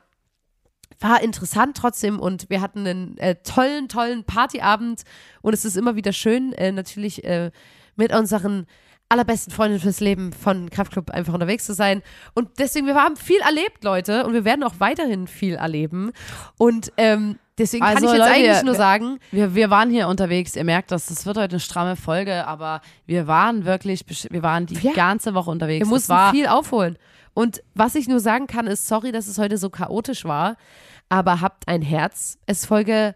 war 0.99 1.21
interessant 1.21 1.77
trotzdem 1.77 2.19
und 2.19 2.49
wir 2.49 2.61
hatten 2.61 2.85
einen 2.87 3.17
äh, 3.17 3.35
tollen, 3.43 3.87
tollen 3.89 4.23
Partyabend 4.23 5.03
und 5.41 5.53
es 5.53 5.65
ist 5.65 5.75
immer 5.77 5.95
wieder 5.95 6.13
schön, 6.13 6.53
äh, 6.53 6.71
natürlich 6.71 7.23
äh, 7.23 7.51
mit 7.95 8.13
unseren 8.13 8.65
allerbesten 9.07 9.53
Freunden 9.53 9.79
fürs 9.79 9.99
Leben 9.99 10.33
von 10.33 10.69
Kraftclub 10.71 11.11
einfach 11.11 11.33
unterwegs 11.33 11.65
zu 11.65 11.73
sein. 11.75 12.01
Und 12.33 12.49
deswegen, 12.57 12.87
wir 12.87 12.95
haben 12.95 13.15
viel 13.17 13.39
erlebt, 13.39 13.83
Leute, 13.83 14.25
und 14.25 14.33
wir 14.33 14.45
werden 14.45 14.63
auch 14.63 14.73
weiterhin 14.79 15.27
viel 15.27 15.53
erleben. 15.53 16.11
Und 16.57 16.91
ähm, 16.97 17.37
deswegen 17.55 17.85
kann 17.85 17.97
Also, 17.97 18.07
ich 18.07 18.13
jetzt 18.13 18.19
Leute, 18.27 18.33
eigentlich 18.33 18.63
nur 18.63 18.73
sagen, 18.73 19.19
Wir, 19.31 19.53
wir 19.53 19.69
waren 19.69 19.91
hier 19.91 20.07
unterwegs, 20.07 20.55
ihr 20.55 20.63
merkt 20.63 20.91
das, 20.91 21.05
das 21.05 21.23
wird 21.27 21.37
heute 21.37 21.51
eine 21.51 21.59
stramme 21.59 21.95
Folge, 21.95 22.47
aber 22.47 22.81
wir 23.05 23.27
waren 23.27 23.63
wirklich, 23.65 24.03
wir 24.31 24.41
waren 24.41 24.65
die 24.65 24.75
Ja. 24.79 24.93
ganze 24.93 25.35
Woche 25.35 25.51
unterwegs. 25.51 25.85
wir 25.85 25.89
mussten 25.89 26.09
war, 26.11 26.31
viel 26.31 26.47
aufholen. 26.47 26.97
Und 27.35 27.61
was 27.75 27.93
ich 27.93 28.07
nur 28.07 28.19
sagen 28.19 28.47
kann, 28.47 28.65
ist, 28.65 28.87
sorry, 28.87 29.11
dass 29.11 29.27
es 29.27 29.37
heute 29.37 29.57
so 29.59 29.69
chaotisch 29.69 30.25
war, 30.25 30.55
aber 31.09 31.41
habt 31.41 31.67
ein 31.67 31.83
Herz. 31.83 32.39
Es 32.47 32.61
ist 32.61 32.65
Folge 32.65 33.13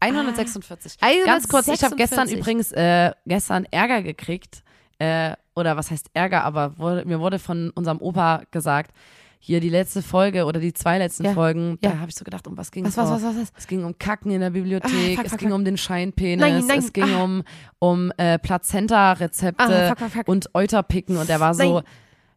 146. 0.00 0.96
Ah, 1.00 1.08
Ganz 1.24 1.48
kurz, 1.48 1.68
ich 1.68 1.82
habe 1.82 1.96
gestern 1.96 2.28
146. 2.28 2.38
übrigens 2.38 2.72
äh, 2.72 3.12
gestern 3.26 3.64
Ärger 3.70 4.02
gekriegt. 4.02 4.62
Äh, 4.98 5.34
oder 5.54 5.76
was 5.76 5.90
heißt 5.90 6.10
Ärger, 6.14 6.44
aber 6.44 6.78
wurde, 6.78 7.04
mir 7.04 7.20
wurde 7.20 7.38
von 7.38 7.70
unserem 7.70 7.98
Opa 8.00 8.42
gesagt, 8.50 8.92
hier 9.38 9.60
die 9.60 9.68
letzte 9.70 10.02
Folge 10.02 10.44
oder 10.44 10.60
die 10.60 10.72
zwei 10.72 10.98
letzten 10.98 11.24
Ja, 11.24 11.32
Folgen, 11.32 11.78
ja. 11.82 11.90
da 11.90 11.98
habe 11.98 12.08
ich 12.10 12.14
so 12.14 12.24
gedacht, 12.24 12.46
um 12.46 12.56
was 12.56 12.70
ging 12.70 12.86
es? 12.86 12.96
was, 12.96 13.10
was, 13.10 13.22
was, 13.22 13.36
was? 13.36 13.52
Es 13.58 13.66
ging 13.66 13.82
um 13.84 13.98
Kacken 13.98 14.30
in 14.30 14.40
der 14.40 14.50
Bibliothek, 14.50 14.90
Ah, 14.92 15.16
fuck, 15.16 15.24
es 15.24 15.30
fuck, 15.32 15.40
ging 15.40 15.48
fuck. 15.48 15.58
um 15.58 15.64
den 15.64 15.76
Scheinpenis, 15.76 16.40
Nein, 16.40 16.64
nein, 16.66 16.78
es 16.78 16.92
ging 16.92 17.12
ah. 17.12 17.24
um, 17.24 17.42
um 17.80 18.12
äh, 18.18 18.38
Plazenta-Rezepte 18.38 19.94
Ah, 19.98 20.22
und 20.26 20.54
Euterpicken 20.54 21.16
und 21.16 21.28
er 21.28 21.40
war 21.40 21.54
so, 21.54 21.74
Nein. 21.80 21.84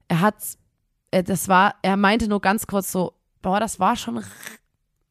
er 0.07 0.21
hat 0.21 0.35
äh, 1.12 1.24
das 1.24 1.47
war, 1.47 1.76
er 1.82 1.97
meinte 1.97 2.28
nur 2.28 2.41
ganz 2.41 2.68
kurz 2.68 2.91
so, 2.91 3.14
boah, 3.41 3.60
das 3.60 3.80
war 3.80 3.95
schon, 3.95 4.24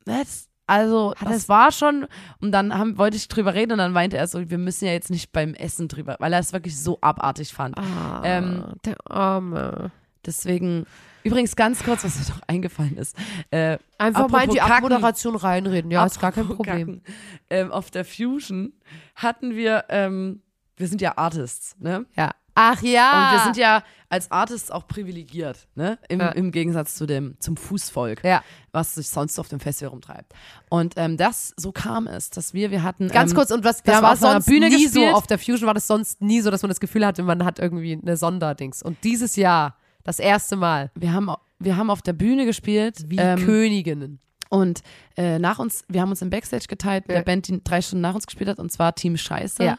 das, 0.04 0.48
also 0.66 1.14
Hat 1.16 1.28
das 1.30 1.48
war 1.48 1.72
schon, 1.72 2.06
und 2.40 2.52
dann 2.52 2.76
haben, 2.76 2.96
wollte 2.98 3.16
ich 3.16 3.28
drüber 3.28 3.54
reden 3.54 3.72
und 3.72 3.78
dann 3.78 3.92
meinte 3.92 4.16
er 4.16 4.26
so, 4.26 4.48
wir 4.50 4.58
müssen 4.58 4.86
ja 4.86 4.92
jetzt 4.92 5.10
nicht 5.10 5.32
beim 5.32 5.54
Essen 5.54 5.88
drüber, 5.88 6.16
weil 6.20 6.32
er 6.32 6.38
es 6.40 6.52
wirklich 6.52 6.78
so 6.80 6.98
abartig 7.00 7.52
fand. 7.52 7.76
Ah, 7.78 8.22
Ähm, 8.24 8.64
der 8.84 8.96
Arme. 9.10 9.90
Deswegen, 10.26 10.86
übrigens 11.22 11.54
ganz 11.54 11.84
kurz, 11.84 12.02
was 12.02 12.16
mir 12.16 12.34
noch 12.34 12.40
eingefallen 12.46 12.96
ist. 12.96 13.14
Äh, 13.50 13.76
Einfach 13.98 14.28
mal 14.30 14.44
in 14.44 14.50
die 14.50 14.56
Kacken. 14.56 14.72
Abmoderation 14.72 15.36
reinreden. 15.36 15.90
Ja, 15.90 16.06
ist 16.06 16.18
gar 16.18 16.32
kein 16.32 16.48
Problem. 16.48 17.02
Ähm, 17.50 17.70
auf 17.70 17.90
der 17.90 18.06
Fusion 18.06 18.72
hatten 19.14 19.54
wir, 19.54 19.84
ähm, 19.90 20.40
wir 20.78 20.88
sind 20.88 21.02
ja 21.02 21.18
Artists, 21.18 21.76
ne? 21.78 22.06
Ja. 22.16 22.30
Ach 22.54 22.80
ja. 22.82 23.30
Und 23.32 23.36
wir 23.38 23.44
sind 23.44 23.56
ja 23.56 23.82
als 24.08 24.30
Artists 24.30 24.70
auch 24.70 24.86
privilegiert, 24.86 25.66
ne? 25.74 25.98
Im, 26.08 26.20
Ja. 26.20 26.28
im 26.28 26.52
Gegensatz 26.52 26.94
zu 26.94 27.04
dem, 27.06 27.34
zum 27.40 27.56
Fußvolk, 27.56 28.22
Ja. 28.22 28.44
was 28.70 28.94
sich 28.94 29.08
sonst 29.08 29.38
auf 29.40 29.48
dem 29.48 29.58
Festival 29.58 29.90
rumtreibt. 29.90 30.32
Und 30.70 30.94
ähm, 30.96 31.16
das, 31.16 31.52
so 31.56 31.72
kam 31.72 32.06
es, 32.06 32.30
dass 32.30 32.54
wir, 32.54 32.70
wir 32.70 32.82
hatten. 32.84 33.08
Ganz 33.08 33.32
ähm, 33.32 33.36
kurz, 33.38 33.50
und 33.50 33.64
was, 33.64 33.82
das 33.82 34.00
war 34.02 34.12
auf 34.12 34.18
sonst 34.20 34.46
Bühne 34.46 34.68
nie 34.68 34.84
gespielt. 34.84 35.10
so, 35.10 35.16
auf 35.16 35.26
der 35.26 35.38
Fusion 35.38 35.66
war 35.66 35.74
das 35.74 35.86
sonst 35.88 36.20
nie 36.22 36.40
so, 36.42 36.50
dass 36.52 36.62
man 36.62 36.68
das 36.68 36.78
Gefühl 36.80 37.04
hatte, 37.04 37.22
man 37.24 37.44
hat 37.44 37.58
irgendwie 37.58 37.98
eine 38.00 38.16
Sonderdings. 38.16 38.82
Und 38.82 39.02
dieses 39.02 39.34
Jahr, 39.34 39.76
das 40.04 40.20
erste 40.20 40.54
Mal, 40.54 40.92
wir 40.94 41.12
haben, 41.12 41.30
wir 41.58 41.76
haben 41.76 41.90
auf 41.90 42.02
der 42.02 42.12
Bühne 42.12 42.44
gespielt. 42.46 42.98
wie 43.08 43.16
ähm, 43.18 43.44
Königinnen. 43.44 44.20
Und 44.50 44.82
äh, 45.16 45.40
nach 45.40 45.58
uns, 45.58 45.82
wir 45.88 46.00
haben 46.02 46.10
uns 46.10 46.22
im 46.22 46.30
Backstage 46.30 46.66
geteilt 46.68 47.08
mit 47.08 47.16
Ja. 47.16 47.22
der 47.22 47.24
Band, 47.24 47.48
die 47.48 47.64
drei 47.64 47.82
Stunden 47.82 48.02
nach 48.02 48.14
uns 48.14 48.26
gespielt 48.26 48.48
hat, 48.48 48.60
und 48.60 48.70
zwar 48.70 48.94
Team 48.94 49.16
Scheiße. 49.16 49.64
Ja. 49.64 49.78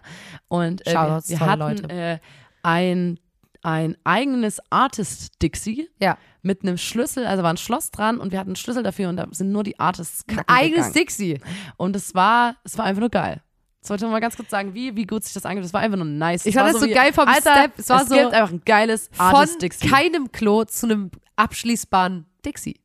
Und 0.49 0.81
äh, 0.85 0.91
wir, 0.91 0.91
Shoutouts, 0.99 1.29
wir 1.29 1.39
hatten 1.39 1.59
Leute. 1.59 1.89
äh, 1.89 2.17
ein, 2.65 3.19
ein 3.61 3.95
eigenes 4.03 4.59
Artist-Dixie 4.71 5.89
Ja. 6.01 6.17
mit 6.41 6.63
einem 6.63 6.77
Schlüssel, 6.77 7.25
also 7.25 7.43
war 7.43 7.51
ein 7.53 7.57
Schloss 7.57 7.91
dran 7.91 8.19
und 8.19 8.31
wir 8.31 8.39
hatten 8.39 8.49
einen 8.51 8.55
Schlüssel 8.55 8.83
dafür 8.83 9.09
und 9.09 9.17
da 9.17 9.27
sind 9.31 9.51
nur 9.51 9.63
die 9.63 9.79
Artists 9.79 10.25
Ein 10.27 10.41
eigenes 10.47 10.87
gegangen. 10.87 10.93
Dixie. 10.93 11.41
Und 11.77 11.95
es 11.95 12.13
war, 12.15 12.55
es 12.63 12.77
war 12.77 12.85
einfach 12.85 12.99
nur 13.01 13.09
geil. 13.09 13.41
Jetzt 13.81 13.89
wollte 13.91 14.05
ich 14.05 14.11
mal 14.11 14.19
ganz 14.19 14.35
kurz 14.35 14.49
sagen, 14.49 14.73
wie, 14.73 14.95
wie 14.95 15.05
gut 15.05 15.23
sich 15.23 15.33
das 15.33 15.45
angeht. 15.45 15.63
Es 15.63 15.71
war 15.73 15.81
einfach 15.81 15.97
nur 15.97 16.07
nice. 16.07 16.45
Ich 16.47 16.55
fand 16.55 16.73
das 16.73 16.81
so 16.81 16.87
wie, 16.87 16.91
geil 16.93 17.13
vom 17.13 17.27
Alter, 17.27 17.51
Step. 17.53 17.77
Es 17.77 17.87
war 17.89 18.01
es 18.01 18.09
so 18.09 18.15
gibt 18.15 18.33
einfach 18.33 18.49
ein 18.51 18.61
geiles 18.65 19.09
Von 19.11 19.27
Artist-Dixie. 19.27 19.87
keinem 19.87 20.31
Klo 20.31 20.63
zu 20.65 20.87
einem 20.87 21.11
abschließbaren 21.35 22.25
Dixie. 22.43 22.81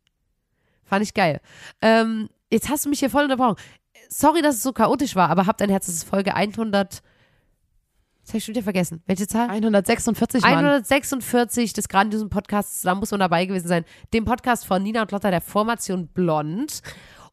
Fand 0.85 1.03
ich 1.03 1.15
geil. 1.15 1.41
Ähm, 1.81 2.29
jetzt 2.51 2.69
hast 2.69 2.85
du 2.85 2.91
mich 2.91 2.99
hier 2.99 3.09
voll 3.09 3.23
unterbrochen. 3.25 3.57
Sorry, 4.11 4.43
dass 4.43 4.57
es 4.57 4.63
so 4.63 4.73
chaotisch 4.73 5.17
war, 5.17 5.31
aber 5.31 5.47
habt 5.47 5.63
ein 5.63 5.71
Herz, 5.71 5.87
das 5.87 5.95
ist 5.95 6.05
Folge 6.05 6.35
100. 6.35 7.01
Das 8.23 8.31
habe 8.31 8.39
ich 8.39 8.45
schon 8.45 8.55
wieder 8.55 8.63
vergessen. 8.63 9.03
Welche 9.07 9.27
Zahl? 9.27 9.49
146 9.49 10.43
Mann. 10.43 10.53
146 10.53 11.73
des 11.73 11.89
grandiosen 11.89 12.31
Podcasts, 12.31 12.83
da 12.83 12.95
muss 12.95 13.11
man 13.11 13.21
dabei 13.21 13.47
gewesen 13.47 13.69
sein. 13.69 13.85
Dem 14.13 14.25
Podcast 14.25 14.67
von 14.67 14.83
Nina 14.83 15.03
und 15.03 15.11
Lotta 15.11 15.31
der 15.31 15.41
Formation 15.41 16.07
Blond. 16.09 16.83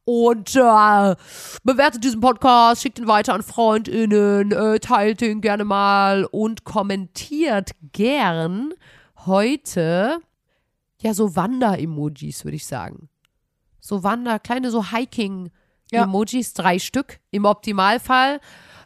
Und 0.05 0.55
äh, 0.55 1.15
bewertet 1.63 2.03
diesen 2.03 2.21
Podcast, 2.21 2.81
schickt 2.81 2.97
ihn 2.97 3.07
weiter 3.07 3.33
an 3.33 3.43
FreundInnen, 3.43 4.53
äh, 4.53 4.79
teilt 4.79 5.21
ihn 5.21 5.41
gerne 5.41 5.65
mal 5.65 6.23
und 6.23 6.63
kommentiert 6.63 7.71
gern 7.91 8.73
heute 9.25 10.19
ja 11.01 11.13
so 11.13 11.35
Wander-Emojis, 11.35 12.45
würde 12.45 12.55
ich 12.55 12.65
sagen. 12.65 13.09
So 13.79 14.03
Wander, 14.03 14.39
kleine 14.39 14.71
so 14.71 14.91
Hiking-Emojis, 14.91 16.53
drei 16.53 16.79
Stück 16.79 17.19
im 17.31 17.45
Optimalfall. 17.45 18.39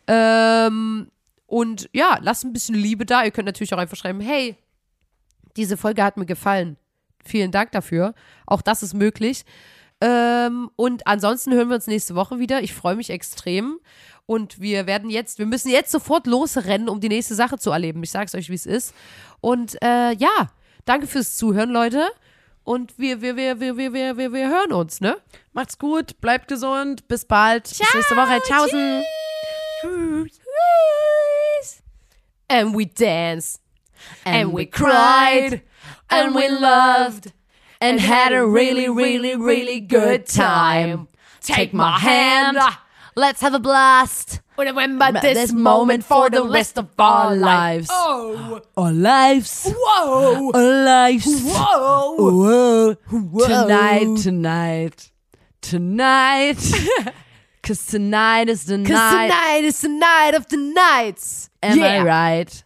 Ähm, 0.08 1.12
und 1.52 1.90
ja, 1.92 2.18
lasst 2.22 2.46
ein 2.46 2.54
bisschen 2.54 2.76
Liebe 2.76 3.06
da. 3.06 3.26
Ihr 3.26 3.32
könnt 3.32 3.46
natürlich 3.46 3.74
auch 3.74 3.78
einfach 3.78 3.98
schreiben, 3.98 4.22
hey, 4.22 4.56
diese 5.58 5.76
Folge 5.76 6.02
hat 6.02 6.16
mir 6.16 6.26
gefallen. 6.26 6.78
Vielen 7.26 7.52
Dank 7.52 7.74
dafür. 7.74 8.14
Auch 8.46 8.62
das 8.62 8.84
ist 8.84 8.94
möglich. 8.94 9.44
Ähm, 10.00 10.72
und 10.78 11.06
ansonsten 11.06 11.54
hören 11.54 11.68
wir 11.68 11.76
uns 11.76 11.88
nächste 11.88 12.16
Woche 12.16 12.40
wieder. 12.40 12.64
Ich 12.64 12.74
freue 12.74 12.96
mich 12.96 13.10
extrem. 13.10 13.82
Und 14.26 14.62
wir 14.62 14.88
werden 14.88 15.10
jetzt, 15.10 15.40
wir 15.40 15.46
müssen 15.46 15.70
jetzt 15.70 15.92
sofort 15.92 16.26
losrennen, 16.26 16.88
um 16.88 17.02
die 17.02 17.10
nächste 17.10 17.36
Sache 17.36 17.58
zu 17.58 17.72
erleben. 17.72 18.02
Ich 18.02 18.12
sag's 18.12 18.34
euch, 18.34 18.50
wie 18.50 18.56
es 18.56 18.66
ist. 18.66 18.96
Und 19.42 19.76
äh, 19.84 20.14
ja, 20.14 20.54
danke 20.86 21.06
fürs 21.06 21.36
Zuhören, 21.36 21.72
Leute. 21.72 22.08
Und 22.64 22.98
wir, 22.98 23.22
wir, 23.22 23.36
wir, 23.36 23.60
wir, 23.60 23.76
wir, 23.76 23.92
wir, 23.92 24.16
wir, 24.16 24.32
wir 24.32 24.48
hören 24.48 24.72
uns, 24.72 25.02
ne? 25.02 25.18
Macht's 25.52 25.78
gut, 25.78 26.22
bleibt 26.22 26.48
gesund, 26.48 27.10
bis 27.10 27.26
bald. 27.26 27.64
bis 27.64 27.82
nächste 27.94 28.16
Woche. 28.16 28.40
Tschaußen. 28.42 29.04
And 32.52 32.76
we 32.76 32.86
danced. 32.86 33.62
And 34.26 34.52
we 34.52 34.66
cried. 34.66 35.62
And 36.10 36.36
we 36.36 36.50
loved. 36.50 37.32
And 37.80 38.00
had 38.00 38.34
a 38.34 38.46
really, 38.46 38.90
really, 38.90 39.36
really 39.36 39.80
good 39.80 40.26
time. 40.26 41.08
Take 41.40 41.74
my 41.74 41.98
hand. 41.98 42.58
Let's 43.16 43.42
have 43.42 43.54
a 43.54 43.60
blast. 43.60 44.42
Remember 44.58 45.12
This 45.14 45.52
moment 45.52 46.04
for 46.04 46.30
the 46.30 46.44
rest 46.44 46.78
of 46.78 46.90
our 47.00 47.36
lives. 47.36 47.88
Oh, 47.92 48.62
Our 48.78 48.92
lives. 48.92 49.66
whoa, 49.76 50.52
Our 50.54 50.86
lives. 50.86 51.26
whoa. 51.44 52.96
Whoa. 53.10 53.48
Tonight, 53.48 54.18
tonight, 54.22 55.12
tonight. 55.62 56.60
Cause 57.64 57.86
tonight 57.86 58.50
is 58.50 58.66
the 58.66 58.78
Cause 58.78 58.88
tonight 58.88 59.62
is 59.64 59.82
the 59.82 59.90
night 59.90 60.34
of 60.34 60.48
the 60.48 60.58
nights. 60.58 61.51
Am 61.64 61.78
yeah. 61.78 61.86
I 61.86 62.04
right? 62.04 62.64